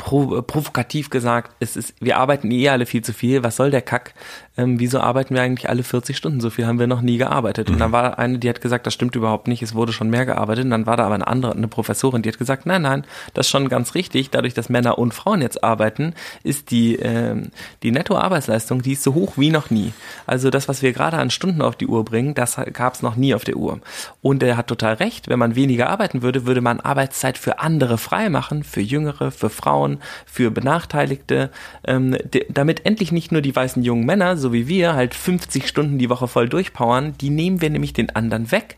provokativ 0.00 1.10
gesagt, 1.10 1.52
es 1.60 1.76
ist, 1.76 1.94
wir 2.00 2.16
arbeiten 2.18 2.50
eh 2.50 2.68
alle 2.68 2.86
viel 2.86 3.02
zu 3.02 3.12
viel, 3.12 3.42
was 3.42 3.56
soll 3.56 3.70
der 3.70 3.82
Kack? 3.82 4.14
Ähm, 4.56 4.78
wieso 4.78 5.00
arbeiten 5.00 5.34
wir 5.34 5.42
eigentlich 5.42 5.68
alle 5.68 5.82
40 5.82 6.16
Stunden? 6.16 6.40
So 6.40 6.50
viel 6.50 6.66
haben 6.66 6.78
wir 6.78 6.86
noch 6.86 7.00
nie 7.00 7.18
gearbeitet. 7.18 7.68
Mhm. 7.68 7.74
Und 7.74 7.80
dann 7.80 7.92
war 7.92 8.18
eine, 8.18 8.38
die 8.38 8.48
hat 8.48 8.60
gesagt, 8.60 8.86
das 8.86 8.94
stimmt 8.94 9.16
überhaupt 9.16 9.48
nicht, 9.48 9.62
es 9.62 9.74
wurde 9.74 9.92
schon 9.92 10.10
mehr 10.10 10.26
gearbeitet. 10.26 10.64
Und 10.64 10.70
dann 10.70 10.86
war 10.86 10.96
da 10.96 11.06
aber 11.06 11.14
eine 11.14 11.26
andere, 11.26 11.52
eine 11.52 11.68
Professorin, 11.68 12.22
die 12.22 12.28
hat 12.28 12.38
gesagt, 12.38 12.66
nein, 12.66 12.82
nein, 12.82 13.04
das 13.34 13.46
ist 13.46 13.50
schon 13.50 13.68
ganz 13.68 13.94
richtig. 13.94 14.30
Dadurch, 14.30 14.54
dass 14.54 14.68
Männer 14.68 14.98
und 14.98 15.14
Frauen 15.14 15.40
jetzt 15.40 15.62
arbeiten, 15.64 16.14
ist 16.42 16.70
die, 16.70 16.96
ähm, 16.96 17.50
die 17.82 17.90
Nettoarbeitsleistung, 17.90 18.82
die 18.82 18.92
ist 18.92 19.02
so 19.02 19.14
hoch 19.14 19.32
wie 19.36 19.50
noch 19.50 19.70
nie. 19.70 19.92
Also 20.26 20.50
das, 20.50 20.68
was 20.68 20.82
wir 20.82 20.92
gerade 20.92 21.16
an 21.16 21.30
Stunden 21.30 21.62
auf 21.62 21.76
die 21.76 21.86
Uhr 21.86 22.04
bringen, 22.04 22.34
das 22.34 22.56
gab 22.72 22.94
es 22.94 23.02
noch 23.02 23.16
nie 23.16 23.34
auf 23.34 23.44
der 23.44 23.56
Uhr. 23.56 23.80
Und 24.22 24.42
er 24.42 24.56
hat 24.56 24.66
total 24.66 24.94
recht, 24.94 25.28
wenn 25.28 25.38
man 25.38 25.56
weniger 25.56 25.88
arbeiten 25.88 26.22
würde, 26.22 26.46
würde 26.46 26.60
man 26.60 26.80
Arbeitszeit 26.80 27.38
für 27.38 27.58
andere 27.60 27.98
frei 27.98 28.28
machen, 28.28 28.62
für 28.62 28.80
Jüngere, 28.80 29.30
für 29.30 29.50
Frauen, 29.50 29.89
für 30.26 30.50
Benachteiligte, 30.50 31.50
ähm, 31.86 32.16
damit 32.48 32.86
endlich 32.86 33.12
nicht 33.12 33.32
nur 33.32 33.42
die 33.42 33.54
weißen 33.54 33.82
jungen 33.82 34.06
Männer, 34.06 34.36
so 34.36 34.52
wie 34.52 34.68
wir, 34.68 34.94
halt 34.94 35.14
50 35.14 35.66
Stunden 35.66 35.98
die 35.98 36.10
Woche 36.10 36.28
voll 36.28 36.48
durchpowern, 36.48 37.14
die 37.20 37.30
nehmen 37.30 37.60
wir 37.60 37.70
nämlich 37.70 37.92
den 37.92 38.14
anderen 38.14 38.52
weg. 38.52 38.76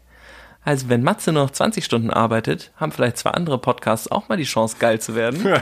Also 0.64 0.88
wenn 0.88 1.02
Matze 1.02 1.32
nur 1.32 1.44
noch 1.44 1.50
20 1.50 1.84
Stunden 1.84 2.10
arbeitet, 2.10 2.70
haben 2.76 2.92
vielleicht 2.92 3.18
zwei 3.18 3.30
andere 3.30 3.58
Podcasts 3.58 4.10
auch 4.10 4.28
mal 4.28 4.36
die 4.36 4.44
Chance, 4.44 4.76
geil 4.78 5.00
zu 5.00 5.16
werden. 5.16 5.42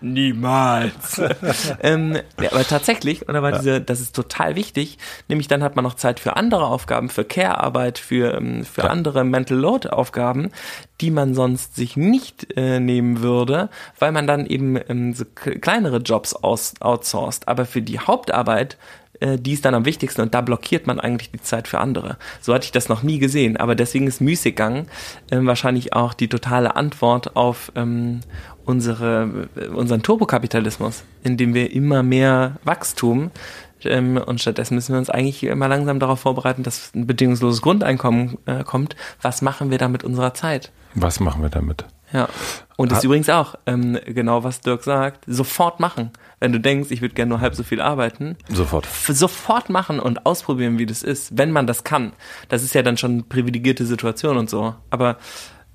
Niemals. 0.00 1.20
ähm, 1.82 2.18
ja, 2.40 2.52
aber 2.52 2.64
tatsächlich, 2.64 3.28
oder 3.28 3.42
war 3.42 3.52
ja. 3.52 3.58
diese, 3.58 3.80
das 3.80 4.00
ist 4.00 4.16
total 4.16 4.56
wichtig, 4.56 4.98
nämlich 5.28 5.46
dann 5.46 5.62
hat 5.62 5.76
man 5.76 5.84
noch 5.84 5.94
Zeit 5.94 6.20
für 6.20 6.36
andere 6.36 6.66
Aufgaben, 6.66 7.08
für 7.08 7.24
Care-Arbeit, 7.24 7.98
für, 7.98 8.34
ähm, 8.34 8.64
für 8.64 8.82
ja. 8.82 8.88
andere 8.88 9.24
Mental 9.24 9.56
Load-Aufgaben, 9.56 10.50
die 11.00 11.10
man 11.10 11.34
sonst 11.34 11.76
sich 11.76 11.96
nicht 11.96 12.56
äh, 12.56 12.80
nehmen 12.80 13.20
würde, 13.20 13.68
weil 13.98 14.12
man 14.12 14.26
dann 14.26 14.46
eben 14.46 14.78
ähm, 14.88 15.14
so 15.14 15.24
kleinere 15.26 15.98
Jobs 15.98 16.34
aus, 16.34 16.74
outsourced. 16.80 17.46
Aber 17.48 17.66
für 17.66 17.82
die 17.82 18.00
Hauptarbeit 18.00 18.78
äh, 19.24 19.38
die 19.38 19.52
ist 19.52 19.64
dann 19.64 19.74
am 19.74 19.84
wichtigsten 19.84 20.20
und 20.20 20.34
da 20.34 20.40
blockiert 20.40 20.86
man 20.86 21.00
eigentlich 21.00 21.30
die 21.30 21.40
Zeit 21.40 21.68
für 21.68 21.78
andere. 21.78 22.16
So 22.40 22.52
hatte 22.54 22.66
ich 22.66 22.72
das 22.72 22.88
noch 22.88 23.02
nie 23.02 23.18
gesehen, 23.18 23.56
aber 23.56 23.74
deswegen 23.74 24.06
ist 24.06 24.20
Müßiggang 24.20 24.86
äh, 25.30 25.38
wahrscheinlich 25.40 25.94
auch 25.94 26.14
die 26.14 26.28
totale 26.28 26.76
Antwort 26.76 27.34
auf 27.36 27.72
ähm, 27.74 28.20
unsere, 28.64 29.48
äh, 29.56 29.66
unseren 29.68 30.02
Turbokapitalismus, 30.02 31.04
in 31.22 31.36
dem 31.36 31.54
wir 31.54 31.72
immer 31.72 32.02
mehr 32.02 32.56
Wachstum 32.64 33.30
ähm, 33.84 34.18
und 34.18 34.40
stattdessen 34.40 34.74
müssen 34.74 34.92
wir 34.92 34.98
uns 34.98 35.10
eigentlich 35.10 35.42
immer 35.42 35.68
langsam 35.68 36.00
darauf 36.00 36.20
vorbereiten, 36.20 36.62
dass 36.62 36.92
ein 36.94 37.06
bedingungsloses 37.06 37.62
Grundeinkommen 37.62 38.38
äh, 38.46 38.62
kommt. 38.62 38.96
Was 39.22 39.42
machen 39.42 39.70
wir 39.70 39.78
da 39.78 39.88
mit 39.88 40.04
unserer 40.04 40.34
Zeit? 40.34 40.70
Was 40.94 41.20
machen 41.20 41.42
wir 41.42 41.50
damit? 41.50 41.86
Ja. 42.12 42.28
Und 42.76 42.92
das 42.92 42.98
ist 42.98 43.04
übrigens 43.04 43.28
auch 43.28 43.54
ähm, 43.66 43.98
genau, 44.06 44.44
was 44.44 44.60
Dirk 44.60 44.84
sagt. 44.84 45.24
Sofort 45.26 45.80
machen. 45.80 46.10
Wenn 46.44 46.52
du 46.52 46.60
denkst, 46.60 46.90
ich 46.90 47.00
würde 47.00 47.14
gerne 47.14 47.30
nur 47.30 47.40
halb 47.40 47.54
so 47.54 47.62
viel 47.62 47.80
arbeiten. 47.80 48.36
Sofort. 48.50 48.86
Sofort 48.86 49.70
machen 49.70 49.98
und 49.98 50.26
ausprobieren, 50.26 50.78
wie 50.78 50.84
das 50.84 51.02
ist, 51.02 51.38
wenn 51.38 51.50
man 51.50 51.66
das 51.66 51.84
kann. 51.84 52.12
Das 52.50 52.62
ist 52.62 52.74
ja 52.74 52.82
dann 52.82 52.98
schon 52.98 53.12
eine 53.12 53.22
privilegierte 53.22 53.86
Situation 53.86 54.36
und 54.36 54.50
so. 54.50 54.74
Aber, 54.90 55.16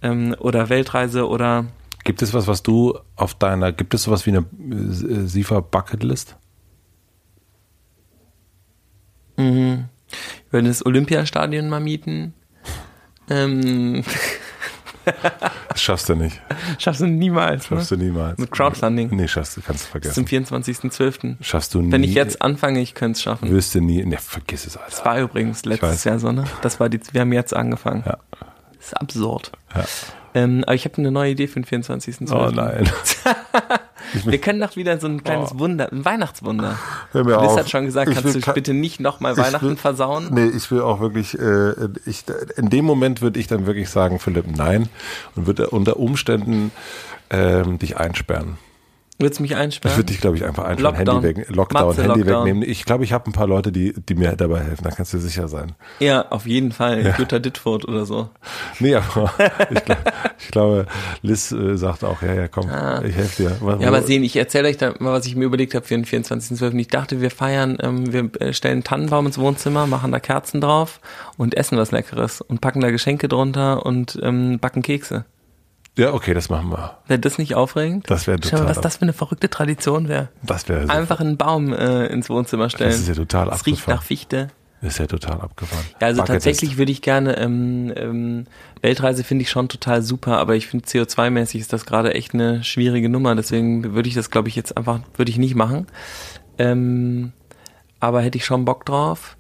ähm, 0.04 0.36
oder 0.38 0.70
Weltreise 0.70 1.28
oder. 1.28 1.66
Gibt 2.04 2.22
es 2.22 2.36
was, 2.36 2.46
was 2.46 2.62
du 2.62 3.00
auf 3.16 3.34
deiner, 3.34 3.72
gibt 3.72 3.96
es 3.96 4.04
sowas 4.04 4.28
wie 4.28 4.30
eine 4.30 4.46
äh, 4.46 5.26
SIFA 5.26 5.62
Bucketlist? 5.62 6.36
Mhm. 9.38 9.86
Ich 10.46 10.54
würde 10.54 10.68
das 10.68 10.86
Olympiastadion 10.86 11.68
mal 11.68 11.80
mieten. 11.80 12.36
Ähm. 13.28 14.04
Das 15.70 15.82
schaffst 15.82 16.10
du 16.10 16.16
nicht. 16.16 16.42
Schaffst 16.78 17.02
du 17.02 17.08
niemals. 17.08 17.68
Schaffst 17.68 17.92
ne? 17.92 17.98
du 17.98 18.04
niemals. 18.06 18.38
Mit 18.38 18.52
Crowdfunding. 18.52 19.10
Nee, 19.16 19.28
schaffst 19.28 19.58
du, 19.58 19.62
kannst 19.62 19.86
du 19.86 19.90
vergessen. 19.92 20.28
Zum 20.28 20.46
24.12. 20.46 21.36
Schaffst 21.42 21.74
du 21.74 21.82
nie. 21.82 21.92
Wenn 21.92 22.04
ich 22.04 22.14
jetzt 22.14 22.42
anfange, 22.42 22.80
ich 22.82 22.94
könnte 22.94 23.18
es 23.18 23.24
schaffen. 23.24 23.50
Wirst 23.50 23.76
du 23.76 23.82
nie. 23.82 24.04
Ne, 24.04 24.18
vergiss 24.18 24.66
es, 24.66 24.78
Alter. 24.78 24.90
Das 24.90 25.06
war 25.06 25.20
übrigens 25.20 25.66
letztes 25.66 26.04
Jahr 26.04 26.20
so, 26.20 26.32
ne? 26.32 26.46
Das 26.62 26.80
war 26.80 26.90
die, 26.90 27.00
wir 27.12 27.22
haben 27.22 27.34
jetzt 27.34 27.56
angefangen. 27.56 28.04
Ja. 28.06 28.18
Das 28.78 28.88
ist 28.88 28.94
absurd. 28.94 29.52
Ja. 29.76 29.86
Ähm, 30.34 30.64
aber 30.64 30.76
ich 30.76 30.86
habe 30.86 30.98
eine 30.98 31.12
neue 31.12 31.32
Idee 31.32 31.48
für 31.48 31.60
den 31.62 31.84
24.12. 31.84 32.32
Oh 32.32 32.52
nein. 32.52 32.90
Wir 34.26 34.40
können 34.40 34.60
doch 34.60 34.76
wieder 34.76 35.00
so 35.00 35.08
ein 35.08 35.24
kleines 35.24 35.52
oh. 35.54 35.60
Wunder, 35.60 35.92
ein 35.92 36.04
Weihnachtswunder. 36.04 36.78
Hör 37.12 37.24
mir 37.24 37.40
Liz 37.42 37.52
auf. 37.52 37.60
hat 37.60 37.70
schon 37.70 37.86
gesagt, 37.86 38.10
Ich 38.10 38.16
kannst 38.20 38.48
du 38.48 38.54
bitte 38.54 38.74
nicht 38.74 39.00
nochmal 39.00 39.38
Weihnachten 39.38 39.68
will- 39.70 39.76
versauen? 39.76 40.30
Nee, 40.32 40.48
ich 40.48 40.72
will 40.72 40.82
auch 40.82 41.00
wirklich, 41.00 41.38
äh, 41.38 41.74
ich, 42.06 42.24
in 42.56 42.70
dem 42.70 42.86
Moment 42.86 43.22
würde 43.22 43.40
ich 43.40 43.48
dann 43.48 43.66
wirklich 43.68 43.90
sagen, 43.90 44.20
Philipp, 44.20 44.46
nein. 44.48 44.90
Und 45.36 45.46
würde 45.46 45.70
unter 45.70 45.98
Umständen 45.98 46.72
ähm, 47.30 47.78
dich 47.78 47.98
einsperren. 47.98 48.58
Würdest 49.20 49.40
du 49.40 49.44
mich 49.44 49.52
Ich 49.52 49.58
einsperren? 49.58 49.98
würde 49.98 50.06
dich, 50.08 50.22
glaube 50.22 50.38
ich, 50.38 50.46
einfach 50.46 50.64
einsperren, 50.64 50.96
Lockdown. 50.96 51.24
Handy 51.24 51.40
weg, 51.42 51.56
Lockdown, 51.56 51.88
Matze, 51.88 52.04
Handy 52.04 52.20
Lockdown. 52.22 52.46
wegnehmen. 52.46 52.70
Ich 52.70 52.86
glaube, 52.86 53.04
ich 53.04 53.12
habe 53.12 53.30
ein 53.30 53.34
paar 53.34 53.48
Leute, 53.48 53.72
die, 53.72 53.94
die 53.94 54.16
mir 54.16 54.36
dabei 54.38 54.62
helfen. 54.62 54.84
Da 54.86 54.92
kannst 54.92 55.14
du 55.14 55.20
sicher 55.20 55.48
sein. 55.50 55.74
Ja, 56.00 56.30
auf 56.30 56.46
jeden 56.48 56.72
Fall. 56.72 57.14
Jutta 57.18 57.40
Dittfurt 57.40 57.86
oder 57.86 58.06
so. 58.06 58.30
Nee, 58.80 58.96
aber 58.96 59.32
ich, 59.72 59.84
glaub, 59.86 59.98
ich 60.40 60.48
glaube, 60.52 60.86
Liz 61.22 61.52
äh, 61.52 61.76
sagt 61.78 62.04
auch, 62.06 62.22
ja, 62.22 62.34
ja, 62.34 62.48
komm, 62.48 62.70
ich 63.06 63.16
helfe 63.16 63.44
dir. 63.44 63.58
Was- 63.60 63.80
Ah. 63.80 63.82
Ja, 63.82 63.88
aber 63.90 64.02
sehen, 64.04 64.24
ich 64.24 64.36
erzähle 64.38 64.70
euch 64.70 64.78
da 64.78 64.94
mal, 65.00 65.12
was 65.14 65.26
ich 65.26 65.36
mir 65.36 65.46
überlegt 65.46 65.76
habe 65.76 65.86
für 65.86 65.96
den 65.96 66.06
24.12. 66.06 66.78
Ich 66.80 66.88
dachte, 66.88 67.20
wir 67.22 67.30
feiern, 67.30 67.78
ähm, 67.82 68.14
wir 68.14 68.30
äh, 68.42 68.54
stellen 68.54 68.70
einen 68.76 68.84
Tannenbaum 68.86 69.26
ins 69.26 69.38
Wohnzimmer, 69.38 69.86
machen 69.86 70.12
da 70.14 70.20
Kerzen 70.20 70.62
drauf 70.62 71.02
und 71.38 71.56
essen 71.58 71.78
was 71.78 71.92
Leckeres 71.92 72.40
und 72.42 72.62
packen 72.62 72.80
da 72.82 72.90
Geschenke 72.90 73.28
drunter 73.28 73.86
und 73.86 74.18
ähm, 74.24 74.60
backen 74.60 74.82
Kekse. 74.82 75.26
Ja, 75.98 76.14
okay, 76.14 76.34
das 76.34 76.50
machen 76.50 76.72
wir. 76.72 76.98
Wäre 77.08 77.20
das 77.20 77.38
nicht 77.38 77.56
aufregend? 77.56 78.10
Das 78.10 78.28
wäre 78.28 78.38
Schau 78.42 78.52
mal, 78.52 78.60
total. 78.62 78.70
was 78.70 78.82
das 78.82 78.98
für 78.98 79.02
eine 79.04 79.14
verrückte 79.14 79.50
Tradition 79.50 80.08
wäre. 80.08 80.30
das 80.44 80.70
wäre 80.70 80.90
Einfach 80.90 81.20
einen 81.20 81.38
Baum 81.38 81.74
äh, 81.74 82.06
ins 82.08 82.30
Wohnzimmer 82.30 82.70
stellen. 82.70 82.92
Das 82.92 83.00
ist 83.00 83.08
ja 83.10 83.16
total 83.16 83.50
riecht 83.50 83.60
abgefahren. 83.60 83.96
nach 83.96 84.04
Fichte. 84.04 84.48
Das 84.82 84.94
ist 84.94 85.00
ja 85.00 85.08
total 85.08 85.42
abgefahren. 85.42 85.84
Ja, 86.00 86.08
also 86.08 86.24
tatsächlich 86.24 86.78
würde 86.78 86.92
ich 86.94 87.02
gerne, 87.02 87.38
ähm, 87.38 87.92
ähm, 87.98 88.46
Weltreise 88.82 89.26
finde 89.26 89.42
ich 89.42 89.50
schon 89.50 89.68
total 89.68 90.02
super, 90.02 90.38
aber 90.38 90.56
ich 90.56 90.68
finde 90.68 90.86
CO2-mäßig 90.86 91.60
ist 91.60 91.74
das 91.74 91.86
gerade 91.86 92.14
echt 92.14 92.34
eine 92.34 92.64
schwierige 92.64 93.10
Nummer, 93.10 93.36
deswegen 93.36 93.94
würde 93.94 94.08
ich 94.08 94.16
das, 94.16 94.32
glaube 94.32 94.48
ich, 94.48 94.56
jetzt 94.56 94.78
einfach, 94.78 95.02
würde 95.18 95.32
ich 95.32 95.38
nicht 95.38 95.56
machen. 95.56 95.88
Ähm, 96.58 97.34
aber 98.00 98.22
hätte 98.22 98.38
ich 98.38 98.46
schon 98.46 98.64
Bock 98.64 98.86
drauf. 98.86 99.36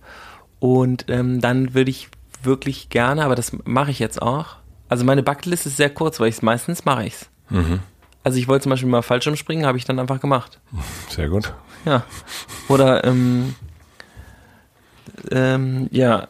Und 0.59 1.05
ähm, 1.07 1.39
dann 1.39 1.73
würde 1.73 1.89
ich 1.89 2.09
wirklich 2.43 2.89
gerne, 2.89 3.23
aber 3.23 3.35
das 3.35 3.53
mache 3.63 3.91
ich 3.91 3.99
jetzt 3.99 4.21
auch. 4.21 4.57
Also 4.89 5.05
meine 5.05 5.23
Bucketlist 5.23 5.65
ist 5.67 5.77
sehr 5.77 5.91
kurz, 5.91 6.19
weil 6.19 6.29
ich 6.29 6.41
meistens 6.41 6.83
mache 6.83 7.05
ich's. 7.05 7.29
Mhm. 7.49 7.79
Also 8.23 8.37
ich 8.37 8.47
wollte 8.47 8.63
zum 8.63 8.71
Beispiel 8.71 8.89
mal 8.89 9.01
Fallschirm 9.01 9.35
springen, 9.35 9.65
habe 9.65 9.77
ich 9.77 9.85
dann 9.85 9.99
einfach 9.99 10.19
gemacht. 10.19 10.59
Sehr 11.09 11.29
gut. 11.29 11.53
Ja. 11.85 12.03
Oder 12.67 13.03
ähm, 13.05 13.55
ähm, 15.31 15.87
ja, 15.91 16.27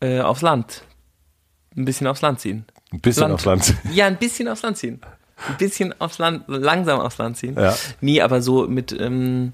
äh, 0.00 0.20
aufs 0.20 0.42
Land. 0.42 0.82
Ein 1.76 1.84
bisschen 1.84 2.06
aufs 2.06 2.20
Land 2.20 2.40
ziehen. 2.40 2.66
Ein 2.92 3.00
bisschen 3.00 3.22
Land. 3.22 3.34
aufs 3.34 3.44
Land. 3.44 3.74
Ja, 3.92 4.06
ein 4.06 4.18
bisschen 4.18 4.48
aufs 4.48 4.62
Land 4.62 4.76
ziehen. 4.78 5.00
Ein 5.48 5.58
bisschen 5.58 5.94
aufs 6.00 6.16
Land, 6.16 6.44
langsam 6.46 6.98
aufs 6.98 7.18
Land 7.18 7.36
ziehen. 7.36 7.56
Ja. 7.58 7.76
Nie, 8.00 8.22
aber 8.22 8.40
so 8.40 8.66
mit, 8.66 8.98
ähm, 8.98 9.52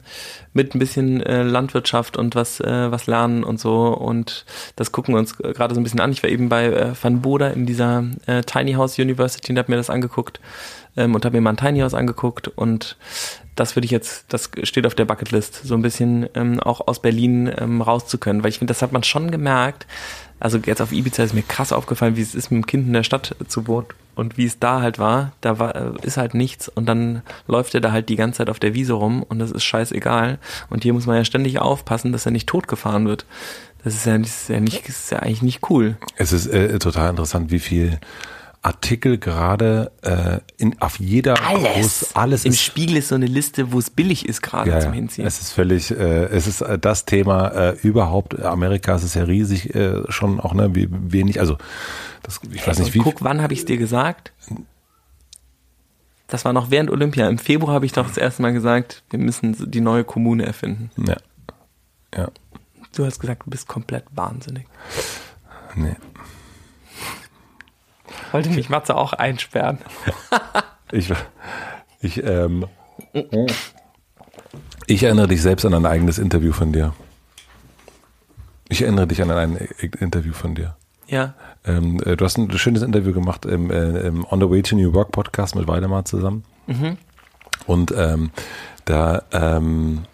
mit 0.52 0.74
ein 0.74 0.78
bisschen 0.78 1.20
äh, 1.20 1.42
Landwirtschaft 1.42 2.16
und 2.16 2.36
was, 2.36 2.60
äh, 2.60 2.90
was 2.92 3.08
lernen 3.08 3.42
und 3.42 3.58
so. 3.58 3.88
Und 3.88 4.44
das 4.76 4.92
gucken 4.92 5.14
wir 5.14 5.18
uns 5.18 5.36
gerade 5.36 5.74
so 5.74 5.80
ein 5.80 5.82
bisschen 5.82 5.98
an. 5.98 6.12
Ich 6.12 6.22
war 6.22 6.30
eben 6.30 6.48
bei 6.48 6.66
äh, 6.66 6.92
Van 7.00 7.20
Boda 7.20 7.48
in 7.48 7.66
dieser 7.66 8.04
äh, 8.26 8.42
Tiny 8.42 8.74
House 8.74 8.96
University 8.98 9.52
und 9.52 9.58
habe 9.58 9.72
mir 9.72 9.76
das 9.76 9.90
angeguckt 9.90 10.40
ähm, 10.96 11.16
und 11.16 11.24
habe 11.24 11.36
mir 11.36 11.40
mal 11.40 11.50
ein 11.50 11.56
Tiny 11.56 11.80
House 11.80 11.94
angeguckt 11.94 12.46
und 12.46 12.96
das 13.56 13.76
würde 13.76 13.84
ich 13.84 13.90
jetzt, 13.90 14.26
das 14.28 14.50
steht 14.62 14.86
auf 14.86 14.94
der 14.94 15.04
Bucketlist, 15.04 15.62
so 15.64 15.74
ein 15.74 15.82
bisschen 15.82 16.28
ähm, 16.34 16.60
auch 16.60 16.86
aus 16.86 17.02
Berlin 17.02 17.52
ähm, 17.58 17.82
raus 17.82 18.06
zu 18.06 18.18
können, 18.18 18.42
weil 18.42 18.50
ich 18.50 18.58
finde, 18.58 18.70
das 18.70 18.82
hat 18.82 18.92
man 18.92 19.02
schon 19.02 19.30
gemerkt. 19.30 19.86
Also 20.40 20.58
jetzt 20.58 20.80
auf 20.80 20.92
Ibiza 20.92 21.22
ist 21.22 21.34
mir 21.34 21.42
krass 21.42 21.72
aufgefallen, 21.72 22.16
wie 22.16 22.22
es 22.22 22.34
ist, 22.34 22.50
mit 22.50 22.62
dem 22.62 22.66
Kind 22.66 22.86
in 22.86 22.92
der 22.92 23.02
Stadt 23.02 23.36
zu 23.48 23.66
wohnen 23.66 23.86
und 24.14 24.36
wie 24.36 24.44
es 24.44 24.58
da 24.58 24.80
halt 24.80 24.98
war. 24.98 25.32
Da 25.40 25.58
war, 25.58 25.74
äh, 25.74 25.92
ist 26.02 26.16
halt 26.16 26.34
nichts 26.34 26.68
und 26.68 26.86
dann 26.86 27.22
läuft 27.46 27.74
er 27.74 27.80
da 27.80 27.92
halt 27.92 28.08
die 28.08 28.16
ganze 28.16 28.38
Zeit 28.38 28.50
auf 28.50 28.58
der 28.58 28.74
Wiese 28.74 28.94
rum 28.94 29.22
und 29.22 29.38
das 29.38 29.50
ist 29.50 29.64
scheißegal. 29.64 30.38
Und 30.70 30.82
hier 30.82 30.92
muss 30.92 31.06
man 31.06 31.16
ja 31.16 31.24
ständig 31.24 31.58
aufpassen, 31.58 32.12
dass 32.12 32.26
er 32.26 32.32
nicht 32.32 32.48
totgefahren 32.48 33.06
wird. 33.06 33.26
Das 33.84 33.94
ist 33.94 34.06
ja, 34.06 34.16
das 34.16 34.42
ist 34.42 34.48
ja 34.48 34.60
nicht, 34.60 34.88
das 34.88 34.96
ist 34.96 35.10
ja 35.10 35.18
eigentlich 35.18 35.42
nicht 35.42 35.70
cool. 35.70 35.96
Es 36.16 36.32
ist 36.32 36.46
äh, 36.46 36.78
total 36.78 37.10
interessant, 37.10 37.50
wie 37.50 37.58
viel 37.58 37.98
Artikel 38.62 39.18
gerade 39.18 39.90
äh, 40.02 40.38
in 40.56 40.80
auf 40.80 41.00
jeder 41.00 41.34
Groß, 41.34 42.14
alles 42.14 42.44
Im 42.44 42.52
ist 42.52 42.62
Spiegel 42.62 42.96
ist 42.96 43.08
so 43.08 43.16
eine 43.16 43.26
Liste, 43.26 43.72
wo 43.72 43.78
es 43.80 43.90
billig 43.90 44.28
ist 44.28 44.40
gerade 44.40 44.70
ja, 44.70 44.80
zum. 44.80 44.92
Hinziehen. 44.92 45.26
Es 45.26 45.40
ist 45.40 45.52
völlig, 45.52 45.90
äh, 45.90 46.26
es 46.26 46.46
ist 46.46 46.60
äh, 46.60 46.78
das 46.78 47.04
Thema 47.04 47.48
äh, 47.48 47.76
überhaupt. 47.82 48.40
Amerika 48.40 48.94
ist 48.94 49.02
es 49.02 49.14
ja 49.14 49.24
riesig 49.24 49.74
äh, 49.74 50.02
schon 50.10 50.38
auch 50.38 50.54
ne, 50.54 50.74
wie 50.76 50.88
wenig. 50.90 51.40
Also 51.40 51.58
das, 52.22 52.40
ich 52.52 52.64
weiß 52.64 52.78
nicht 52.78 52.94
wie. 52.94 53.00
Guck, 53.00 53.24
wann 53.24 53.42
habe 53.42 53.52
ich 53.52 53.60
es 53.60 53.64
dir 53.64 53.78
gesagt? 53.78 54.32
Das 56.28 56.44
war 56.44 56.52
noch 56.52 56.70
während 56.70 56.90
Olympia. 56.90 57.28
Im 57.28 57.38
Februar 57.38 57.74
habe 57.74 57.84
ich 57.84 57.92
doch 57.92 58.06
das 58.06 58.16
erste 58.16 58.42
Mal 58.42 58.52
gesagt, 58.52 59.02
wir 59.10 59.18
müssen 59.18 59.70
die 59.72 59.80
neue 59.80 60.04
Kommune 60.04 60.46
erfinden. 60.46 60.90
Ja, 61.04 61.16
ja, 62.16 62.28
Du 62.94 63.06
hast 63.06 63.18
gesagt, 63.18 63.46
du 63.46 63.50
bist 63.50 63.66
komplett 63.66 64.04
wahnsinnig. 64.14 64.66
nee. 65.74 65.96
Wollte 68.32 68.50
mich 68.50 68.68
Matze 68.68 68.96
auch 68.96 69.12
einsperren. 69.12 69.78
ich, 70.92 71.12
ich, 72.00 72.24
ähm, 72.24 72.66
ich 74.86 75.02
erinnere 75.02 75.28
dich 75.28 75.42
selbst 75.42 75.64
an 75.64 75.74
ein 75.74 75.86
eigenes 75.86 76.18
Interview 76.18 76.52
von 76.52 76.72
dir. 76.72 76.94
Ich 78.68 78.82
erinnere 78.82 79.06
dich 79.06 79.20
an 79.22 79.30
ein 79.30 79.56
Interview 80.00 80.32
von 80.32 80.54
dir. 80.54 80.76
Ja. 81.06 81.34
Ähm, 81.64 82.00
äh, 82.04 82.16
du 82.16 82.24
hast 82.24 82.38
ein 82.38 82.50
schönes 82.58 82.82
Interview 82.82 83.12
gemacht 83.12 83.44
im, 83.44 83.70
äh, 83.70 84.00
im 84.00 84.26
On 84.30 84.40
the 84.40 84.48
Way 84.48 84.62
to 84.62 84.76
New 84.76 84.94
Work 84.94 85.12
Podcast 85.12 85.54
mit 85.54 85.68
Weidemar 85.68 86.06
zusammen. 86.06 86.44
Mhm. 86.66 86.96
Und 87.66 87.92
ähm, 87.94 88.30
da 88.86 89.22
ähm, 89.30 90.04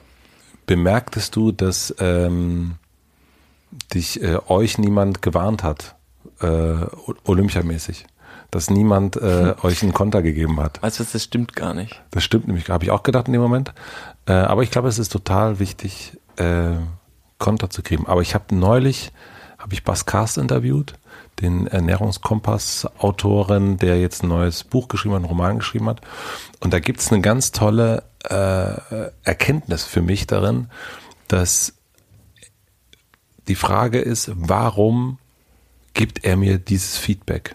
bemerktest 0.66 1.36
du, 1.36 1.52
dass 1.52 1.94
ähm, 2.00 2.74
dich 3.94 4.22
äh, 4.22 4.38
euch 4.48 4.78
niemand 4.78 5.22
gewarnt 5.22 5.62
hat, 5.62 5.94
äh, 6.40 6.86
olympiamäßig. 7.24 8.06
Dass 8.50 8.70
niemand 8.70 9.16
äh, 9.16 9.54
euch 9.62 9.82
einen 9.82 9.92
Konter 9.92 10.22
gegeben 10.22 10.58
hat. 10.58 10.82
Weißt 10.82 11.00
du, 11.00 11.04
das 11.04 11.22
stimmt 11.22 11.54
gar 11.54 11.74
nicht. 11.74 12.02
Das 12.10 12.24
stimmt 12.24 12.46
nämlich, 12.46 12.70
habe 12.70 12.84
ich 12.84 12.90
auch 12.90 13.02
gedacht 13.02 13.26
in 13.26 13.34
dem 13.34 13.42
Moment. 13.42 13.74
Äh, 14.26 14.32
aber 14.32 14.62
ich 14.62 14.70
glaube, 14.70 14.88
es 14.88 14.98
ist 14.98 15.12
total 15.12 15.58
wichtig, 15.58 16.16
äh, 16.36 16.76
Konter 17.38 17.68
zu 17.68 17.82
kriegen. 17.82 18.06
Aber 18.06 18.22
ich 18.22 18.34
habe 18.34 18.54
neulich, 18.54 19.12
habe 19.58 19.74
ich 19.74 19.84
Bas 19.84 20.06
Cast 20.06 20.38
interviewt, 20.38 20.94
den 21.40 21.66
Ernährungskompass-Autoren, 21.66 23.76
der 23.76 24.00
jetzt 24.00 24.22
ein 24.22 24.28
neues 24.28 24.64
Buch 24.64 24.88
geschrieben 24.88 25.14
hat, 25.14 25.18
einen 25.18 25.28
Roman 25.28 25.58
geschrieben 25.58 25.88
hat. 25.88 26.00
Und 26.60 26.72
da 26.72 26.80
gibt 26.80 27.00
es 27.00 27.12
eine 27.12 27.20
ganz 27.20 27.52
tolle 27.52 28.04
äh, 28.24 29.10
Erkenntnis 29.22 29.84
für 29.84 30.02
mich 30.02 30.26
darin, 30.26 30.68
dass 31.28 31.74
die 33.46 33.54
Frage 33.54 34.00
ist, 34.00 34.30
warum 34.34 35.18
gibt 35.98 36.24
er 36.24 36.36
mir 36.36 36.58
dieses 36.58 36.96
Feedback? 36.96 37.54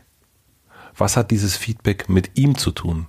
Was 0.97 1.15
hat 1.15 1.31
dieses 1.31 1.55
Feedback 1.55 2.09
mit 2.09 2.37
ihm 2.37 2.57
zu 2.57 2.71
tun? 2.71 3.07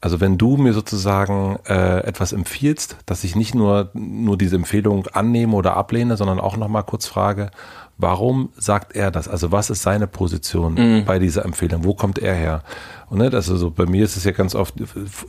Also 0.00 0.20
wenn 0.20 0.38
du 0.38 0.56
mir 0.56 0.72
sozusagen 0.72 1.58
äh, 1.66 1.98
etwas 2.04 2.32
empfiehlst, 2.32 2.96
dass 3.06 3.24
ich 3.24 3.34
nicht 3.34 3.56
nur, 3.56 3.90
nur 3.94 4.38
diese 4.38 4.54
Empfehlung 4.54 5.08
annehme 5.08 5.56
oder 5.56 5.76
ablehne, 5.76 6.16
sondern 6.16 6.38
auch 6.38 6.56
nochmal 6.56 6.84
kurz 6.84 7.06
frage, 7.06 7.50
warum 7.98 8.50
sagt 8.56 8.94
er 8.94 9.10
das? 9.10 9.26
Also 9.26 9.50
was 9.50 9.68
ist 9.68 9.82
seine 9.82 10.06
Position 10.06 10.74
mhm. 10.74 11.04
bei 11.06 11.18
dieser 11.18 11.44
Empfehlung? 11.44 11.82
Wo 11.82 11.94
kommt 11.94 12.20
er 12.20 12.34
her? 12.34 12.62
Und 13.10 13.18
ne, 13.18 13.30
also 13.32 13.56
so 13.56 13.72
bei 13.72 13.86
mir 13.86 14.04
ist 14.04 14.16
es 14.16 14.22
ja 14.22 14.30
ganz 14.30 14.54
oft 14.54 14.74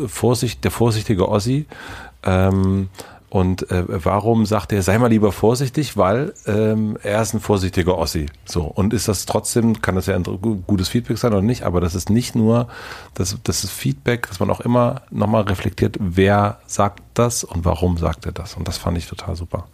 Vorsicht, 0.06 0.64
der 0.64 0.72
vorsichtige 0.72 1.28
Ossi. 1.28 1.66
Ähm, 2.22 2.90
und 3.30 3.70
äh, 3.72 3.84
warum 3.88 4.46
sagt 4.46 4.72
er, 4.72 4.82
sei 4.82 4.98
mal 4.98 5.08
lieber 5.08 5.34
vorsichtig, 5.34 5.98
weil 5.98 6.34
ähm, 6.46 6.98
er 7.04 7.22
ist 7.22 7.34
ein 7.34 7.42
vorsichtiger 7.42 7.98
Ossi. 7.98 8.28
So. 8.46 8.64
Und 8.64 8.94
ist 8.94 9.10
das 9.10 9.26
trotzdem, 9.26 9.82
kann 9.82 9.96
das 9.96 10.06
ja 10.06 10.16
ein 10.16 10.24
gutes 10.24 10.88
Feedback 10.88 11.18
sein 11.18 11.34
oder 11.34 11.42
nicht, 11.42 11.64
aber 11.64 11.82
das 11.82 11.94
ist 11.94 12.10
nicht 12.10 12.36
nur 12.36 12.70
das, 13.16 13.38
das 13.44 13.66
ist 13.66 13.72
Feedback, 13.72 14.28
dass 14.30 14.40
man 14.40 14.50
auch 14.50 14.62
immer 14.62 15.02
nochmal 15.12 15.44
reflektiert, 15.44 15.98
wer 16.00 16.60
sagt 16.68 17.04
das 17.16 17.44
und 17.44 17.66
warum 17.66 17.98
sagt 17.98 18.26
er 18.26 18.32
das. 18.32 18.56
Und 18.56 18.66
das 18.66 18.78
fand 18.78 18.98
ich 18.98 19.08
total 19.08 19.36
super. 19.36 19.68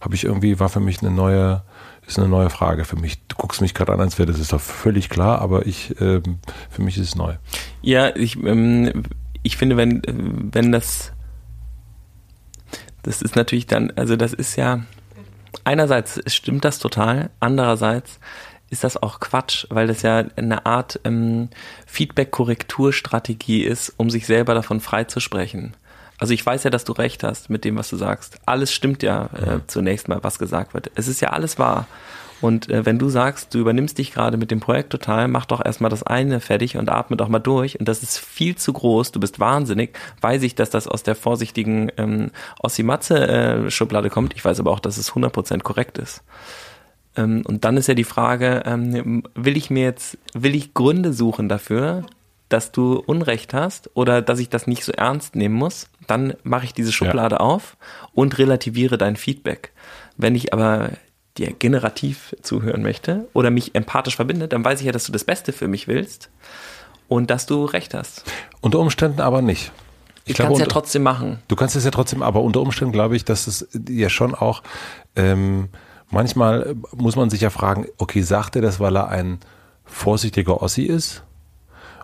Habe 0.00 0.14
ich 0.14 0.24
irgendwie, 0.24 0.58
war 0.58 0.70
für 0.70 0.80
mich 0.80 1.02
eine 1.02 1.10
neue, 1.10 1.62
ist 2.06 2.18
eine 2.18 2.28
neue 2.28 2.48
Frage 2.48 2.86
für 2.86 2.96
mich. 2.96 3.26
Du 3.26 3.36
guckst 3.36 3.60
mich 3.60 3.74
gerade 3.74 3.92
an, 3.92 4.00
als 4.00 4.18
wäre 4.18 4.32
das 4.32 4.40
ist 4.40 4.54
doch 4.54 4.60
völlig 4.60 5.10
klar, 5.10 5.42
aber 5.42 5.66
ich, 5.66 6.00
ähm, 6.00 6.38
für 6.70 6.80
mich 6.80 6.96
ist 6.96 7.08
es 7.08 7.14
neu. 7.14 7.34
Ja, 7.82 8.16
ich, 8.16 8.42
ähm, 8.42 9.02
ich 9.42 9.58
finde, 9.58 9.76
wenn, 9.76 10.00
wenn 10.52 10.72
das 10.72 11.12
das 13.02 13.22
ist 13.22 13.36
natürlich 13.36 13.66
dann, 13.66 13.92
also 13.96 14.16
das 14.16 14.32
ist 14.32 14.56
ja, 14.56 14.80
einerseits 15.64 16.20
stimmt 16.32 16.64
das 16.64 16.78
total, 16.78 17.30
andererseits 17.40 18.18
ist 18.70 18.84
das 18.84 18.96
auch 18.96 19.18
Quatsch, 19.18 19.66
weil 19.68 19.88
das 19.88 20.02
ja 20.02 20.24
eine 20.36 20.64
Art 20.64 21.00
ähm, 21.04 21.48
Feedback-Korrekturstrategie 21.86 23.62
ist, 23.62 23.92
um 23.96 24.10
sich 24.10 24.26
selber 24.26 24.54
davon 24.54 24.80
freizusprechen. 24.80 25.74
Also 26.18 26.34
ich 26.34 26.44
weiß 26.44 26.64
ja, 26.64 26.70
dass 26.70 26.84
du 26.84 26.92
recht 26.92 27.24
hast 27.24 27.50
mit 27.50 27.64
dem, 27.64 27.76
was 27.76 27.88
du 27.88 27.96
sagst. 27.96 28.38
Alles 28.46 28.72
stimmt 28.72 29.02
ja 29.02 29.26
äh, 29.34 29.60
zunächst 29.66 30.06
mal, 30.06 30.22
was 30.22 30.38
gesagt 30.38 30.74
wird. 30.74 30.90
Es 30.94 31.08
ist 31.08 31.20
ja 31.20 31.30
alles 31.30 31.58
wahr. 31.58 31.86
Und 32.40 32.70
äh, 32.70 32.86
wenn 32.86 32.98
du 32.98 33.08
sagst, 33.08 33.54
du 33.54 33.58
übernimmst 33.58 33.98
dich 33.98 34.12
gerade 34.12 34.36
mit 34.36 34.50
dem 34.50 34.60
Projekt 34.60 34.90
total, 34.90 35.28
mach 35.28 35.46
doch 35.46 35.64
erstmal 35.64 35.90
das 35.90 36.02
eine 36.02 36.40
fertig 36.40 36.76
und 36.76 36.88
atme 36.88 37.16
doch 37.16 37.28
mal 37.28 37.38
durch. 37.38 37.78
Und 37.78 37.88
das 37.88 38.02
ist 38.02 38.18
viel 38.18 38.56
zu 38.56 38.72
groß, 38.72 39.12
du 39.12 39.20
bist 39.20 39.40
wahnsinnig, 39.40 39.96
weiß 40.20 40.42
ich, 40.42 40.54
dass 40.54 40.70
das 40.70 40.88
aus 40.88 41.02
der 41.02 41.14
vorsichtigen 41.14 41.90
ähm, 41.96 42.30
Ossi-Matze-Schublade 42.60 44.08
äh, 44.08 44.10
kommt. 44.10 44.34
Ich 44.34 44.44
weiß 44.44 44.60
aber 44.60 44.70
auch, 44.70 44.80
dass 44.80 44.96
es 44.96 45.12
100% 45.12 45.60
korrekt 45.60 45.98
ist. 45.98 46.22
Ähm, 47.16 47.42
und 47.46 47.64
dann 47.64 47.76
ist 47.76 47.88
ja 47.88 47.94
die 47.94 48.04
Frage, 48.04 48.62
ähm, 48.64 49.24
will 49.34 49.56
ich 49.56 49.70
mir 49.70 49.84
jetzt, 49.84 50.18
will 50.32 50.54
ich 50.54 50.74
Gründe 50.74 51.12
suchen 51.12 51.48
dafür, 51.48 52.04
dass 52.48 52.72
du 52.72 52.98
Unrecht 52.98 53.54
hast 53.54 53.90
oder 53.94 54.22
dass 54.22 54.40
ich 54.40 54.48
das 54.48 54.66
nicht 54.66 54.84
so 54.84 54.92
ernst 54.92 55.36
nehmen 55.36 55.54
muss, 55.54 55.88
dann 56.06 56.34
mache 56.42 56.64
ich 56.64 56.74
diese 56.74 56.92
Schublade 56.92 57.36
ja. 57.36 57.40
auf 57.40 57.76
und 58.12 58.38
relativiere 58.38 58.98
dein 58.98 59.16
Feedback. 59.16 59.72
Wenn 60.16 60.34
ich 60.34 60.52
aber 60.52 60.90
dir 61.38 61.52
generativ 61.52 62.34
zuhören 62.42 62.82
möchte 62.82 63.28
oder 63.32 63.50
mich 63.50 63.74
empathisch 63.74 64.16
verbindet, 64.16 64.52
dann 64.52 64.64
weiß 64.64 64.80
ich 64.80 64.86
ja, 64.86 64.92
dass 64.92 65.04
du 65.04 65.12
das 65.12 65.24
Beste 65.24 65.52
für 65.52 65.68
mich 65.68 65.88
willst 65.88 66.30
und 67.08 67.30
dass 67.30 67.46
du 67.46 67.64
recht 67.64 67.94
hast. 67.94 68.24
Unter 68.60 68.78
Umständen 68.78 69.20
aber 69.20 69.42
nicht. 69.42 69.72
Ich, 70.24 70.36
kann 70.36 70.52
es 70.52 70.58
ja 70.58 70.66
trotzdem 70.66 71.02
machen. 71.02 71.40
Du 71.48 71.56
kannst 71.56 71.74
es 71.74 71.84
ja 71.84 71.90
trotzdem, 71.90 72.22
aber 72.22 72.42
unter 72.42 72.60
Umständen 72.60 72.92
glaube 72.92 73.16
ich, 73.16 73.24
dass 73.24 73.46
es 73.46 73.68
ja 73.88 74.08
schon 74.08 74.34
auch 74.34 74.62
ähm, 75.16 75.70
manchmal 76.10 76.76
muss 76.94 77.16
man 77.16 77.30
sich 77.30 77.40
ja 77.40 77.50
fragen, 77.50 77.86
okay, 77.98 78.22
sagt 78.22 78.56
er 78.56 78.62
das, 78.62 78.80
weil 78.80 78.96
er 78.96 79.08
ein 79.08 79.38
vorsichtiger 79.84 80.62
Ossi 80.62 80.82
ist? 80.82 81.22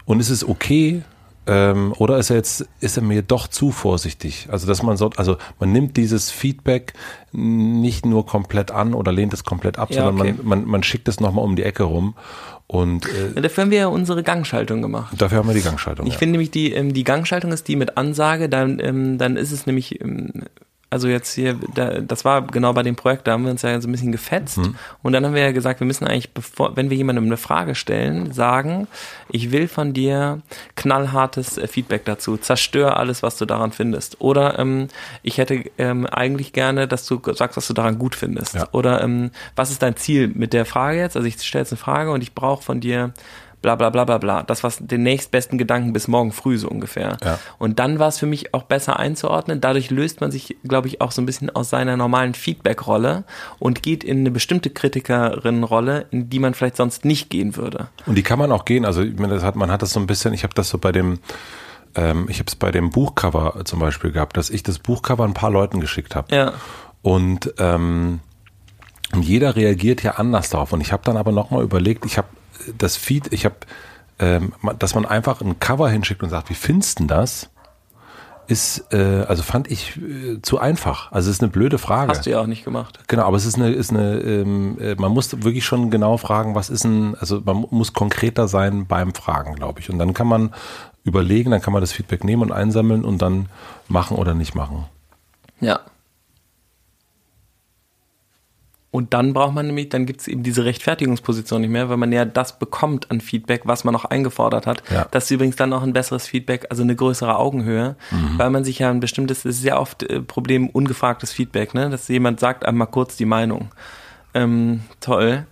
Und 0.04 0.20
ist 0.20 0.30
es 0.30 0.46
okay, 0.46 1.02
ähm, 1.46 1.92
oder 1.98 2.18
ist 2.18 2.30
er 2.30 2.36
jetzt, 2.36 2.68
ist 2.80 2.96
er 2.96 3.02
mir 3.02 3.22
doch 3.22 3.46
zu 3.46 3.70
vorsichtig? 3.70 4.48
Also, 4.50 4.66
dass 4.66 4.82
man 4.82 4.96
so, 4.96 5.10
also 5.16 5.36
man 5.60 5.72
nimmt 5.72 5.96
dieses 5.96 6.30
Feedback 6.30 6.94
nicht 7.32 8.04
nur 8.04 8.26
komplett 8.26 8.70
an 8.70 8.94
oder 8.94 9.12
lehnt 9.12 9.32
es 9.32 9.44
komplett 9.44 9.78
ab, 9.78 9.90
ja, 9.90 10.04
sondern 10.04 10.20
okay. 10.20 10.34
man, 10.38 10.60
man, 10.60 10.68
man 10.68 10.82
schickt 10.82 11.08
es 11.08 11.20
nochmal 11.20 11.44
um 11.44 11.54
die 11.54 11.62
Ecke 11.62 11.84
rum. 11.84 12.14
Und 12.66 13.06
äh, 13.06 13.40
dafür 13.40 13.62
haben 13.62 13.70
wir 13.70 13.78
ja 13.78 13.86
unsere 13.86 14.24
Gangschaltung 14.24 14.82
gemacht. 14.82 15.14
Dafür 15.16 15.38
haben 15.38 15.48
wir 15.48 15.54
die 15.54 15.62
Gangschaltung. 15.62 16.06
Ich 16.06 16.14
ja. 16.14 16.18
finde 16.18 16.32
nämlich 16.32 16.50
die 16.50 16.72
ähm, 16.72 16.94
die 16.94 17.04
Gangschaltung 17.04 17.52
ist 17.52 17.68
die 17.68 17.76
mit 17.76 17.96
Ansage, 17.96 18.48
dann 18.48 18.80
ähm, 18.80 19.18
dann 19.18 19.36
ist 19.36 19.52
es 19.52 19.66
nämlich 19.66 20.00
ähm, 20.00 20.32
also 20.88 21.08
jetzt 21.08 21.34
hier, 21.34 21.58
da, 21.74 22.00
das 22.00 22.24
war 22.24 22.42
genau 22.42 22.72
bei 22.72 22.84
dem 22.84 22.94
Projekt, 22.94 23.26
da 23.26 23.32
haben 23.32 23.44
wir 23.44 23.50
uns 23.50 23.62
ja 23.62 23.80
so 23.80 23.88
ein 23.88 23.92
bisschen 23.92 24.12
gefetzt. 24.12 24.58
Mhm. 24.58 24.76
Und 25.02 25.12
dann 25.12 25.26
haben 25.26 25.34
wir 25.34 25.42
ja 25.42 25.50
gesagt, 25.50 25.80
wir 25.80 25.86
müssen 25.86 26.06
eigentlich, 26.06 26.32
bevor, 26.32 26.76
wenn 26.76 26.90
wir 26.90 26.96
jemandem 26.96 27.24
eine 27.24 27.36
Frage 27.36 27.74
stellen, 27.74 28.32
sagen, 28.32 28.86
ich 29.28 29.50
will 29.50 29.66
von 29.66 29.92
dir 29.92 30.42
knallhartes 30.76 31.58
äh, 31.58 31.66
Feedback 31.66 32.04
dazu. 32.04 32.36
Zerstör 32.36 32.98
alles, 32.98 33.24
was 33.24 33.36
du 33.36 33.46
daran 33.46 33.72
findest. 33.72 34.20
Oder 34.20 34.60
ähm, 34.60 34.86
ich 35.22 35.38
hätte 35.38 35.64
ähm, 35.76 36.06
eigentlich 36.06 36.52
gerne, 36.52 36.86
dass 36.86 37.04
du 37.06 37.20
sagst, 37.32 37.56
was 37.56 37.66
du 37.66 37.74
daran 37.74 37.98
gut 37.98 38.14
findest. 38.14 38.54
Ja. 38.54 38.68
Oder 38.70 39.02
ähm, 39.02 39.32
was 39.56 39.72
ist 39.72 39.82
dein 39.82 39.96
Ziel 39.96 40.28
mit 40.28 40.52
der 40.52 40.66
Frage 40.66 40.98
jetzt? 40.98 41.16
Also 41.16 41.26
ich 41.26 41.42
stelle 41.42 41.62
jetzt 41.62 41.72
eine 41.72 41.78
Frage 41.78 42.12
und 42.12 42.22
ich 42.22 42.32
brauche 42.32 42.62
von 42.62 42.80
dir 42.80 43.12
bla 43.66 43.74
bla 43.74 43.90
bla 43.90 44.04
bla 44.04 44.18
bla. 44.18 44.42
Das 44.44 44.62
war 44.62 44.72
den 44.78 45.02
nächstbesten 45.02 45.58
Gedanken 45.58 45.92
bis 45.92 46.06
morgen 46.06 46.30
früh 46.30 46.56
so 46.56 46.68
ungefähr. 46.68 47.16
Ja. 47.24 47.40
Und 47.58 47.80
dann 47.80 47.98
war 47.98 48.06
es 48.08 48.18
für 48.18 48.26
mich 48.26 48.54
auch 48.54 48.62
besser 48.62 49.00
einzuordnen. 49.00 49.60
Dadurch 49.60 49.90
löst 49.90 50.20
man 50.20 50.30
sich, 50.30 50.56
glaube 50.62 50.86
ich, 50.86 51.00
auch 51.00 51.10
so 51.10 51.20
ein 51.20 51.26
bisschen 51.26 51.50
aus 51.50 51.70
seiner 51.70 51.96
normalen 51.96 52.34
Feedback-Rolle 52.34 53.24
und 53.58 53.82
geht 53.82 54.04
in 54.04 54.18
eine 54.18 54.30
bestimmte 54.30 54.70
Kritikerin-Rolle, 54.70 56.06
in 56.12 56.30
die 56.30 56.38
man 56.38 56.54
vielleicht 56.54 56.76
sonst 56.76 57.04
nicht 57.04 57.28
gehen 57.28 57.56
würde. 57.56 57.88
Und 58.06 58.14
die 58.14 58.22
kann 58.22 58.38
man 58.38 58.52
auch 58.52 58.64
gehen. 58.64 58.84
Also 58.84 59.04
das 59.04 59.42
hat, 59.42 59.56
man 59.56 59.72
hat 59.72 59.82
das 59.82 59.90
so 59.90 59.98
ein 59.98 60.06
bisschen, 60.06 60.32
ich 60.32 60.44
habe 60.44 60.54
das 60.54 60.68
so 60.68 60.78
bei 60.78 60.92
dem 60.92 61.18
ähm, 61.96 62.26
ich 62.28 62.38
habe 62.38 62.46
es 62.46 62.54
bei 62.54 62.70
dem 62.70 62.90
Buchcover 62.90 63.64
zum 63.64 63.80
Beispiel 63.80 64.12
gehabt, 64.12 64.36
dass 64.36 64.50
ich 64.50 64.62
das 64.62 64.78
Buchcover 64.78 65.24
ein 65.24 65.34
paar 65.34 65.50
Leuten 65.50 65.80
geschickt 65.80 66.14
habe. 66.14 66.34
Ja. 66.34 66.52
Und 67.02 67.52
ähm, 67.58 68.20
jeder 69.20 69.56
reagiert 69.56 70.02
ja 70.02 70.12
anders 70.12 70.50
darauf. 70.50 70.72
Und 70.72 70.82
ich 70.82 70.92
habe 70.92 71.02
dann 71.04 71.16
aber 71.16 71.32
nochmal 71.32 71.64
überlegt, 71.64 72.04
ich 72.04 72.18
habe 72.18 72.28
das 72.76 72.96
Feed, 72.96 73.32
ich 73.32 73.44
habe, 73.44 73.56
ähm, 74.18 74.52
dass 74.78 74.94
man 74.94 75.04
einfach 75.04 75.40
ein 75.40 75.58
Cover 75.60 75.88
hinschickt 75.88 76.22
und 76.22 76.30
sagt, 76.30 76.50
wie 76.50 76.54
findest 76.54 77.00
du 77.00 77.06
das? 77.06 77.50
Ist, 78.48 78.92
äh, 78.92 79.24
also 79.26 79.42
fand 79.42 79.68
ich 79.68 79.96
äh, 79.96 80.40
zu 80.40 80.60
einfach. 80.60 81.10
Also 81.10 81.30
es 81.30 81.36
ist 81.36 81.42
eine 81.42 81.50
blöde 81.50 81.78
Frage. 81.78 82.12
Hast 82.12 82.26
du 82.26 82.30
ja 82.30 82.40
auch 82.40 82.46
nicht 82.46 82.64
gemacht. 82.64 83.00
Genau, 83.08 83.24
aber 83.24 83.36
es 83.36 83.44
ist 83.44 83.56
eine, 83.56 83.70
ist 83.70 83.90
eine, 83.90 84.20
ähm, 84.20 84.78
äh, 84.80 84.94
man 84.94 85.10
muss 85.10 85.32
wirklich 85.42 85.64
schon 85.64 85.90
genau 85.90 86.16
fragen, 86.16 86.54
was 86.54 86.70
ist 86.70 86.84
ein, 86.84 87.16
also 87.16 87.42
man 87.44 87.66
muss 87.70 87.92
konkreter 87.92 88.46
sein 88.46 88.86
beim 88.86 89.14
Fragen, 89.14 89.56
glaube 89.56 89.80
ich. 89.80 89.90
Und 89.90 89.98
dann 89.98 90.14
kann 90.14 90.28
man 90.28 90.54
überlegen, 91.02 91.50
dann 91.50 91.60
kann 91.60 91.72
man 91.72 91.82
das 91.82 91.92
Feedback 91.92 92.22
nehmen 92.22 92.42
und 92.42 92.52
einsammeln 92.52 93.04
und 93.04 93.20
dann 93.20 93.48
machen 93.88 94.16
oder 94.16 94.34
nicht 94.34 94.54
machen. 94.54 94.84
Ja. 95.60 95.80
Und 98.96 99.12
dann 99.12 99.34
braucht 99.34 99.54
man 99.54 99.66
nämlich, 99.66 99.90
dann 99.90 100.06
gibt 100.06 100.22
es 100.22 100.26
eben 100.26 100.42
diese 100.42 100.64
Rechtfertigungsposition 100.64 101.60
nicht 101.60 101.68
mehr, 101.68 101.90
weil 101.90 101.98
man 101.98 102.12
ja 102.12 102.24
das 102.24 102.58
bekommt 102.58 103.10
an 103.10 103.20
Feedback, 103.20 103.60
was 103.64 103.84
man 103.84 103.92
noch 103.92 104.06
eingefordert 104.06 104.66
hat. 104.66 104.82
Ja. 104.90 105.06
Das 105.10 105.24
ist 105.24 105.32
übrigens 105.32 105.56
dann 105.56 105.70
auch 105.74 105.82
ein 105.82 105.92
besseres 105.92 106.26
Feedback, 106.26 106.64
also 106.70 106.82
eine 106.82 106.96
größere 106.96 107.36
Augenhöhe, 107.36 107.96
mhm. 108.10 108.38
weil 108.38 108.48
man 108.48 108.64
sich 108.64 108.78
ja 108.78 108.88
ein 108.88 109.00
bestimmtes, 109.00 109.42
das 109.42 109.56
ist 109.56 109.60
sehr 109.60 109.78
oft 109.78 110.02
äh, 110.04 110.22
Problem 110.22 110.70
ungefragtes 110.70 111.30
Feedback, 111.30 111.74
ne? 111.74 111.90
dass 111.90 112.08
jemand 112.08 112.40
sagt 112.40 112.64
einmal 112.64 112.86
kurz 112.86 113.18
die 113.18 113.26
Meinung. 113.26 113.68
Ähm, 114.32 114.80
toll. 115.00 115.44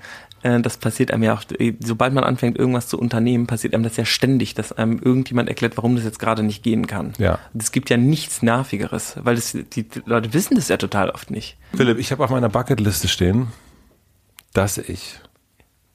Äh, 0.44 0.60
das 0.60 0.76
passiert 0.76 1.10
einem 1.10 1.22
ja 1.22 1.34
auch, 1.34 1.42
sobald 1.80 2.12
man 2.12 2.22
anfängt, 2.22 2.58
irgendwas 2.58 2.86
zu 2.86 2.98
unternehmen, 2.98 3.46
passiert 3.46 3.74
einem 3.74 3.82
das 3.82 3.96
ja 3.96 4.04
ständig, 4.04 4.54
dass 4.54 4.72
einem 4.72 4.98
irgendjemand 4.98 5.48
erklärt, 5.48 5.76
warum 5.76 5.96
das 5.96 6.04
jetzt 6.04 6.18
gerade 6.18 6.42
nicht 6.42 6.62
gehen 6.62 6.86
kann. 6.86 7.14
Ja. 7.18 7.38
Es 7.58 7.72
gibt 7.72 7.90
ja 7.90 7.96
nichts 7.96 8.42
Nervigeres, 8.42 9.16
weil 9.22 9.36
das, 9.36 9.52
die 9.52 9.86
Leute 10.04 10.32
wissen 10.34 10.54
das 10.54 10.68
ja 10.68 10.76
total 10.76 11.10
oft 11.10 11.30
nicht. 11.30 11.56
Philipp, 11.74 11.98
ich 11.98 12.12
habe 12.12 12.22
auf 12.22 12.30
meiner 12.30 12.50
Bucketliste 12.50 13.08
stehen, 13.08 13.48
dass 14.52 14.76
ich 14.78 15.18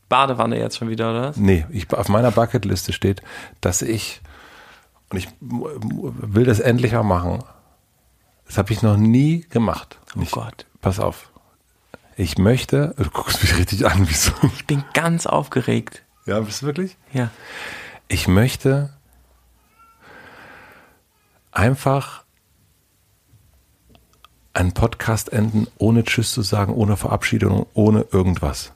Badewanne 0.09 0.57
jetzt 0.57 0.77
schon 0.77 0.89
wieder, 0.89 1.11
oder 1.11 1.21
was? 1.29 1.37
Nee, 1.37 1.65
ich, 1.69 1.93
auf 1.93 2.09
meiner 2.09 2.31
Bucketliste 2.31 2.91
steht, 2.91 3.21
dass 3.61 3.83
ich, 3.83 4.21
und 5.11 5.19
ich 5.19 5.27
will 5.39 6.45
das 6.45 6.59
endlich 6.59 6.93
mal 6.93 7.03
machen. 7.03 7.43
Das 8.47 8.57
habe 8.57 8.73
ich 8.73 8.81
noch 8.81 8.97
nie 8.97 9.41
gemacht. 9.41 9.99
Oh 10.17 10.21
ich, 10.23 10.31
Gott. 10.31 10.65
Pass 10.81 10.99
auf. 10.99 11.31
Ich 12.19 12.37
möchte, 12.37 12.93
du 12.97 13.09
guckst 13.11 13.41
mich 13.41 13.57
richtig 13.57 13.85
an, 13.85 14.09
wieso? 14.09 14.33
Ich 14.53 14.67
bin 14.67 14.83
ganz 14.93 15.25
aufgeregt. 15.25 16.03
Ja, 16.25 16.41
bist 16.41 16.61
du 16.61 16.65
wirklich? 16.65 16.97
Ja. 17.13 17.29
Ich 18.09 18.27
möchte 18.27 18.89
einfach 21.53 22.25
einen 24.51 24.73
Podcast 24.73 25.31
enden, 25.31 25.67
ohne 25.77 26.03
Tschüss 26.03 26.33
zu 26.33 26.41
sagen, 26.41 26.73
ohne 26.73 26.97
Verabschiedung, 26.97 27.67
ohne 27.73 28.05
irgendwas. 28.11 28.73